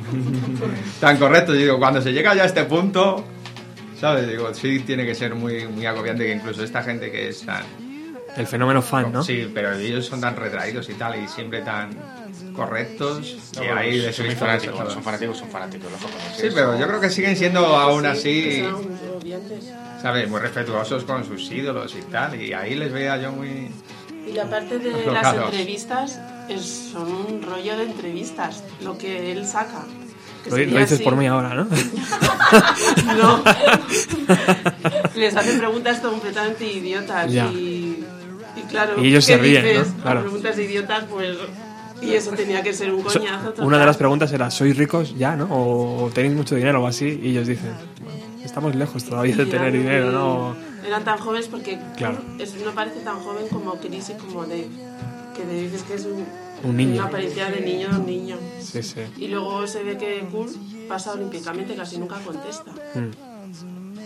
[1.02, 1.53] tan correcto.
[1.53, 3.24] Digo, cuando se llega ya a este punto,
[3.99, 4.28] ¿sabes?
[4.28, 7.64] Digo, sí tiene que ser muy, muy agobiante que incluso esta gente que es tan...
[8.38, 9.24] El fenómeno fan, ¿no?
[9.24, 11.90] Sí, pero ellos son tan retraídos y tal y siempre tan...
[12.56, 16.38] correctos y No, son he muy visto fanáticos, son fanáticos, son fanáticos los japoneses.
[16.41, 18.86] Sí, pero yo creo que siguen siendo aún así, Son.
[20.02, 20.30] ¿sabes?
[20.30, 22.40] Muy respetuosos con sus ídolos y tal.
[22.41, 23.72] Y ahí les veía yo muy...
[24.27, 25.45] Y la parte de las Locados.
[25.45, 26.19] entrevistas
[26.49, 29.84] es, son un rollo de entrevistas, lo que él saca.
[30.44, 31.03] que Lo, lo dices así.
[31.03, 31.68] por mí ahora, ¿no?
[33.18, 33.44] No.
[35.15, 37.45] Les hacen preguntas completamente idiotas Ya.
[37.48, 38.03] y,
[38.56, 39.69] y claro, Y ellos ¿qué se ríen, ¿no?
[39.69, 39.88] dices?
[39.99, 40.22] A Claro.
[40.22, 41.38] preguntas idiotas, pues...
[42.02, 43.66] Y eso tenía que ser un coñazo total.
[43.66, 45.48] Una de las preguntas era, ¿sois ricos ya, no?
[45.50, 47.20] ¿O tenéis mucho dinero o así?
[47.24, 47.72] Y ellos dicen,
[48.44, 50.56] estamos lejos todavía de tener dinero, ¿no?
[50.86, 52.20] Eran tan jóvenes porque Claro.
[52.40, 54.68] es- no parece tan joven como Chris y como Dave.
[55.36, 56.24] Que Dave es que es un,
[56.64, 56.96] Un niño.
[56.96, 58.38] una apariencia de niño a un niño.
[58.62, 59.02] Sí, sí.
[59.18, 60.52] Y luego se ve que Kurt
[60.88, 62.72] pasa olímpicamente, casi nunca contesta.
[62.94, 63.35] Mm.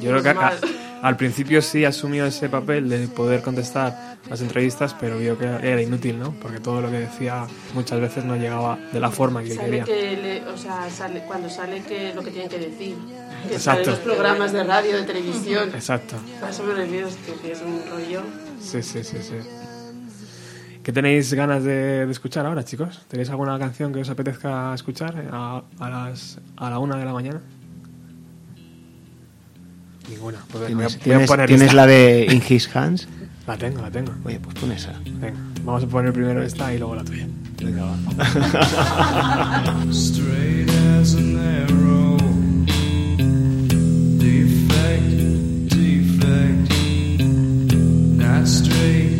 [0.01, 0.53] Yo creo que a-
[1.01, 5.81] al principio sí asumió ese papel de poder contestar las entrevistas, pero vio que era
[5.81, 6.33] inútil, ¿no?
[6.41, 9.83] Porque todo lo que decía muchas veces no llegaba de la forma que Sale quería.
[9.85, 12.95] que le- o sea, sale, cuando sale que lo que tienen que decir.
[13.47, 13.91] Que Exacto.
[13.91, 15.69] los programas de radio, de televisión.
[15.73, 16.15] Exacto.
[17.25, 18.21] Que, que es un rollo.
[18.61, 19.35] Sí, sí, sí, sí.
[20.83, 23.01] ¿Qué tenéis ganas de, de escuchar ahora, chicos?
[23.07, 27.13] ¿Tenéis alguna canción que os apetezca escuchar a, a las, a la una de la
[27.13, 27.41] mañana?
[30.09, 30.39] Ninguna.
[30.51, 31.75] Pues ¿Tienes, voy a tienes- poner tienes esta.
[31.75, 33.07] la de In His Hands?
[33.47, 34.13] La tengo, la tengo.
[34.25, 34.93] Oye, pues pon esa.
[35.05, 37.27] Venga, vamos a poner primero esta y luego la tuya.
[37.61, 37.97] Venga, va.
[39.91, 40.69] Straight
[40.99, 42.17] as an arrow.
[44.17, 46.73] Defect, defect.
[48.17, 49.18] Not straight,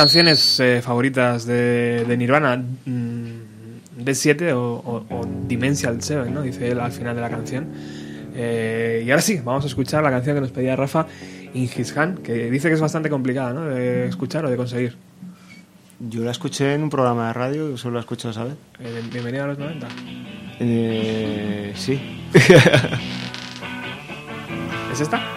[0.00, 6.40] canciones eh, favoritas de, de Nirvana, mm, D7 o, o, o Dimensional 7, ¿no?
[6.40, 7.68] Dice él al final de la canción.
[8.34, 11.06] Eh, y ahora sí, vamos a escuchar la canción que nos pedía Rafa,
[11.52, 13.66] In His Hand, que dice que es bastante complicada, ¿no?
[13.66, 14.96] De escuchar o de conseguir.
[15.98, 18.54] Yo la escuché en un programa de radio, solo la escucho, ¿sabes?
[18.78, 19.86] Eh, bienvenido a los 90.
[20.60, 22.00] Eh, sí.
[24.90, 25.29] ¿Es esta?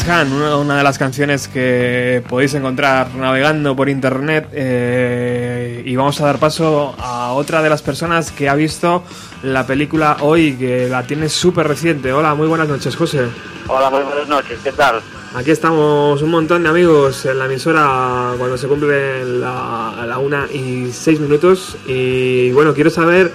[0.00, 4.48] Hand, una, una de las canciones que podéis encontrar navegando por internet.
[4.52, 9.02] eh, y vamos a dar paso a otra de las personas que ha visto
[9.42, 12.12] la película hoy, que la tiene súper reciente.
[12.12, 13.26] Hola, muy buenas noches, José.
[13.68, 15.00] Hola, muy buenas noches, ¿qué tal?
[15.34, 20.46] Aquí estamos un montón de amigos en la emisora cuando se cumple la, la una
[20.52, 21.76] y seis minutos.
[21.86, 23.32] Y bueno, quiero saber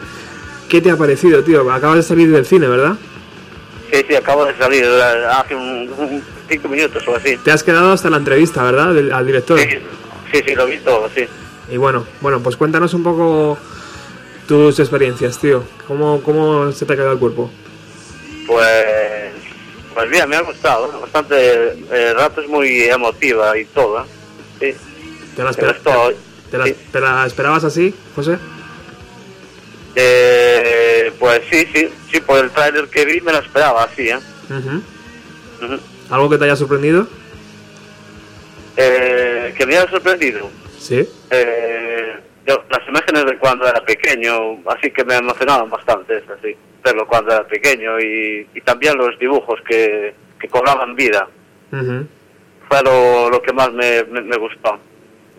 [0.70, 1.72] qué te ha parecido, tío.
[1.72, 2.96] Acabas de salir del cine, ¿verdad?
[3.92, 4.86] Sí, sí, acabo de salir
[5.32, 7.38] hace un, un cinco minutos o así.
[7.38, 8.94] Te has quedado hasta la entrevista, ¿verdad?
[8.94, 9.60] Del- al director.
[9.60, 11.26] Sí, sí, lo vi todo, sí.
[11.72, 13.58] Y bueno, bueno, pues cuéntanos un poco
[14.48, 15.64] tus experiencias, tío.
[15.88, 17.50] ¿Cómo, cómo se te ha quedado el cuerpo?
[18.46, 19.32] Pues,
[19.94, 21.36] pues bien, me ha gustado, bastante,
[21.92, 24.06] eh, ratos muy emotiva y todo, ¿eh?
[24.60, 24.78] Sí.
[25.36, 25.78] ¿Te la, esper-
[26.52, 26.76] te la- sí.
[26.92, 28.38] te la esperabas así, José?
[29.96, 30.47] Eh,
[31.20, 34.18] pues sí, sí, sí, por el tráiler que vi me lo esperaba así, ¿eh?
[36.10, 37.08] ¿Algo que te haya sorprendido?
[38.76, 40.50] Eh, que me ha sorprendido.
[40.78, 41.08] Sí.
[41.32, 42.14] Eh,
[42.46, 47.08] yo- las imágenes de cuando era pequeño, así que me emocionaban bastante, es así, verlo
[47.08, 51.28] cuando era pequeño y, y también los dibujos que, que cobraban vida,
[51.72, 52.06] Ujú.
[52.70, 54.80] fue lo, lo que más me, me, me gustó.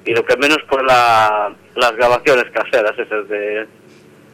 [0.05, 3.67] Y lo que menos fue la, las grabaciones caseras esas de,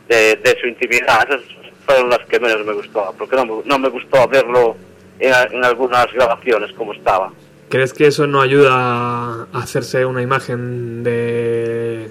[0.09, 1.43] de, de su intimidad, esas
[1.87, 4.77] fueron las que menos me gustó, porque no, me- no me gustó verlo
[5.19, 7.33] en, en algunas grabaciones como estaba.
[7.69, 12.11] ¿Crees que eso no ayuda a hacerse una imagen de,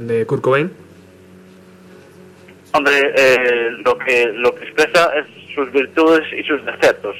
[0.00, 0.70] de Kurt Cobain?
[2.72, 7.16] Hombre, eh, lo que lo que expresa es sus virtudes y sus defectos.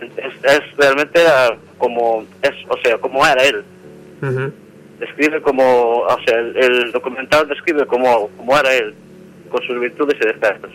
[0.00, 1.20] Es, es realmente
[1.78, 3.62] como es, o sea, como era él.
[5.02, 8.94] Describe como, o sea, el, el documental describe como, como era él,
[9.50, 10.70] con sus virtudes y defectos.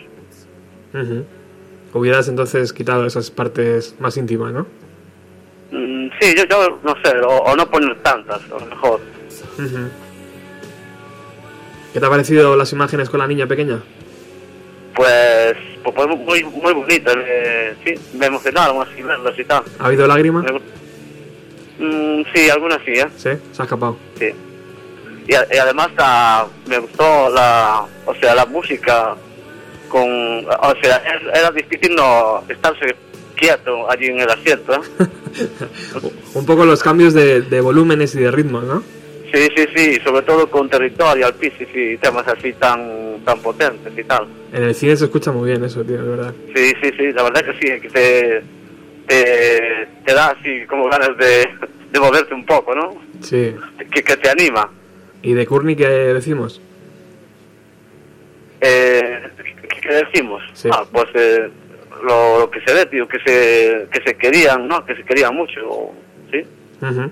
[1.94, 4.66] Hubieras entonces quitado esas partes más íntimas, ¿no?
[5.70, 9.00] Mm, sí, yo, yo no sé, o, o no poner tantas, a lo mejor.
[9.54, 9.88] Ujú.
[11.94, 13.80] ¿Qué te ha parecido las imágenes con la niña pequeña?
[14.94, 19.62] Pues, pues, muy, muy bonito, eh, sí, me emocionaron así verlos y tal.
[19.78, 20.44] ¿Ha habido lágrimas?
[20.44, 20.60] Me
[21.78, 23.06] Mm, sí, algunas sí, ¿eh?
[23.16, 23.96] Sí, se ha escapado.
[24.18, 24.30] Sí.
[25.28, 29.14] Y, a- y además ah, me gustó la, o sea, la música
[29.88, 30.02] con,
[30.46, 31.02] o sea,
[31.34, 32.94] era difícil no estarse
[33.36, 35.06] quieto allí en el asiento, ¿eh?
[36.34, 38.82] Un poco los cambios de, de volúmenes y de ritmos, ¿no?
[39.32, 44.02] Sí, sí, sí, sobre todo con Territorial Pieces y temas así tan, tan potentes y
[44.04, 44.26] tal.
[44.52, 46.34] En el cine se escucha muy bien eso, tío, de verdad.
[46.54, 48.42] Sí, sí, sí, la verdad que sí, que te,
[49.08, 51.48] te, te da así como ganas de,
[51.90, 52.90] de moverte un poco, ¿no?
[53.20, 53.54] Sí.
[53.92, 54.70] Que, que te anima.
[55.22, 56.60] ¿Y de Courtney qué decimos?
[58.60, 59.22] Eh,
[59.68, 60.42] ¿qué, qué decimos?
[60.54, 60.68] Sí.
[60.72, 61.48] Ah, pues eh,
[62.04, 64.84] lo, lo que se ve, tío, que se, que se querían, ¿no?
[64.84, 65.90] Que se querían mucho,
[66.30, 66.44] ¿sí?
[66.82, 67.10] Ujú.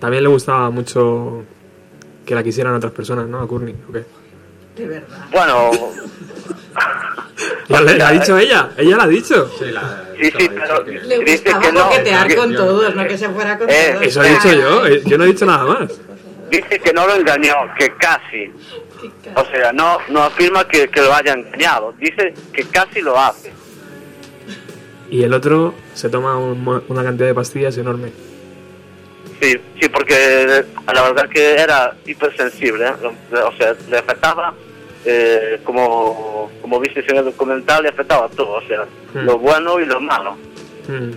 [0.00, 1.44] También le gustaba mucho
[2.26, 3.40] que la quisieran otras personas, ¿no?
[3.40, 4.02] A Courtney, ¿o qué?
[4.76, 5.26] De verdad.
[5.32, 5.70] Bueno,
[7.68, 9.50] Ya le, la ha dicho ella, ella la ha dicho.
[9.58, 11.88] sí, sí, pero Le dice gustaba que no.
[11.88, 14.06] coquetear que- con todos, no que se fuera con Eh, todos.
[14.06, 15.92] Eso he dicho yo, eh, yo no he dicho nada más.
[16.50, 18.52] Dice que no lo engañó, que casi.
[19.34, 21.92] O sea, no, no afirma que, que lo haya engañado.
[21.98, 23.52] Dice que casi lo hace.
[25.10, 28.12] Y el otro se toma un una cantidad de pastillas enorme.
[29.40, 32.86] Sí, sí, porque la verdad que era hipersensible.
[32.86, 33.36] ¿eh?
[33.44, 34.54] O sea, le afectaba,
[35.06, 38.54] eh, como, como viste en el documental, le afectaba todo.
[38.54, 38.84] O sea,
[39.14, 39.24] Hmm.
[39.24, 40.36] lo bueno y lo malo.
[40.88, 41.12] Mm.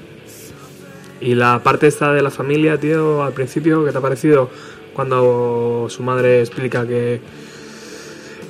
[1.22, 4.50] Y la parte esta de la familia, tío, al principio, ¿qué te ha parecido
[4.94, 7.20] cuando su madre explica que,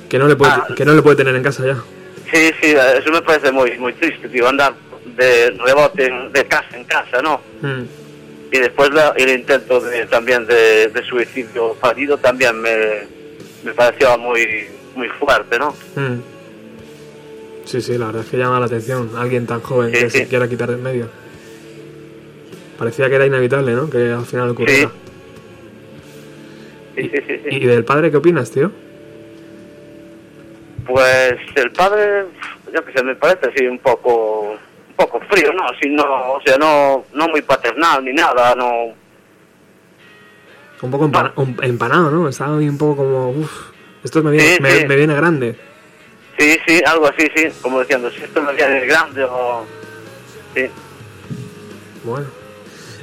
[0.08, 0.66] que, no, le puede, Ah.
[0.76, 1.76] que no le puede tener en casa ya?
[2.32, 4.74] Sí, sí, eso me parece muy, muy triste, tío, andar
[5.16, 7.40] de rebote de casa en casa, ¿no?
[7.62, 7.82] Mm.
[8.52, 12.76] Y después la- el intento de, también de, de suicidio fallido también me,
[13.64, 14.66] me pareció muy,
[15.00, 15.70] muy fuerte, ¿no?
[15.96, 16.20] Mm.
[17.64, 20.18] Sí, sí, la verdad es que llama la atención alguien tan joven Sí, que sí.
[20.18, 21.08] se quiera quitar de en medio.
[22.78, 23.88] Parecía que era inevitable, ¿no?
[23.88, 24.90] Que al final ocurriera.
[26.96, 27.40] Sí, sí.
[27.50, 28.70] ¿Y del padre qué opinas, tío?
[30.86, 32.24] Pues el padre,
[32.74, 35.64] yo que sé, me parece así un poco, un poco frío, ¿no?
[35.68, 36.02] Así no,
[36.32, 38.86] o sea, no, no muy paternal ni nada, no.
[40.82, 41.32] Un poco empana-
[41.62, 42.28] empanado, ¿no?
[42.28, 43.70] Estaba ahí un poco como, uff,
[44.04, 44.86] esto me viene, Sí, me, sí.
[44.86, 45.56] me viene grande.
[46.38, 49.66] Sí, sí, algo así, sí, como diciendo, si esto me viene grande o...
[50.54, 50.66] Sí.
[52.04, 52.26] Bueno.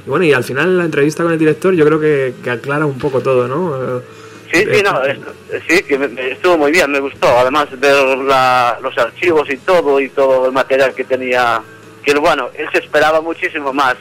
[0.06, 2.84] Y bueno, y al final la entrevista con el director yo creo que, que aclara
[2.86, 4.00] un poco todo, ¿no?
[4.52, 5.34] Sí, sí, no, esto-
[5.68, 7.28] sí, que me- me estuvo muy bien, me gustó.
[7.28, 11.60] Además, ver la- los archivos y todo, y todo el material que tenía.
[12.02, 13.96] Que bueno, él se esperaba muchísimo más,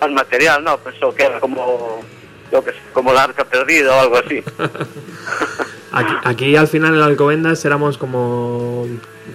[0.00, 0.76] más material, ¿no?
[0.78, 2.02] Pensó que era como,
[2.50, 4.42] yo que sé, como la arca perdida o algo así.
[5.92, 8.86] Aquí, aquí al final en Alcobendas éramos como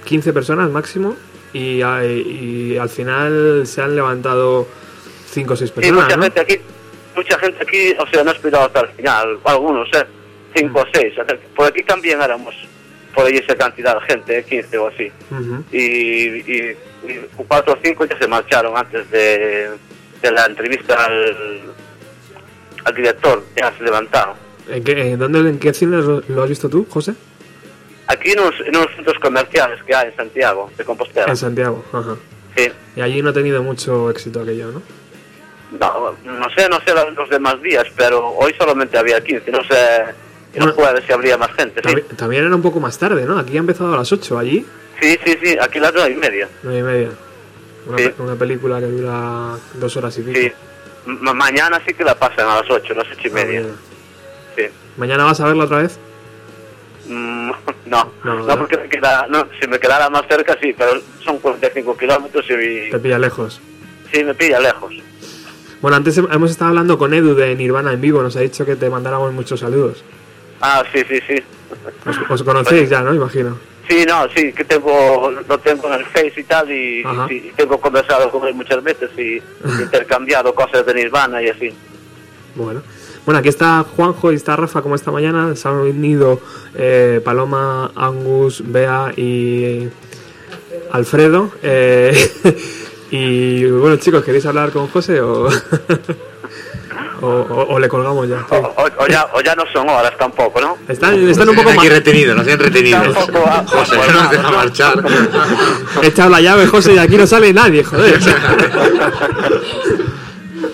[0.05, 1.15] 15 personas máximo
[1.53, 4.67] y, y al final se han levantado
[5.31, 6.23] 5 o 6 Sí, personas, mucha ¿no?
[6.23, 6.57] gente aquí,
[7.15, 10.05] mucha gente aquí, o sea, no ha esperado hasta el final, algunos, ¿eh?
[10.55, 11.13] Cinco o seis.
[11.19, 12.55] o sea, Por aquí también éramos,
[13.13, 14.43] por ahí esa cantidad de gente, ¿eh?
[14.43, 15.11] 15 o así.
[15.71, 19.69] Y, y- y cuatro o cinco ya se marcharon antes de,
[20.21, 21.61] de la entrevista al,
[22.85, 24.35] al director, ya se levantaron.
[24.69, 27.14] ¿En qué, en dónde, ¿En qué cine lo, lo has visto tú, José?
[28.07, 31.27] Aquí en unos, en unos centros comerciales que hay en Santiago, de Compostela.
[31.27, 32.15] En Santiago, ajá.
[32.56, 32.69] Sí.
[32.95, 34.81] Y allí no ha tenido mucho éxito aquello, ¿no?
[35.80, 39.76] No, no sé, no sé los demás días, pero hoy solamente había 15, no sé,
[40.56, 40.73] Bueno.
[40.73, 42.15] jueves si habría más gente, sí.
[42.15, 43.38] También, era un poco más tarde, ¿no?
[43.38, 44.65] Aquí ha empezado a las 8, allí
[45.02, 46.48] Sí, sí, sí, aquí las nueve y media.
[46.64, 47.10] 9 y media.
[47.85, 48.10] Una, Sí.
[48.10, 50.39] pe- una película que dura dos horas y pico.
[50.39, 50.52] Sí.
[51.06, 53.60] Ma- mañana sí que la pasan a las ocho, las ocho y media.
[53.61, 53.77] Mañana.
[54.57, 54.63] Sí.
[54.97, 55.97] ¿Mañana vas a verla otra vez?
[57.07, 57.51] Mm,
[57.85, 61.38] no, No, no, porque me queda, no, si me quedara más cerca sí, pero son
[61.39, 63.61] 45 kilómetros y Te pilla lejos.
[64.11, 64.93] sí me pilla lejos.
[65.81, 68.65] Bueno, antes hem- hemos estado hablando con Edu de Nirvana en vivo, nos ha dicho
[68.65, 70.03] que te mandáramos muchos saludos.
[70.59, 71.35] Ah, sí, sí, sí.
[72.09, 73.14] Os, os conocéis ya, ¿no?
[73.14, 73.57] Imagino.
[73.88, 77.80] Sí, no, sí, que tengo, lo tengo en el Face y tal, y, sí, tengo
[77.80, 79.40] conversado con él muchas veces y
[79.82, 81.73] intercambiado cosas de Nirvana y así.
[82.56, 82.82] Bueno.
[83.27, 85.53] Bueno, aquí está Juanjo y está Rafa como esta mañana.
[85.56, 86.39] Se han unido
[86.75, 89.89] eh, Paloma, Angus, Bea y
[90.93, 91.51] Alfredo.
[91.61, 92.31] Eh,
[93.11, 95.49] y bueno, chicos, ¿queréis hablar con José o,
[97.22, 98.39] o, o- o le colgamos ya?
[98.49, 98.56] Sí.
[98.56, 100.77] O, o ya, o ya no son horas tampoco, ¿no?
[100.88, 103.14] Están, están un poco aquí retenidos, nos.
[103.14, 105.03] Tampoco a- José, no nos deja marchar.
[106.01, 108.22] He echado la llave, José, y aquí no sale nadie, joder.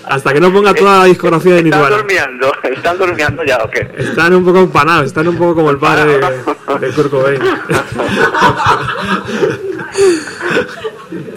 [0.06, 1.96] Hasta que no ponga toda la discografía de ¿Están Nirvana.
[1.96, 2.52] durmiendo?
[2.62, 3.88] ¿Están durmiendo ya o qué?
[3.96, 6.18] Están un poco empanados, están un poco como el padre de,
[6.86, 7.40] de Kurt Cobain.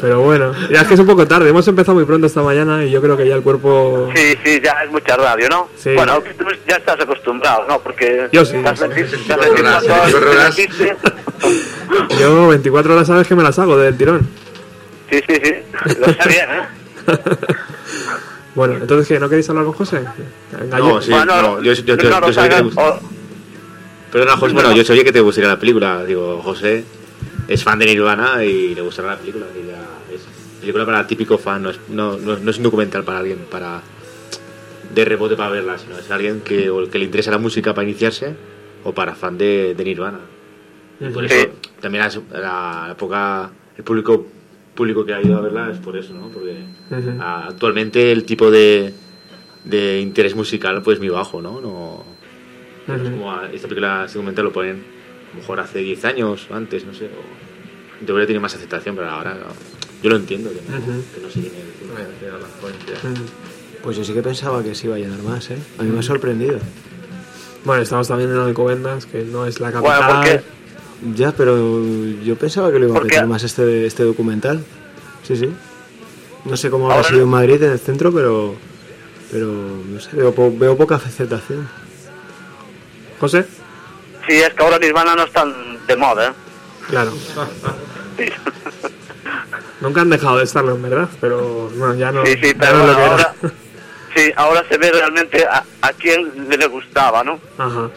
[0.01, 1.49] Pero bueno, ya es que es un poco tarde.
[1.49, 4.09] Hemos empezado muy pronto esta mañana y yo creo que ya el cuerpo.
[4.15, 5.69] Sí, sí, ya es mucha radio, ¿no?
[5.75, 5.93] Sí.
[5.93, 7.79] Bueno, tú ya estás acostumbrado, ¿no?
[7.79, 8.27] Porque...
[8.31, 8.57] Yo sí.
[8.61, 10.55] Las 20 las 24 horas, 24 horas 24 que horas.
[10.55, 10.95] dijiste,
[12.19, 14.27] Yo 24 horas sabes que me las hago del tirón.
[15.09, 15.53] Sí, sí, sí.
[15.99, 16.67] Lo está bien, ¿eh?
[18.57, 19.19] Bueno, entonces, ¿qué?
[19.19, 20.03] ¿No queréis hablar con José?
[20.59, 22.99] Venga, No, yo- sí, no, yo, yo, yo, no yo sabía que te gust-
[24.11, 26.03] Perdona, José, bueno, yo sabía que te gustaría la película.
[26.03, 26.83] Digo, José
[27.47, 29.45] es fan de Nirvana y le gustará la película.
[29.55, 30.21] ya es
[30.59, 33.45] película para el típico fan, no es, no, no- no es un documental para alguien
[33.51, 33.81] para
[34.95, 37.75] de rebote para verla, sino es alguien que, o el que le interesa la música
[37.75, 38.35] para iniciarse
[38.83, 40.17] o para fan de, de Nirvana.
[40.99, 41.35] Y por Sí.
[41.35, 44.25] eso también la, la, la poca, el público
[44.77, 46.29] público que ha ido a verla es por eso, ¿no?
[46.29, 46.55] Porque
[46.91, 47.17] Ujú.
[47.19, 48.93] ah, actualmente el tipo de,
[49.65, 51.59] de interés musical pues muy bajo, ¿no?
[51.59, 52.05] no
[52.95, 53.11] es Ujú.
[53.11, 54.07] como a- esta película,
[54.43, 57.07] lo ponen a lo mejor hace 10 años, antes, no sé.
[57.07, 59.47] O, debería tener más aceptación, pero ahora no.
[60.01, 61.03] yo lo entiendo, que no, Ujú.
[61.13, 62.93] que no se llene de- de la fuente.
[63.83, 65.57] Pues yo sí que pensaba que se iba a llenar más, ¿eh?
[65.79, 66.59] A mí me ha sorprendido.
[67.65, 70.15] Bueno, estamos también en Alcobendas, que no es la Bueno, capital.
[70.15, 70.57] porque-
[71.15, 71.83] Ya, pero
[72.23, 74.63] yo pensaba que lo iba a ¿Por petar más este, este documental.
[75.23, 75.49] Sí, sí.
[76.45, 78.55] No sé cómo habrá sido en Madrid, en el centro, pero.
[79.31, 81.67] Pero, no sé, veo, po- veo poca aceptación.
[83.19, 83.45] José.
[84.27, 85.53] Sí, es que ahora Nirvana no están
[85.85, 86.33] de moda, ¿eh?
[86.89, 87.11] Claro.
[89.81, 92.25] Nunca han dejado de estarlo, en verdad, pero bueno, ya no.
[92.25, 93.11] Sí, sí, pero no es lo que era.
[93.11, 93.35] ahora,
[94.15, 97.39] sí, ahora se ve realmente a, a quién le gustaba, ¿no?
[97.57, 97.89] Ajá.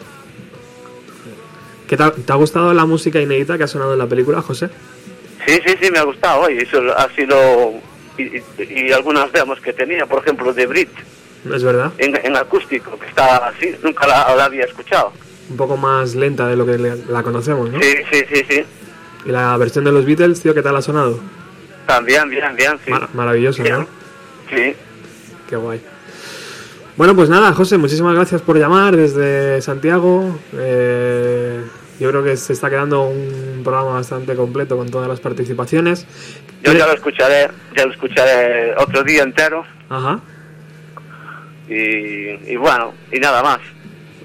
[1.97, 4.69] ¿Te ha gustado la música inédita que ha sonado en la película, José?
[5.45, 6.49] Sí, sí, sí, me ha gustado.
[6.49, 7.73] Y eso ha sido.
[8.17, 10.89] Y, algunas demos que tenía, por ejemplo, de Brit,
[11.53, 11.91] Es verdad.
[11.97, 15.11] en, en acústico, que está así, nunca la, la había escuchado.
[15.49, 17.79] Un poco más lenta de lo que le- la conocemos, ¿no?
[17.81, 18.63] Sí, sí, sí, sí.
[19.25, 21.19] Y la versión de los Beatles, tío, ¿qué tal ha sonado?
[21.87, 22.91] También, bien, bien, sí.
[22.91, 23.87] Mar- maravilloso, ¿no?
[24.53, 24.73] Sí.
[25.49, 25.81] Qué guay.
[26.97, 30.37] Bueno, pues nada, José, muchísimas gracias por llamar desde Santiago.
[30.53, 31.61] Eh,
[32.01, 36.05] yo creo que se está quedando un programa bastante completo con todas las participaciones.
[36.63, 39.63] Yo ya lo escucharé, ya lo escucharé otro día entero.
[39.89, 40.19] Ajá.
[41.69, 43.59] Y, y bueno, y nada más.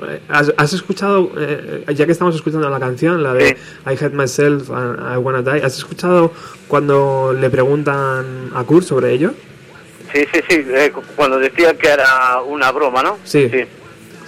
[0.09, 3.57] Eh, ¿Has, has escuchado, eh, ya que estamos escuchando la canción, la de
[3.87, 6.33] I Hate Myself and I Wanna Die, ¿has escuchado
[6.69, 9.33] cuando le preguntan a Kurt sobre ello?
[10.13, 13.19] Sí, sí, sí, eh, cu- cuando decía que era una broma, ¿no?
[13.25, 13.49] Sí.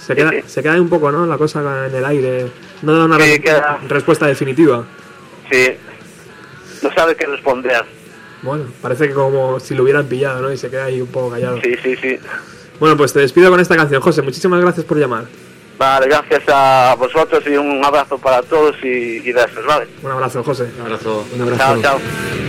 [0.09, 1.27] Se queda, se queda ahí un poco, ¿no?
[1.27, 2.47] La cosa en el aire.
[2.81, 4.83] No da una Sí, queda- respuesta definitiva.
[5.51, 5.67] Sí.
[6.81, 7.85] No sabe qué responder.
[8.41, 10.51] Bueno, parece que como si lo hubieran pillado, ¿no?
[10.51, 11.59] Y se queda ahí un poco callado.
[11.61, 12.17] Sí, sí, sí.
[12.79, 14.01] Bueno, pues te despido con esta canción.
[14.01, 15.25] José, muchísimas gracias por llamar.
[15.77, 18.87] Vale, gracias a vosotros y un abrazo para todos y,
[19.23, 19.87] y besos, ¿vale?
[20.01, 20.69] Un abrazo, José.
[20.79, 21.23] Un abrazo.
[21.35, 21.59] Un abrazo.
[21.63, 22.48] Chao, chao.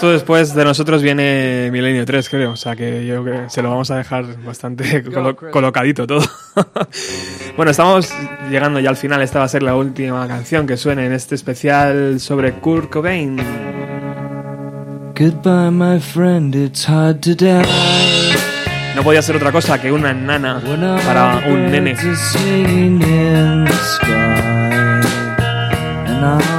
[0.00, 2.52] Justo después de nosotros viene Milenio 3, creo.
[2.52, 6.22] O sea que yo creo que se lo vamos a dejar bastante colo- colocadito todo.
[7.58, 8.10] bueno, estamos
[8.50, 9.20] llegando ya al final.
[9.20, 13.36] Esta va a ser la última canción que suene en este especial sobre Kurt Cobain.
[15.18, 17.62] Goodbye, my friend, it's hard to die.
[18.96, 20.62] No podía ser otra cosa que una nana
[21.04, 21.94] para un nene.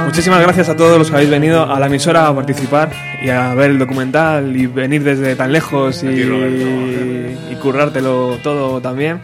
[0.04, 2.90] Muchísimas gracias a todos los que habéis venido a la emisora a participar
[3.22, 9.20] y a ver el documental y venir desde tan lejos y, y currártelo todo también.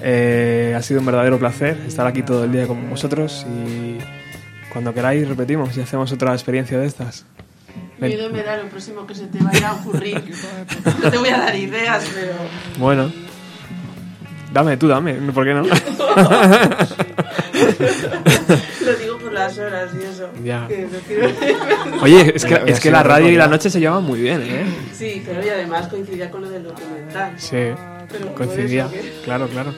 [0.00, 3.98] Eh, ha sido un verdadero placer estar aquí todo el día con vosotros y
[4.72, 7.24] cuando queráis repetimos y hacemos otra experiencia de estas.
[7.98, 10.20] Miedo me da lo próximo que se te vaya a ocurrir.
[11.02, 12.32] No te voy a dar ideas, pero.
[12.78, 13.12] Bueno.
[14.52, 15.62] Dame, tú dame, ¿por qué no?
[19.44, 20.28] Las horas y eso.
[20.44, 20.66] Ya.
[20.68, 21.28] Que no quiero-
[22.02, 24.64] Oye, es que, es que la radio y la noche se llevan muy bien, ¿eh?
[24.92, 27.32] Sí, pero y además coincidía con lo del documental.
[27.36, 27.56] Sí,
[28.10, 28.88] Pero coincidía.
[28.90, 29.72] que- Claro, claro.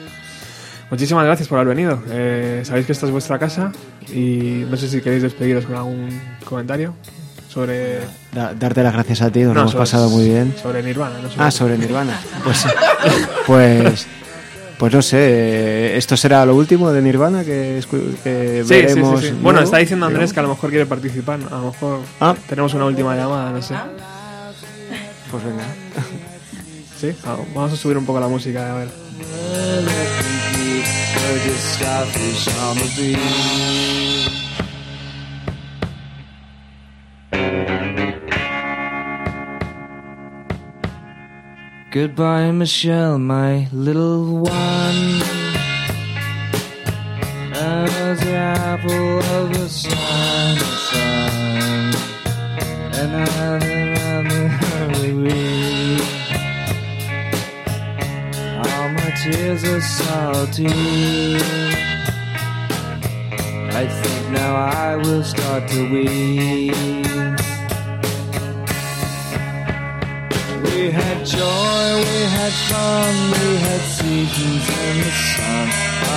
[0.89, 2.01] Muchísimas gracias por haber venido.
[2.09, 3.71] Eh, sabéis que esta es vuestra casa
[4.07, 6.93] y no sé si queréis despediros con algún comentario
[7.49, 7.99] sobre...
[8.33, 10.53] Da- darte las gracias a ti, nos No, lo hemos sobre- pasado muy bien.
[10.61, 12.19] Sobre Nirvana, no sobre- Ah, sobre Nirvana.
[12.43, 12.65] Pues,
[13.47, 14.07] pues,
[14.77, 17.81] pues no sé, esto será lo último de Nirvana que,
[18.23, 19.21] que Sí, sí, sí, veremos.
[19.21, 19.33] sí.
[19.41, 21.39] Bueno, está diciendo Andrés que a lo mejor quiere participar.
[21.51, 22.35] A lo mejor Ah.
[22.47, 23.75] tenemos una última llamada, no sé.
[25.31, 25.63] Pues venga.
[26.99, 28.87] Sí, Ah, vamos a subir un poco la música, a ver.
[41.95, 45.21] Goodbye, Michelle, my little one.
[47.53, 50.57] As the apple of the sun,
[50.91, 51.93] sun.
[52.99, 55.21] And I'm in the hurry.
[58.59, 60.67] All my tears are salty.
[63.71, 67.44] I think now I will start to weep.
[70.75, 75.67] We had joy, we had fun, we had seasons in the sun.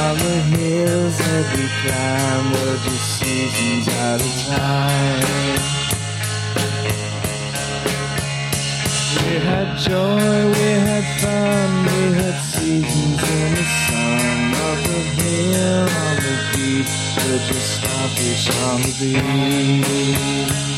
[0.02, 5.22] On the hills that we climbed were just seasons at a time.
[9.22, 14.54] We had joy, we had fun, we had seasons in the sun.
[14.66, 18.92] Up the hill on the beach, we're just starfish on the
[19.86, 20.68] beach.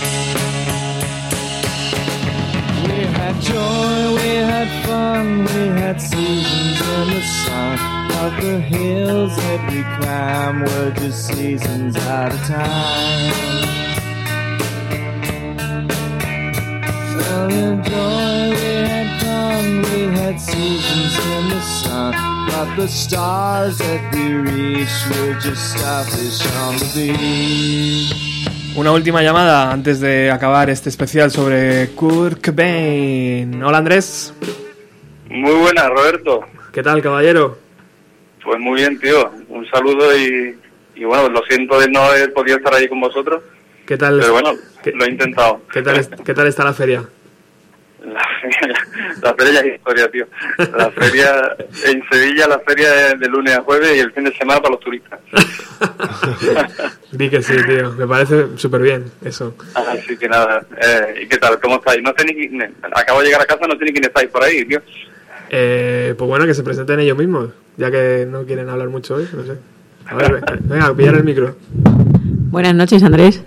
[3.30, 7.78] Had joy, we had fun, we had seasons in the sun.
[8.24, 13.32] Of the hills that we climb were just seasons at a time.
[17.14, 22.12] Fell in joy, we had fun, we had seasons in the sun.
[22.48, 28.29] But the stars that we reached were just starfish on the beach.
[28.76, 33.62] Una última llamada antes de acabar este especial sobre Kurt Cobain.
[33.62, 34.32] Hola Andrés.
[35.28, 36.40] Muy buenas, Roberto.
[36.72, 37.58] ¿Qué tal, caballero?
[38.42, 39.30] Pues muy bien, tío.
[39.48, 40.56] Un saludo y,
[40.94, 43.42] y bueno, lo siento de no haber podido estar ahí con vosotros,
[43.86, 44.52] ¿Qué tal, pero bueno,
[44.94, 45.62] lo he intentado.
[45.72, 47.04] ¿qué tal, ¿qué tal está la feria?
[48.02, 48.74] La feria,
[49.22, 50.26] la feria ya es historia, tío.
[50.76, 51.56] La feria
[51.86, 54.72] en Sevilla, la feria de, de lunes a jueves y el fin de semana para
[54.74, 55.20] los turistas.
[57.12, 57.92] Di que sí, tío.
[57.92, 59.54] Me parece súper bien eso.
[59.74, 61.60] Así que nada, eh, ¿y qué tal?
[61.60, 62.02] ¿Cómo estáis?
[62.02, 64.42] No sé ni quién- acabo de llegar a casa, no sé ni quién estáis por
[64.42, 64.80] ahí, tío.
[65.50, 69.28] Eh, pues bueno, que se presenten ellos mismos, ya que no quieren hablar mucho hoy,
[69.32, 69.58] no sé.
[70.06, 71.56] A ver, ve- venga, a pillar el micro.
[71.74, 73.42] Buenas noches, Andrés.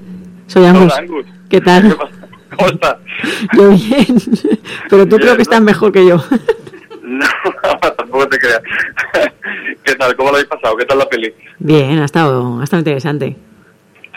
[0.47, 0.83] Soy Angus.
[0.93, 1.25] Hola, Angus.
[1.49, 1.95] ¿Qué tal?
[1.95, 2.09] ¿Cómo
[3.53, 4.05] Yo bien.
[4.89, 6.23] Pero tú creo que estás mejor que yo.
[7.01, 7.25] No,
[7.97, 8.61] tampoco te creas.
[9.83, 10.15] ¿Qué tal?
[10.15, 10.75] ¿Cómo lo habéis pasado?
[10.77, 11.33] ¿Qué tal la peli?
[11.59, 13.35] Bien, ha estado, ha estado interesante.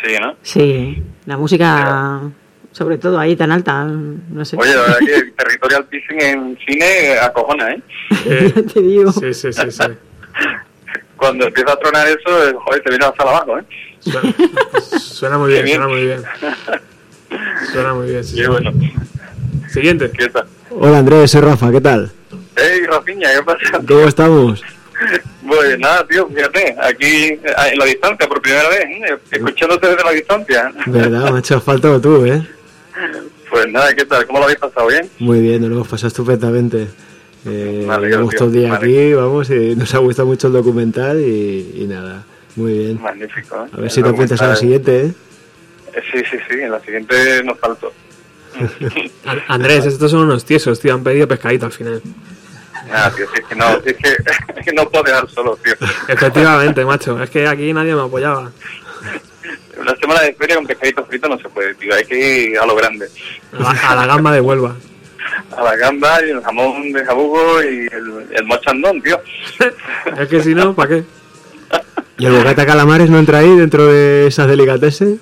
[0.05, 0.36] Sí, ¿no?
[0.42, 2.23] Sí, la música,
[2.70, 4.56] sobre todo ahí tan alta, no sé.
[4.56, 7.82] Oye, la verdad que Territorial Pissing en cine acojona, ¿eh?
[8.56, 9.12] Ya te digo.
[9.12, 9.82] Sí, sí, sí, sí.
[11.16, 13.65] Cuando empieza a tronar eso, eh, joder, te viene hasta abajo, ¿eh?
[14.98, 15.66] Suena muy bien.
[15.66, 16.23] suena muy bien.
[17.72, 18.36] Suena muy bien, sí.
[18.36, 18.72] Qué bueno.
[19.72, 20.10] Siguiente.
[20.16, 20.46] ¿Qué tal?
[20.70, 22.10] Hola Andrés, soy Rafa, ¿qué tal?
[22.56, 23.84] Ey, Rafiña, ¿qué pasa?
[23.86, 24.62] ¿Cómo estamos?
[25.46, 27.40] Pues nada, tío, fíjate, aquí eh,
[27.72, 29.18] en la distancia por primera vez, ¿eh?
[29.30, 30.72] escuchándote desde la distancia.
[30.86, 32.46] Verdad, macho, has faltado tú, ¿eh?
[33.50, 34.26] Pues nada, ¿qué tal?
[34.26, 34.86] ¿Cómo lo habéis pasado?
[34.88, 35.08] ¿Bien?
[35.18, 36.88] Muy bien, nos lo hemos pasado estupendamente.
[37.44, 40.46] Eh, Me llevamos tío, todo el día me aquí, vamos, y nos ha gustado mucho
[40.48, 42.24] el documental y, y nada,
[42.56, 43.00] muy bien.
[43.02, 43.68] Magnífico, ¿eh?
[43.72, 45.12] A ver si te apuntas a la documental- siguiente, ¿eh?
[46.12, 47.92] Sí, sí, sí, en la siguiente nos faltó.
[49.26, 50.94] An- Andrés, estos son unos tiesos, tío.
[50.94, 52.00] Han pedido pescadito al final.
[52.92, 54.08] Ah, tío, si es que no, si es que,
[54.60, 55.75] es que no puedo dejar solo, tío.
[56.08, 57.20] Efectivamente, macho.
[57.23, 58.50] Es que aquí nadie me apoyaba.
[59.78, 61.94] Una semana de feria con pescadito frito no se puede, tío.
[61.94, 63.08] Hay que ir a lo grande.
[63.52, 64.75] A la, a la gamba de Huelva.
[65.57, 69.20] A la gamba y el jamón de jabugo y el, el mochandón, tío.
[70.18, 71.05] Es que si no, ¿para qué?
[72.18, 75.20] ¿Y el bocata calamares no entra ahí dentro de esas delicatessen?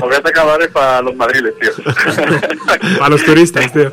[0.00, 1.72] Voy a acabar para los madriles, tío.
[2.98, 3.92] Para los turistas, tío.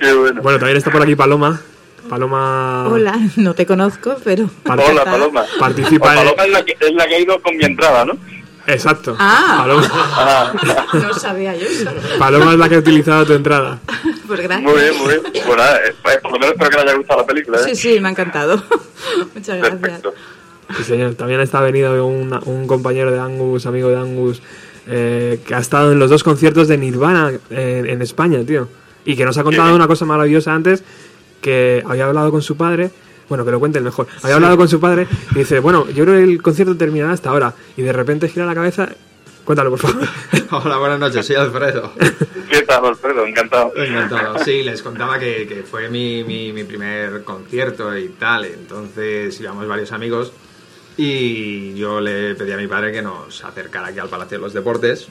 [0.00, 0.42] Qué bueno.
[0.42, 1.60] Bueno, también está por aquí Paloma.
[2.08, 4.48] Paloma Hola, no te conozco, pero...
[4.64, 5.44] Hola, Paloma.
[5.58, 6.24] participa Pues en...
[6.24, 8.18] Paloma es la, que, es la que ha ido con mi entrada, ¿no?
[8.66, 9.16] Exacto.
[9.18, 9.58] Ah.
[9.62, 10.52] Paloma, Ah,
[10.94, 11.90] No sabía yo eso.
[12.18, 13.78] Paloma es la que ha utilizado tu entrada.
[14.26, 14.62] Pues gracias.
[14.72, 15.22] muy bien, muy bien.
[15.44, 17.62] Pues nada, eh, pues por lo menos espero que le haya gustado la película, ¿eh?
[17.66, 18.62] Sí, sí, me ha encantado.
[19.34, 20.00] Muchas gracias.
[20.78, 21.14] Sí, señor.
[21.16, 24.40] También está venido un, un compañero de Angus, amigo de Angus,
[24.86, 28.68] eh, que ha estado en los dos conciertos de Nirvana en, en España, tío.
[29.04, 30.82] Y que nos ha contado una cosa maravillosa antes,
[31.42, 32.90] que había hablado con su padre.
[33.28, 34.06] Bueno, que lo cuente el mejor.
[34.18, 34.32] Había Sí.
[34.34, 37.54] hablado con su padre y dice, bueno, yo creo que el concierto terminará hasta ahora.
[37.76, 38.88] Y de repente gira la cabeza.
[39.44, 40.08] Cuéntalo, por favor.
[40.64, 41.92] Hola, buenas noches, soy Alfredo.
[42.48, 43.26] ¿Qué tal, Alfredo?
[43.26, 43.72] Encantado.
[43.76, 44.38] Encantado.
[44.44, 48.44] Sí, les contaba que, que fue mi, mi, mi primer concierto y tal.
[48.44, 50.32] Entonces íbamos varios amigos
[50.96, 54.52] y yo le pedí a mi padre que nos acercara aquí al Palacio de los
[54.52, 55.08] Deportes.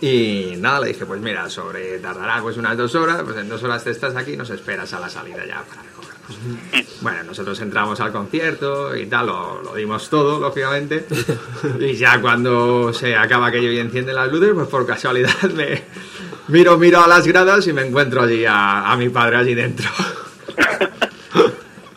[0.00, 3.62] Y nada, le dije, pues mira, sobre tardará pues unas dos horas, pues en dos
[3.62, 5.82] horas te estás aquí y nos esperas a la salida ya para.
[7.00, 11.04] Bueno, nosotros entramos al concierto y tal, lo, lo dimos todo, lógicamente.
[11.80, 15.82] Y ya cuando se acaba aquello y encienden las luces, pues por casualidad me
[16.48, 19.88] miro, miro a las gradas y me encuentro allí a, a mi padre allí dentro.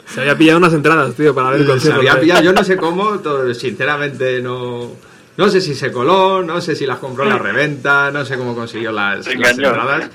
[0.08, 2.00] Se había pillado unas entradas, tío, para ver el Se concierto.
[2.00, 4.92] había pillado, yo no sé cómo, todo- sinceramente no...
[5.38, 8.38] No sé si se coló, no sé si las compró en la reventa, no sé
[8.38, 10.09] cómo consiguió las, Se las entradas,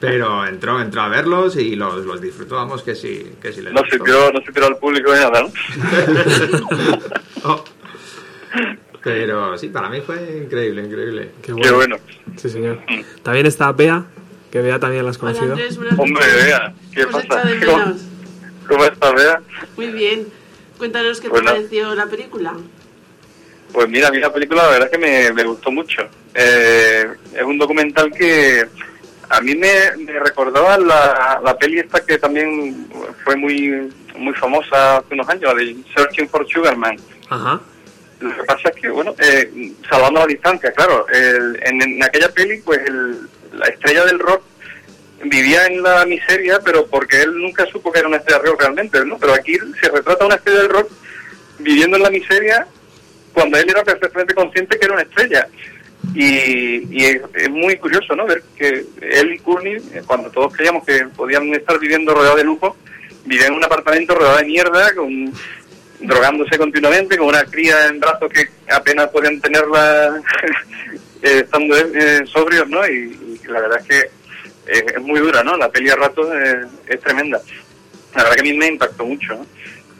[0.00, 3.72] pero entró, entró a verlos y los, los disfrutó, vamos, que sí, que sí les
[3.74, 3.96] No gustó.
[3.96, 5.52] sirvió, no sirvió al público ni nada, ¿no?
[7.44, 7.64] Oh.
[9.02, 11.30] Pero sí, para mí fue increíble, increíble.
[11.42, 11.96] Qué bueno.
[12.36, 12.78] Sí, señor.
[13.22, 14.04] También está Bea,
[14.50, 15.32] que Bea también la has Hola.
[15.40, 16.24] Andrés, Hombre.
[16.44, 17.48] Bea, ¿qué ¿Cómo has pasa?
[17.66, 17.96] ¿Cómo-?
[18.68, 19.42] ¿Cómo estás, Bea?
[19.76, 20.28] Muy bien.
[20.78, 21.50] Cuéntanos qué Bueno.
[21.50, 22.54] te pareció la película.
[23.72, 26.02] Pues mira, a mí la película la verdad es que me, me gustó mucho.
[26.34, 28.66] Eh, es un documental que
[29.30, 32.86] a mí me, me recordaba la, la peli esta que también
[33.24, 36.96] fue muy muy famosa hace unos años, la de Searching for Sugarman.
[37.30, 37.60] Ajá.
[38.20, 42.28] Lo que pasa es que, bueno, eh, salvando la distancia, claro, el- en, en aquella
[42.28, 44.42] peli, pues el- la estrella del rock
[45.24, 48.60] vivía en la miseria, pero porque él nunca supo que era una estrella del rock
[48.60, 49.18] realmente, ¿no?
[49.18, 50.90] Pero aquí se retrata una estrella del rock
[51.58, 52.66] viviendo en la miseria
[53.32, 55.48] cuando él era perfectamente consciente que era una estrella.
[56.14, 58.26] Y, es, muy curioso, ¿no?
[58.26, 62.44] Ver que él y Courtney, eh, cuando todos creíamos que podían estar viviendo rodeados de
[62.44, 62.76] lujo,
[63.24, 65.32] vivían en un apartamento rodeado de mierda, con,
[66.00, 70.20] drogándose continuamente, con una cría en brazos que apenas podían tenerla
[71.22, 72.86] eh, estando eh, sobrios, ¿no?
[72.86, 74.10] Y, la verdad es que
[74.66, 75.56] es, muy dura, ¿no?
[75.56, 77.40] La peli a ratos es, es tremenda.
[78.14, 79.46] La verdad que a mí me impactó mucho,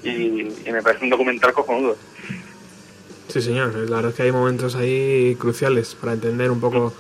[0.03, 1.97] y me parece un documental cojonudo.
[3.29, 3.75] Sí, señor.
[3.75, 6.93] La verdad es que hay momentos ahí cruciales para entender un poco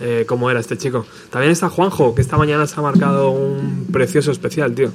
[0.00, 1.06] eh, cómo era este chico.
[1.30, 4.90] También está Juanjo, que esta mañana se ha marcado un precioso especial, tío.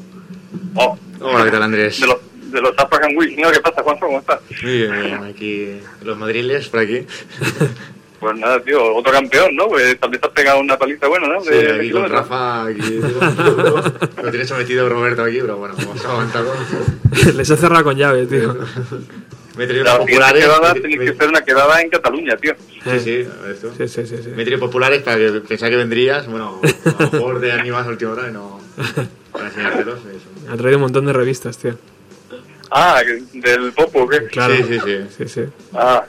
[0.75, 1.99] Oh, Hola, ¿qué tal, Andrés?
[1.99, 2.17] De los,
[2.51, 3.51] de los African Wheels, ¿no?
[3.51, 4.05] ¿Qué pasa, Juanjo?
[4.05, 4.39] ¿Cómo estás?
[4.63, 5.23] Muy bien, bien.
[5.23, 7.05] Aquí los madriles, por aquí.
[8.17, 9.67] Pues nada, tío, otro campeón, ¿no?
[9.67, 11.41] Pues también te has pegado una paliza buena, ¿no?
[11.41, 12.09] Sí, De- de aquí con.
[12.09, 12.99] Rafa, aquí.
[14.23, 16.51] Lo tiene sometido Roberto aquí, pero bueno, vamos a aguantarlo.
[17.35, 18.55] Les he cerrado con llave, tío.
[19.57, 20.43] Me he traído La unos siguiente populares.
[20.45, 22.53] quedada me- tiene me- que ser una quedada en Cataluña, tío.
[22.83, 23.71] Sí, sí, a ver esto.
[23.77, 24.17] Sí, sí, sí.
[24.23, 24.29] sí.
[24.35, 26.27] Me he traído populares para que pensaba que vendrías.
[26.27, 26.59] Bueno,
[26.99, 28.59] a lo mejor de animas a última hora y no.
[29.31, 29.99] Para enseñártelos.
[29.99, 30.51] Eso.
[30.51, 31.77] Ha traído un montón de revistas, tío.
[32.71, 33.01] Ah,
[33.33, 34.25] del Popo, ¿qué?
[34.25, 34.55] Claro.
[34.55, 34.97] Sí, sí, sí.
[35.17, 35.41] Sí, sí.
[35.73, 36.03] Ah,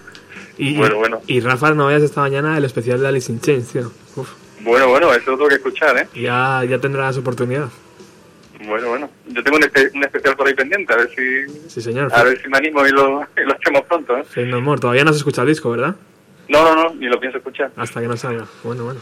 [0.59, 1.21] Y, Bueno, bueno.
[1.27, 3.93] y Rafa, no veas esta mañana el especial de Alice in Chains, tío.
[4.17, 6.09] Uf, bueno, bueno, eso lo tengo que escuchar, ¿eh?
[6.15, 7.69] ya, ya tendrás oportunidad.
[8.67, 9.11] Bueno, bueno.
[9.29, 12.13] Yo tengo un, espe- un especial por ahí pendiente, a ver si, Sí, señor.
[12.15, 14.25] a ver si me animo y lo, y lo hacemos pronto, ¿eh?
[14.25, 14.81] Fade No More.
[14.81, 15.95] Todavía no has escuchado el disco, ¿verdad?
[16.49, 17.71] No, no, no, ni lo pienso escuchar.
[17.77, 18.45] Hasta que no salga.
[18.63, 19.01] Bueno, bueno.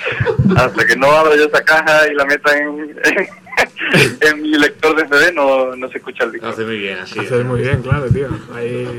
[0.56, 2.96] Hasta que no abra yo esa caja y la meta en,
[4.20, 6.46] en, mi lector de CD, no, no se escucha el disco.
[6.46, 7.18] Hace muy bien, así.
[7.18, 8.28] Haces muy bien, claro, tío.
[8.54, 8.98] Ahí...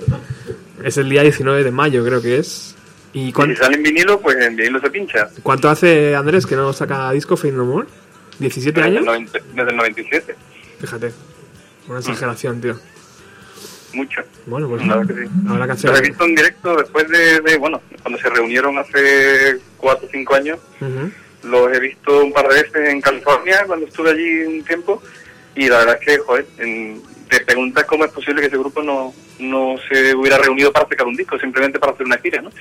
[0.83, 2.75] Es el día 19 de mayo, creo que es.
[3.13, 5.27] ¿Y si sale en vinilo, pues en vinilo se pincha.
[5.43, 7.87] cuánto hace Andrés que no saca disco Fade No More?
[8.39, 9.05] ¿17 Desde el, años?
[9.05, 10.35] 90 desde el 97.
[10.79, 11.11] Fíjate.
[11.87, 12.79] Una exageración, tío.
[13.93, 14.21] mucho.
[14.45, 15.29] Bueno, pues La verdad que sí.
[15.49, 15.89] habrá que hacer.
[15.91, 20.11] Los he visto en directo después de, de, bueno, cuando se reunieron hace cuatro o
[20.11, 20.59] cinco años.
[20.79, 21.11] Ujú.
[21.43, 25.01] Los he visto un par de veces en California cuando estuve allí un tiempo
[25.55, 28.83] y la verdad es que, joder, en- te preguntas cómo es posible que ese grupo
[28.83, 32.51] no, no se hubiera reunido para sacar un disco, simplemente para hacer una gira, ¿no?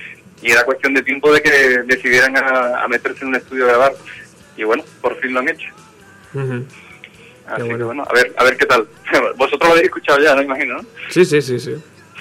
[0.41, 1.49] Y era cuestión de tiempo de que
[1.85, 3.93] decidieran a, a meterse en un estudio a grabar.
[4.57, 5.67] Y bueno, por fin lo han hecho.
[7.47, 8.87] Así que bueno, a ver, a ver qué tal.
[9.37, 10.41] Vosotros lo habéis escuchado ya, ¿no?
[10.41, 10.85] Imagino, ¿no?
[11.09, 11.75] Sí, sí, sí, sí.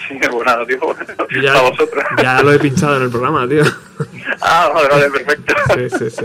[0.09, 0.15] Sí,
[0.47, 0.79] nada, tío,
[1.43, 2.05] Ya, a vosotros.
[2.23, 3.63] ya lo he pinchado en el programa, tío.
[4.43, 5.55] Ah, vale, vale, perfecto.
[5.75, 6.25] Sí, sí, sí.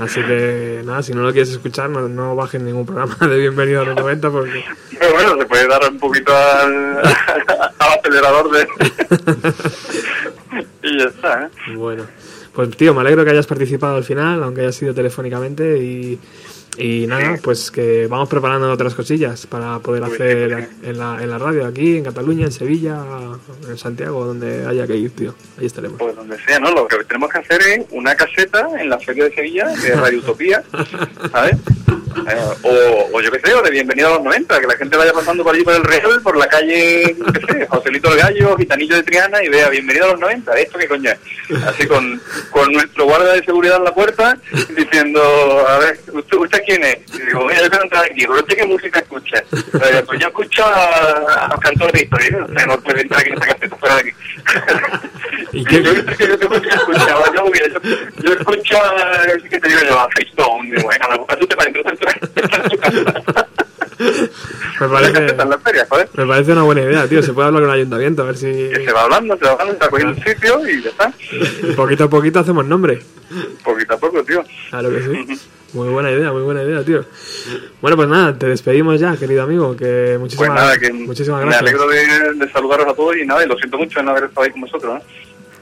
[0.00, 3.82] Así que nada, si no lo quieres escuchar, no, no bajes ningún programa de Bienvenido
[3.82, 4.64] a los 90 porque...
[4.98, 8.66] Pero bueno, se puede dar un poquito al, al acelerador de...
[10.82, 11.74] y ya está, ¿eh?
[11.76, 12.04] Bueno,
[12.54, 16.18] pues tío, me alegro que hayas participado al final, aunque haya sido telefónicamente y,
[16.78, 21.38] y nada, pues que vamos preparando otras cosillas para poder hacer en la, en la
[21.38, 22.98] radio, aquí, en Cataluña, en Sevilla,
[23.68, 25.34] en Santiago, donde haya que ir, tío.
[25.58, 25.98] Ahí estaremos.
[25.98, 26.70] Pues donde sea, ¿no?
[26.72, 30.18] Lo que tenemos que hacer es una caseta en la Feria de Sevilla de Radio
[30.20, 30.62] Utopía,
[31.32, 31.56] ¿sabes?
[32.12, 34.96] Eh, o, o yo qué sé, o de Bienvenido a los 90, que la gente
[34.96, 38.56] vaya pasando por allí por el Real, por la calle, qué sé, Joselito el Gallo,
[38.56, 41.62] Gitanillo de Triana y vea Bienvenido a los 90, ¿esto qué coño es?
[41.64, 42.20] Así con,
[42.50, 44.38] con nuestro guardia de seguridad en la puerta
[44.76, 45.22] diciendo,
[45.68, 46.98] a ver, ¿usted, usted quién es?
[47.14, 49.38] Y digo, yo quiero entrar aquí, ¿pero usted qué música escucha?
[49.38, 53.30] Eh, pues yo escucho a, a los cantores de historia, usted no puede entrar aquí
[53.30, 54.10] en esta caseta, fuera de aquí.
[55.52, 55.82] ¿Y qué?
[55.82, 59.98] Yo, yo, yo, yo escuchaba, yo, yo, yo escucho a, ¿qué te digo yo?
[59.98, 63.48] A Facetone, digo, venga, la busca tú te entrar en tu casa.
[64.80, 67.22] Me parece, Está feria, me parece una buena idea, tío.
[67.22, 69.52] Se puede hablar con el ayuntamiento, a ver si Que se va hablando, se va
[69.52, 71.12] hablando, va cogiendo un sitio y ya está.
[71.76, 73.00] poquito a poquito hacemos nombre.
[73.62, 74.44] Poquito a poco, tío.
[74.70, 75.40] Claro que sí.
[75.72, 77.04] Muy buena idea, muy buena idea, tío.
[77.80, 79.74] Bueno, pues nada, te despedimos ya, querido amigo.
[79.74, 81.62] Que muchísimas, Pues nada, que muchísimas me gracias.
[81.62, 84.24] alegro de, de saludaros a todos y nada, y lo siento mucho de no haber
[84.24, 84.94] estado ahí con vosotros,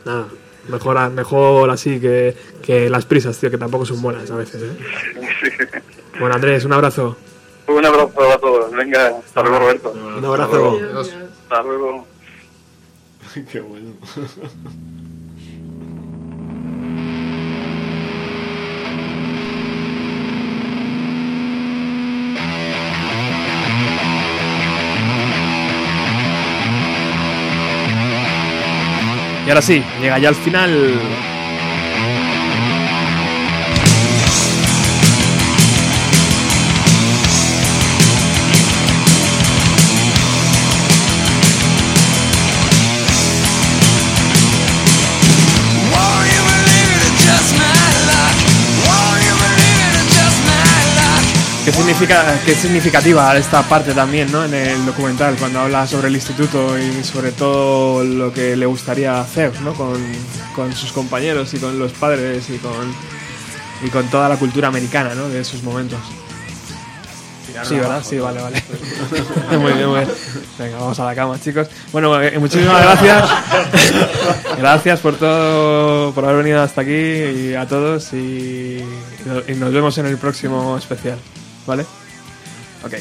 [0.05, 0.13] ¿no?
[0.13, 0.27] Nada,
[0.69, 4.63] mejor, mejor así que, que las prisas, tío, que tampoco son buenas a veces.
[4.63, 5.83] ¿eh?
[6.19, 7.17] Bueno, Andrés, un abrazo.
[7.69, 9.93] Un abrazo a todos, venga, hasta luego Roberto.
[9.93, 10.79] Un abrazo.
[11.49, 12.07] Hasta luego.
[13.53, 13.93] Qué bueno.
[29.51, 31.40] Y ahora sí, llega ya al final.
[51.81, 54.44] Qué, significa, qué significativa esta parte también, ¿no?
[54.44, 59.18] En el documental, cuando habla sobre el instituto y sobre todo lo que le gustaría
[59.18, 59.73] hacer, ¿no?
[59.73, 59.99] Con,
[60.55, 62.94] con sus compañeros y con los padres y con,
[63.83, 65.31] y con toda la cultura americana, ¿no?
[65.31, 65.99] De esos momentos.
[67.62, 68.02] Sí, ¿verdad?
[68.05, 68.62] Sí, vale, vale.
[69.59, 70.10] muy bien, muy bien.
[70.59, 71.67] Venga, vamos a la cama, chicos.
[71.92, 73.28] Bueno, eh, muchísimas gracias.
[74.59, 78.84] gracias por todo, por haber venido hasta aquí y a todos y,
[79.49, 81.17] y nos vemos en el próximo especial.
[81.67, 81.87] ¿Vale?
[82.85, 82.95] Ok.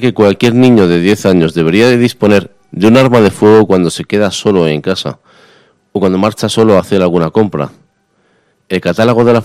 [0.00, 3.90] Que cualquier niño de 10 años debería de disponer de un arma de fuego cuando
[3.90, 5.18] se queda solo en casa
[5.92, 7.70] o cuando marcha solo a hacer alguna compra.
[8.68, 9.42] El catálogo de la